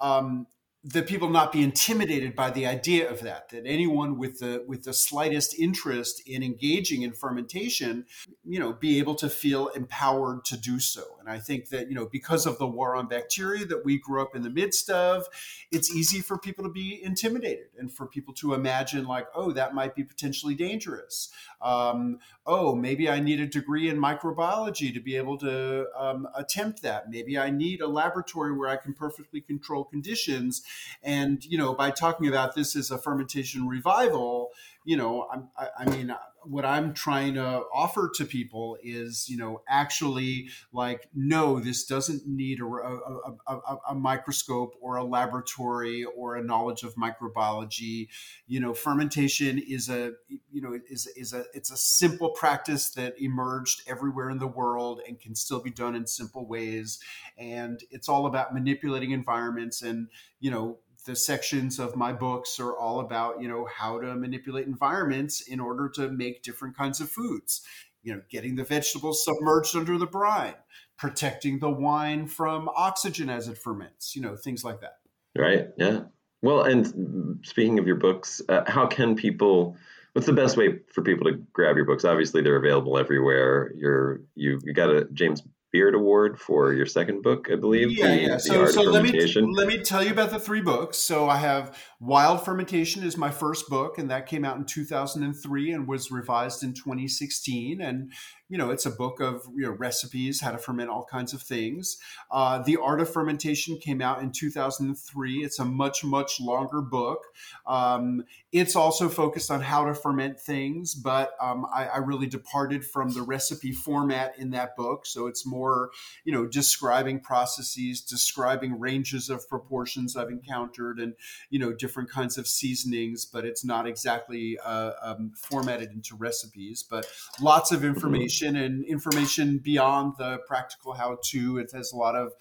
um, 0.00 0.46
that 0.92 1.08
people 1.08 1.28
not 1.28 1.50
be 1.50 1.64
intimidated 1.64 2.36
by 2.36 2.48
the 2.48 2.64
idea 2.64 3.10
of 3.10 3.20
that 3.20 3.48
that 3.48 3.66
anyone 3.66 4.16
with 4.16 4.38
the 4.38 4.64
with 4.68 4.84
the 4.84 4.92
slightest 4.92 5.58
interest 5.58 6.22
in 6.28 6.44
engaging 6.44 7.02
in 7.02 7.12
fermentation 7.12 8.04
you 8.44 8.60
know 8.60 8.72
be 8.72 8.98
able 8.98 9.16
to 9.16 9.28
feel 9.28 9.66
empowered 9.68 10.44
to 10.44 10.56
do 10.56 10.78
so. 10.78 11.02
And 11.18 11.28
i 11.28 11.40
think 11.40 11.70
that 11.70 11.88
you 11.88 11.94
know 11.94 12.06
because 12.06 12.46
of 12.46 12.58
the 12.58 12.66
war 12.68 12.94
on 12.94 13.08
bacteria 13.08 13.64
that 13.66 13.84
we 13.84 13.98
grew 13.98 14.22
up 14.22 14.36
in 14.36 14.42
the 14.42 14.50
midst 14.50 14.88
of 14.88 15.26
it's 15.72 15.92
easy 15.92 16.20
for 16.20 16.38
people 16.38 16.62
to 16.62 16.70
be 16.70 17.02
intimidated 17.02 17.66
and 17.76 17.90
for 17.90 18.06
people 18.06 18.32
to 18.34 18.54
imagine 18.54 19.06
like 19.06 19.26
oh 19.34 19.50
that 19.52 19.74
might 19.74 19.96
be 19.96 20.04
potentially 20.04 20.54
dangerous. 20.54 21.30
Um, 21.60 22.18
oh 22.46 22.76
maybe 22.76 23.08
i 23.10 23.18
need 23.18 23.40
a 23.40 23.46
degree 23.46 23.88
in 23.88 23.96
microbiology 23.96 24.94
to 24.94 25.00
be 25.00 25.16
able 25.16 25.36
to 25.38 25.86
um, 25.96 26.28
attempt 26.36 26.82
that. 26.82 27.10
Maybe 27.10 27.36
i 27.36 27.50
need 27.50 27.80
a 27.80 27.88
laboratory 27.88 28.56
where 28.56 28.68
i 28.68 28.76
can 28.76 28.92
perfectly 28.92 29.40
control 29.40 29.82
conditions 29.82 30.62
and, 31.02 31.44
you 31.44 31.58
know, 31.58 31.74
by 31.74 31.90
talking 31.90 32.26
about 32.28 32.54
this 32.54 32.76
as 32.76 32.90
a 32.90 32.98
fermentation 32.98 33.66
revival, 33.68 34.50
you 34.86 34.96
know, 34.96 35.26
I, 35.58 35.68
I 35.80 35.90
mean, 35.90 36.14
what 36.44 36.64
I'm 36.64 36.94
trying 36.94 37.34
to 37.34 37.64
offer 37.74 38.08
to 38.14 38.24
people 38.24 38.78
is, 38.80 39.28
you 39.28 39.36
know, 39.36 39.62
actually 39.68 40.48
like, 40.72 41.08
no, 41.12 41.58
this 41.58 41.84
doesn't 41.84 42.24
need 42.24 42.60
a, 42.60 42.66
a, 42.66 43.36
a, 43.48 43.76
a, 43.90 43.94
microscope 43.96 44.74
or 44.80 44.94
a 44.94 45.02
laboratory 45.02 46.04
or 46.04 46.36
a 46.36 46.44
knowledge 46.44 46.84
of 46.84 46.94
microbiology. 46.94 48.06
You 48.46 48.60
know, 48.60 48.74
fermentation 48.74 49.58
is 49.58 49.88
a, 49.88 50.12
you 50.28 50.62
know, 50.62 50.78
is 50.88 51.08
is 51.16 51.32
a 51.32 51.46
it's 51.52 51.72
a 51.72 51.76
simple 51.76 52.30
practice 52.30 52.90
that 52.90 53.20
emerged 53.20 53.82
everywhere 53.88 54.30
in 54.30 54.38
the 54.38 54.46
world 54.46 55.00
and 55.08 55.18
can 55.18 55.34
still 55.34 55.60
be 55.60 55.70
done 55.70 55.96
in 55.96 56.06
simple 56.06 56.46
ways. 56.46 57.00
And 57.36 57.82
it's 57.90 58.08
all 58.08 58.26
about 58.26 58.54
manipulating 58.54 59.10
environments 59.10 59.82
and, 59.82 60.06
you 60.38 60.52
know, 60.52 60.78
the 61.06 61.16
sections 61.16 61.78
of 61.78 61.96
my 61.96 62.12
books 62.12 62.60
are 62.60 62.76
all 62.76 63.00
about 63.00 63.40
you 63.40 63.48
know 63.48 63.66
how 63.72 63.98
to 63.98 64.14
manipulate 64.14 64.66
environments 64.66 65.42
in 65.42 65.60
order 65.60 65.88
to 65.88 66.08
make 66.08 66.42
different 66.42 66.76
kinds 66.76 67.00
of 67.00 67.08
foods. 67.08 67.62
You 68.02 68.14
know 68.14 68.22
getting 68.28 68.56
the 68.56 68.64
vegetables 68.64 69.24
submerged 69.24 69.74
under 69.76 69.98
the 69.98 70.06
brine 70.06 70.54
protecting 70.98 71.58
the 71.58 71.70
wine 71.70 72.26
from 72.26 72.68
oxygen 72.74 73.28
as 73.28 73.48
it 73.48 73.58
ferments 73.58 74.14
you 74.14 74.22
know 74.22 74.36
things 74.36 74.64
like 74.64 74.80
that. 74.80 74.98
Right 75.36 75.68
yeah. 75.76 76.02
Well 76.42 76.62
and 76.62 77.38
speaking 77.42 77.78
of 77.78 77.86
your 77.86 77.96
books 77.96 78.42
uh, 78.48 78.62
how 78.66 78.86
can 78.86 79.16
people 79.16 79.76
what's 80.12 80.26
the 80.26 80.32
best 80.32 80.56
way 80.56 80.78
for 80.92 81.02
people 81.02 81.30
to 81.30 81.36
grab 81.52 81.76
your 81.76 81.84
books? 81.84 82.04
Obviously 82.04 82.40
they're 82.42 82.56
available 82.56 82.96
everywhere. 82.96 83.72
You're 83.76 84.22
you, 84.34 84.60
you 84.64 84.72
got 84.72 84.90
a 84.90 85.06
james 85.12 85.42
Beard 85.76 85.94
Award 85.94 86.40
for 86.40 86.72
your 86.72 86.86
second 86.86 87.22
book, 87.22 87.48
I 87.52 87.56
believe. 87.56 87.90
Yeah, 87.90 88.06
the, 88.06 88.22
yeah. 88.22 88.36
So, 88.38 88.64
so 88.64 88.80
let 88.80 89.02
me 89.02 89.12
let 89.52 89.68
me 89.68 89.82
tell 89.82 90.02
you 90.02 90.10
about 90.10 90.30
the 90.30 90.40
three 90.40 90.62
books. 90.62 90.96
So 90.96 91.28
I 91.28 91.36
have 91.36 91.76
Wild 92.00 92.42
Fermentation 92.42 93.02
is 93.02 93.18
my 93.18 93.30
first 93.30 93.68
book, 93.68 93.98
and 93.98 94.10
that 94.10 94.24
came 94.26 94.42
out 94.42 94.56
in 94.56 94.64
2003 94.64 95.72
and 95.72 95.86
was 95.86 96.10
revised 96.10 96.62
in 96.62 96.72
2016. 96.72 97.82
And 97.82 98.10
you 98.48 98.58
know, 98.58 98.70
it's 98.70 98.86
a 98.86 98.90
book 98.90 99.20
of 99.20 99.42
you 99.56 99.62
know 99.62 99.72
recipes, 99.72 100.40
how 100.40 100.52
to 100.52 100.58
ferment 100.58 100.88
all 100.88 101.04
kinds 101.04 101.32
of 101.32 101.42
things. 101.42 101.98
Uh, 102.30 102.62
the 102.62 102.76
Art 102.76 103.00
of 103.00 103.12
Fermentation 103.12 103.76
came 103.78 104.00
out 104.00 104.22
in 104.22 104.30
2003. 104.30 105.44
It's 105.44 105.58
a 105.58 105.64
much 105.64 106.04
much 106.04 106.40
longer 106.40 106.80
book. 106.80 107.24
Um, 107.66 108.22
it's 108.52 108.76
also 108.76 109.08
focused 109.08 109.50
on 109.50 109.60
how 109.60 109.84
to 109.86 109.94
ferment 109.94 110.38
things, 110.38 110.94
but 110.94 111.32
um, 111.40 111.66
I, 111.74 111.86
I, 111.86 111.96
really 111.98 112.26
departed 112.26 112.86
from 112.86 113.10
the 113.10 113.22
recipe 113.22 113.72
format 113.72 114.38
in 114.38 114.50
that 114.50 114.76
book. 114.76 115.04
So 115.06 115.26
it's 115.26 115.44
more 115.44 115.90
you 116.24 116.32
know 116.32 116.46
describing 116.46 117.20
processes, 117.20 118.00
describing 118.00 118.78
ranges 118.78 119.28
of 119.28 119.48
proportions 119.48 120.16
I've 120.16 120.30
encountered, 120.30 121.00
and 121.00 121.14
you 121.50 121.58
know 121.58 121.72
different 121.72 122.10
kinds 122.10 122.38
of 122.38 122.46
seasonings. 122.46 123.24
But 123.24 123.44
it's 123.44 123.64
not 123.64 123.88
exactly 123.88 124.56
uh, 124.64 124.92
um, 125.02 125.32
formatted 125.34 125.90
into 125.90 126.14
recipes, 126.14 126.84
but 126.88 127.06
lots 127.40 127.72
of 127.72 127.84
information 127.84 128.35
information 128.42 128.56
and 128.56 128.84
information 128.84 129.58
beyond 129.58 130.14
the 130.18 130.38
practical 130.46 130.92
how 130.92 131.18
to. 131.22 131.58
It 131.58 131.70
has 131.72 131.92
a 131.92 131.96
lot 131.96 132.14
of 132.14 132.32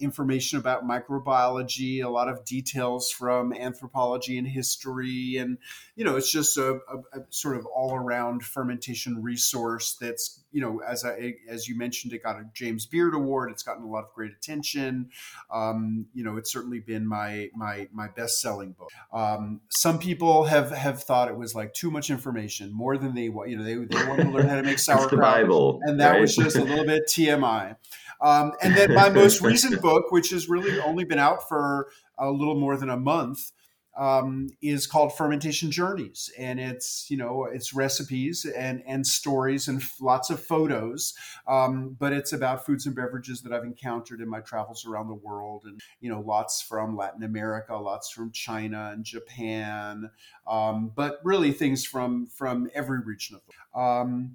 information 0.00 0.58
about 0.58 0.84
microbiology, 0.84 2.02
a 2.02 2.08
lot 2.08 2.28
of 2.28 2.44
details 2.44 3.10
from 3.10 3.52
anthropology 3.52 4.38
and 4.38 4.46
history. 4.46 5.36
And, 5.38 5.58
you 5.96 6.04
know, 6.04 6.16
it's 6.16 6.30
just 6.30 6.56
a, 6.56 6.80
a, 6.88 7.18
a 7.18 7.24
sort 7.30 7.56
of 7.56 7.66
all 7.66 7.94
around 7.94 8.44
fermentation 8.44 9.22
resource 9.22 9.96
that's 10.00 10.41
you 10.52 10.60
know, 10.60 10.80
as 10.86 11.04
I 11.04 11.34
as 11.48 11.66
you 11.66 11.76
mentioned, 11.76 12.12
it 12.12 12.22
got 12.22 12.36
a 12.36 12.44
James 12.54 12.86
Beard 12.86 13.14
Award. 13.14 13.50
It's 13.50 13.62
gotten 13.62 13.82
a 13.82 13.88
lot 13.88 14.04
of 14.04 14.12
great 14.14 14.32
attention. 14.32 15.10
Um, 15.50 16.06
you 16.14 16.22
know, 16.22 16.36
it's 16.36 16.52
certainly 16.52 16.80
been 16.80 17.06
my 17.06 17.48
my 17.54 17.88
my 17.92 18.08
best 18.08 18.40
selling 18.40 18.72
book. 18.72 18.90
Um, 19.12 19.60
some 19.70 19.98
people 19.98 20.44
have 20.44 20.70
have 20.70 21.02
thought 21.02 21.28
it 21.28 21.36
was 21.36 21.54
like 21.54 21.72
too 21.72 21.90
much 21.90 22.10
information, 22.10 22.72
more 22.72 22.96
than 22.96 23.14
they 23.14 23.28
want. 23.28 23.50
You 23.50 23.58
know, 23.58 23.64
they 23.64 23.74
they 23.74 24.06
want 24.06 24.20
to 24.20 24.28
learn 24.28 24.46
how 24.46 24.56
to 24.56 24.62
make 24.62 24.78
sauerkraut, 24.78 25.10
the 25.10 25.16
Bible, 25.16 25.80
and 25.82 25.98
that 26.00 26.12
right? 26.12 26.20
was 26.20 26.36
just 26.36 26.56
a 26.56 26.64
little 26.64 26.86
bit 26.86 27.04
TMI. 27.08 27.76
Um, 28.20 28.52
and 28.62 28.76
then 28.76 28.94
my 28.94 29.08
most 29.10 29.40
recent 29.42 29.82
book, 29.82 30.12
which 30.12 30.30
has 30.30 30.48
really 30.48 30.78
only 30.80 31.04
been 31.04 31.18
out 31.18 31.48
for 31.48 31.88
a 32.18 32.30
little 32.30 32.54
more 32.54 32.76
than 32.76 32.88
a 32.88 32.96
month, 32.96 33.50
um, 33.98 34.48
is 34.62 34.86
called 34.86 35.14
Fermentation 35.14 35.70
Journeys, 35.70 36.30
and 36.38 36.58
it's 36.58 37.06
you 37.10 37.16
know 37.16 37.44
it's 37.44 37.74
recipes 37.74 38.44
and 38.44 38.82
and 38.86 39.06
stories 39.06 39.68
and 39.68 39.82
f- 39.82 39.96
lots 40.00 40.30
of 40.30 40.42
photos, 40.42 41.14
um, 41.46 41.96
but 41.98 42.12
it's 42.12 42.32
about 42.32 42.64
foods 42.64 42.86
and 42.86 42.96
beverages 42.96 43.42
that 43.42 43.52
I've 43.52 43.64
encountered 43.64 44.20
in 44.20 44.28
my 44.28 44.40
travels 44.40 44.86
around 44.86 45.08
the 45.08 45.14
world, 45.14 45.64
and 45.66 45.80
you 46.00 46.10
know 46.10 46.20
lots 46.20 46.62
from 46.62 46.96
Latin 46.96 47.22
America, 47.22 47.76
lots 47.76 48.10
from 48.10 48.32
China 48.32 48.90
and 48.92 49.04
Japan, 49.04 50.10
um, 50.46 50.92
but 50.94 51.20
really 51.24 51.52
things 51.52 51.84
from 51.84 52.26
from 52.26 52.70
every 52.74 53.00
region 53.00 53.36
of 53.36 53.42
the 53.42 53.52
world. 53.84 54.30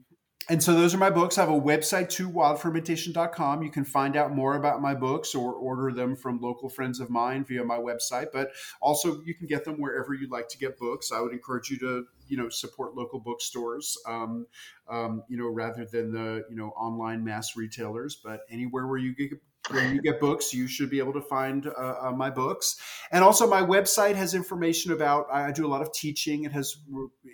And 0.50 0.64
so 0.64 0.74
those 0.74 0.94
are 0.94 0.98
my 0.98 1.10
books. 1.10 1.38
I 1.38 1.42
have 1.42 1.50
a 1.50 1.60
website 1.60 2.10
too, 2.10 2.30
wildfermentation.com. 2.30 3.64
You 3.64 3.70
can 3.70 3.84
find 3.84 4.16
out 4.16 4.34
more 4.34 4.56
about 4.56 4.82
my 4.82 4.96
books 4.96 5.36
or 5.36 5.54
order 5.54 5.92
them 5.92 6.16
from 6.16 6.40
local 6.40 6.70
friends 6.70 7.02
of 7.02 7.10
mine 7.10 7.44
via 7.44 7.66
my 7.66 7.78
website. 7.78 8.28
But 8.32 8.52
also 8.80 9.22
you 9.26 9.36
can 9.36 9.48
get 9.48 9.66
them 9.66 9.76
wherever 9.82 10.14
you'd 10.14 10.32
like 10.32 10.48
to 10.50 10.58
get 10.58 10.80
books. 10.80 11.12
I 11.12 11.20
would 11.20 11.34
encourage 11.34 11.70
you 11.70 11.78
to, 11.80 12.06
you 12.28 12.38
know, 12.38 12.50
support 12.50 12.96
local 12.96 13.20
bookstores, 13.20 13.98
um, 14.08 14.46
um, 14.90 15.24
you 15.28 15.38
know, 15.38 15.48
rather 15.48 15.86
than 15.86 16.12
the, 16.12 16.46
you 16.50 16.56
know, 16.56 16.70
online 16.70 17.24
mass 17.24 17.56
retailers. 17.56 18.20
But 18.24 18.42
anywhere 18.50 18.88
where 18.88 18.98
you 18.98 19.16
get 19.16 19.32
where 19.70 19.94
you 19.94 20.02
get 20.02 20.20
books, 20.20 20.54
you 20.54 20.68
should 20.68 20.90
be 20.90 21.00
able 21.00 21.14
to 21.14 21.22
find 21.22 21.68
uh, 21.68 21.96
uh, 22.02 22.12
my 22.12 22.30
books. 22.30 22.80
And 23.12 23.24
also, 23.24 23.50
my 23.50 23.62
website 23.62 24.16
has 24.16 24.34
information 24.34 24.92
about. 24.92 25.28
I 25.32 25.52
do 25.52 25.66
a 25.66 25.70
lot 25.70 25.82
of 25.82 25.92
teaching. 25.94 26.44
It 26.44 26.52
has 26.52 26.78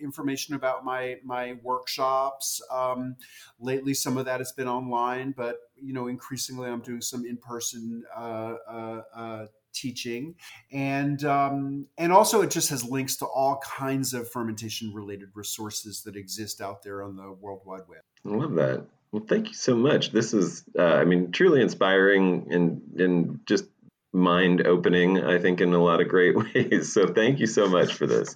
information 0.01 0.55
about 0.55 0.83
my 0.83 1.17
my 1.23 1.55
workshops. 1.63 2.61
Um, 2.71 3.15
lately, 3.59 3.93
some 3.93 4.17
of 4.17 4.25
that 4.25 4.39
has 4.39 4.51
been 4.51 4.67
online, 4.67 5.33
but 5.35 5.57
you 5.81 5.93
know, 5.93 6.07
increasingly, 6.07 6.69
I'm 6.69 6.81
doing 6.81 7.01
some 7.01 7.25
in 7.25 7.37
person. 7.37 8.03
Uh, 8.15 8.55
uh, 8.67 9.01
uh, 9.15 9.45
teaching 9.74 10.36
and 10.71 11.26
um, 11.26 11.88
and 11.97 12.11
also 12.11 12.41
it 12.41 12.51
just 12.51 12.69
has 12.69 12.84
links 12.84 13.15
to 13.17 13.26
all 13.26 13.59
kinds 13.63 14.13
of 14.13 14.30
fermentation 14.30 14.93
related 14.93 15.30
resources 15.34 16.03
that 16.03 16.15
exist 16.15 16.61
out 16.61 16.84
there 16.84 17.03
on 17.03 17.15
the 17.15 17.32
world 17.34 17.61
wide 17.65 17.82
web 17.88 18.01
i 18.26 18.30
love 18.30 18.53
that 18.53 18.86
well, 19.13 19.24
thank 19.28 19.49
you 19.49 19.53
so 19.53 19.76
much. 19.76 20.11
This 20.11 20.34
is, 20.34 20.63
uh, 20.78 20.82
I 20.82 21.05
mean, 21.05 21.32
truly 21.32 21.61
inspiring 21.61 22.47
and 22.49 22.82
and 22.99 23.39
just 23.45 23.65
mind 24.11 24.65
opening. 24.65 25.24
I 25.24 25.38
think 25.38 25.61
in 25.61 25.71
a 25.71 25.82
lot 25.82 26.01
of 26.01 26.07
great 26.07 26.36
ways. 26.55 26.91
So 26.91 27.05
thank 27.05 27.39
you 27.39 27.45
so 27.45 27.69
much 27.69 27.93
for 27.93 28.07
this. 28.07 28.36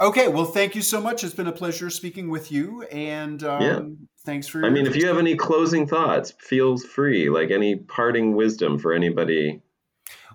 Okay, 0.00 0.28
well, 0.28 0.46
thank 0.46 0.74
you 0.74 0.82
so 0.82 1.00
much. 1.00 1.22
It's 1.22 1.34
been 1.34 1.46
a 1.46 1.52
pleasure 1.52 1.90
speaking 1.90 2.30
with 2.30 2.50
you, 2.50 2.82
and 2.84 3.44
um, 3.44 3.62
yeah. 3.62 3.80
thanks 4.24 4.48
for. 4.48 4.64
I 4.64 4.70
mean, 4.70 4.86
if 4.86 4.96
you 4.96 5.06
have 5.08 5.18
any 5.18 5.36
closing 5.36 5.86
thoughts, 5.86 6.32
feel 6.40 6.78
free. 6.78 7.28
Like 7.28 7.50
any 7.50 7.76
parting 7.76 8.34
wisdom 8.34 8.78
for 8.78 8.94
anybody 8.94 9.60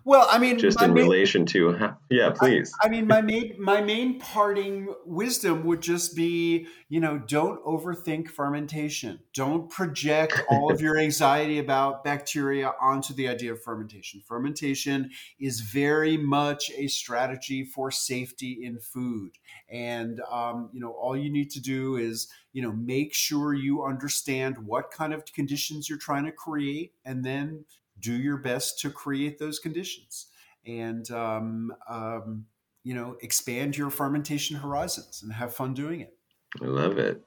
well, 0.10 0.28
I 0.28 0.39
mean, 0.39 0.57
just 0.57 0.82
in 0.82 0.91
main, 0.91 1.03
relation 1.03 1.45
to, 1.45 1.74
how, 1.74 1.97
yeah, 2.10 2.32
please. 2.32 2.74
I, 2.82 2.88
I, 2.88 2.89
mean, 2.89 3.05
my 3.05 3.22
main 3.22 3.55
my 3.60 3.80
main 3.80 4.20
parting 4.20 4.91
wisdom 5.05 5.64
would 5.66 5.82
just 5.82 6.16
be, 6.16 6.66
you 6.89 6.99
know, 6.99 7.20
don't 7.20 7.64
overthink 7.64 8.30
fermentation. 8.30 9.20
Don't 9.36 9.70
project 9.70 10.41
all 10.49 10.72
of 10.72 10.82
your 10.82 10.97
anxiety 10.97 11.60
about 11.60 12.03
bacteria 12.03 12.72
onto 12.82 13.14
the 13.14 13.28
idea 13.28 13.51
of 13.51 13.62
fermentation. 13.62 14.24
Fermentation 14.28 15.12
is 15.39 15.60
very 15.60 16.18
much 16.18 16.72
a 16.76 16.88
strategy 16.88 17.64
for 17.64 17.91
safety 17.91 18.62
in 18.64 18.80
food, 18.80 19.34
and 19.70 20.22
um, 20.32 20.72
you 20.74 20.80
know, 20.80 20.89
all 20.89 21.16
you 21.16 21.32
need 21.32 21.51
to 21.51 21.62
do 21.62 21.97
is, 21.97 22.30
you 22.51 22.64
know, 22.64 22.72
make 22.72 23.14
sure 23.14 23.53
you 23.53 23.84
understand 23.84 24.57
what 24.57 24.89
kind 24.89 25.14
of 25.14 25.24
conditions 25.34 25.88
you're 25.88 25.99
trying 25.99 26.26
to 26.26 26.32
create, 26.32 26.93
and 27.05 27.24
then 27.24 27.64
do 28.00 28.14
your 28.14 28.38
best 28.38 28.80
to 28.80 28.89
create 28.89 29.39
those 29.39 29.60
conditions 29.60 30.28
and 30.66 31.10
um, 31.12 31.72
um, 31.89 32.45
you 32.84 32.93
know 32.93 33.16
expand 33.22 33.78
your 33.78 33.89
fermentation 33.89 34.58
horizons 34.58 35.22
and 35.24 35.34
have 35.34 35.54
fun 35.54 35.74
doing 35.74 36.02
it. 36.02 36.14
I 36.62 36.66
love 36.66 36.97
it. 36.97 37.24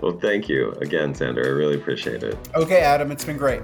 Well 0.00 0.18
thank 0.18 0.48
you 0.48 0.72
again 0.80 1.14
Sandor. 1.14 1.44
I 1.44 1.50
really 1.50 1.76
appreciate 1.76 2.22
it. 2.22 2.36
Okay 2.54 2.80
adam 2.80 3.12
it's 3.12 3.24
been 3.24 3.36
great 3.36 3.62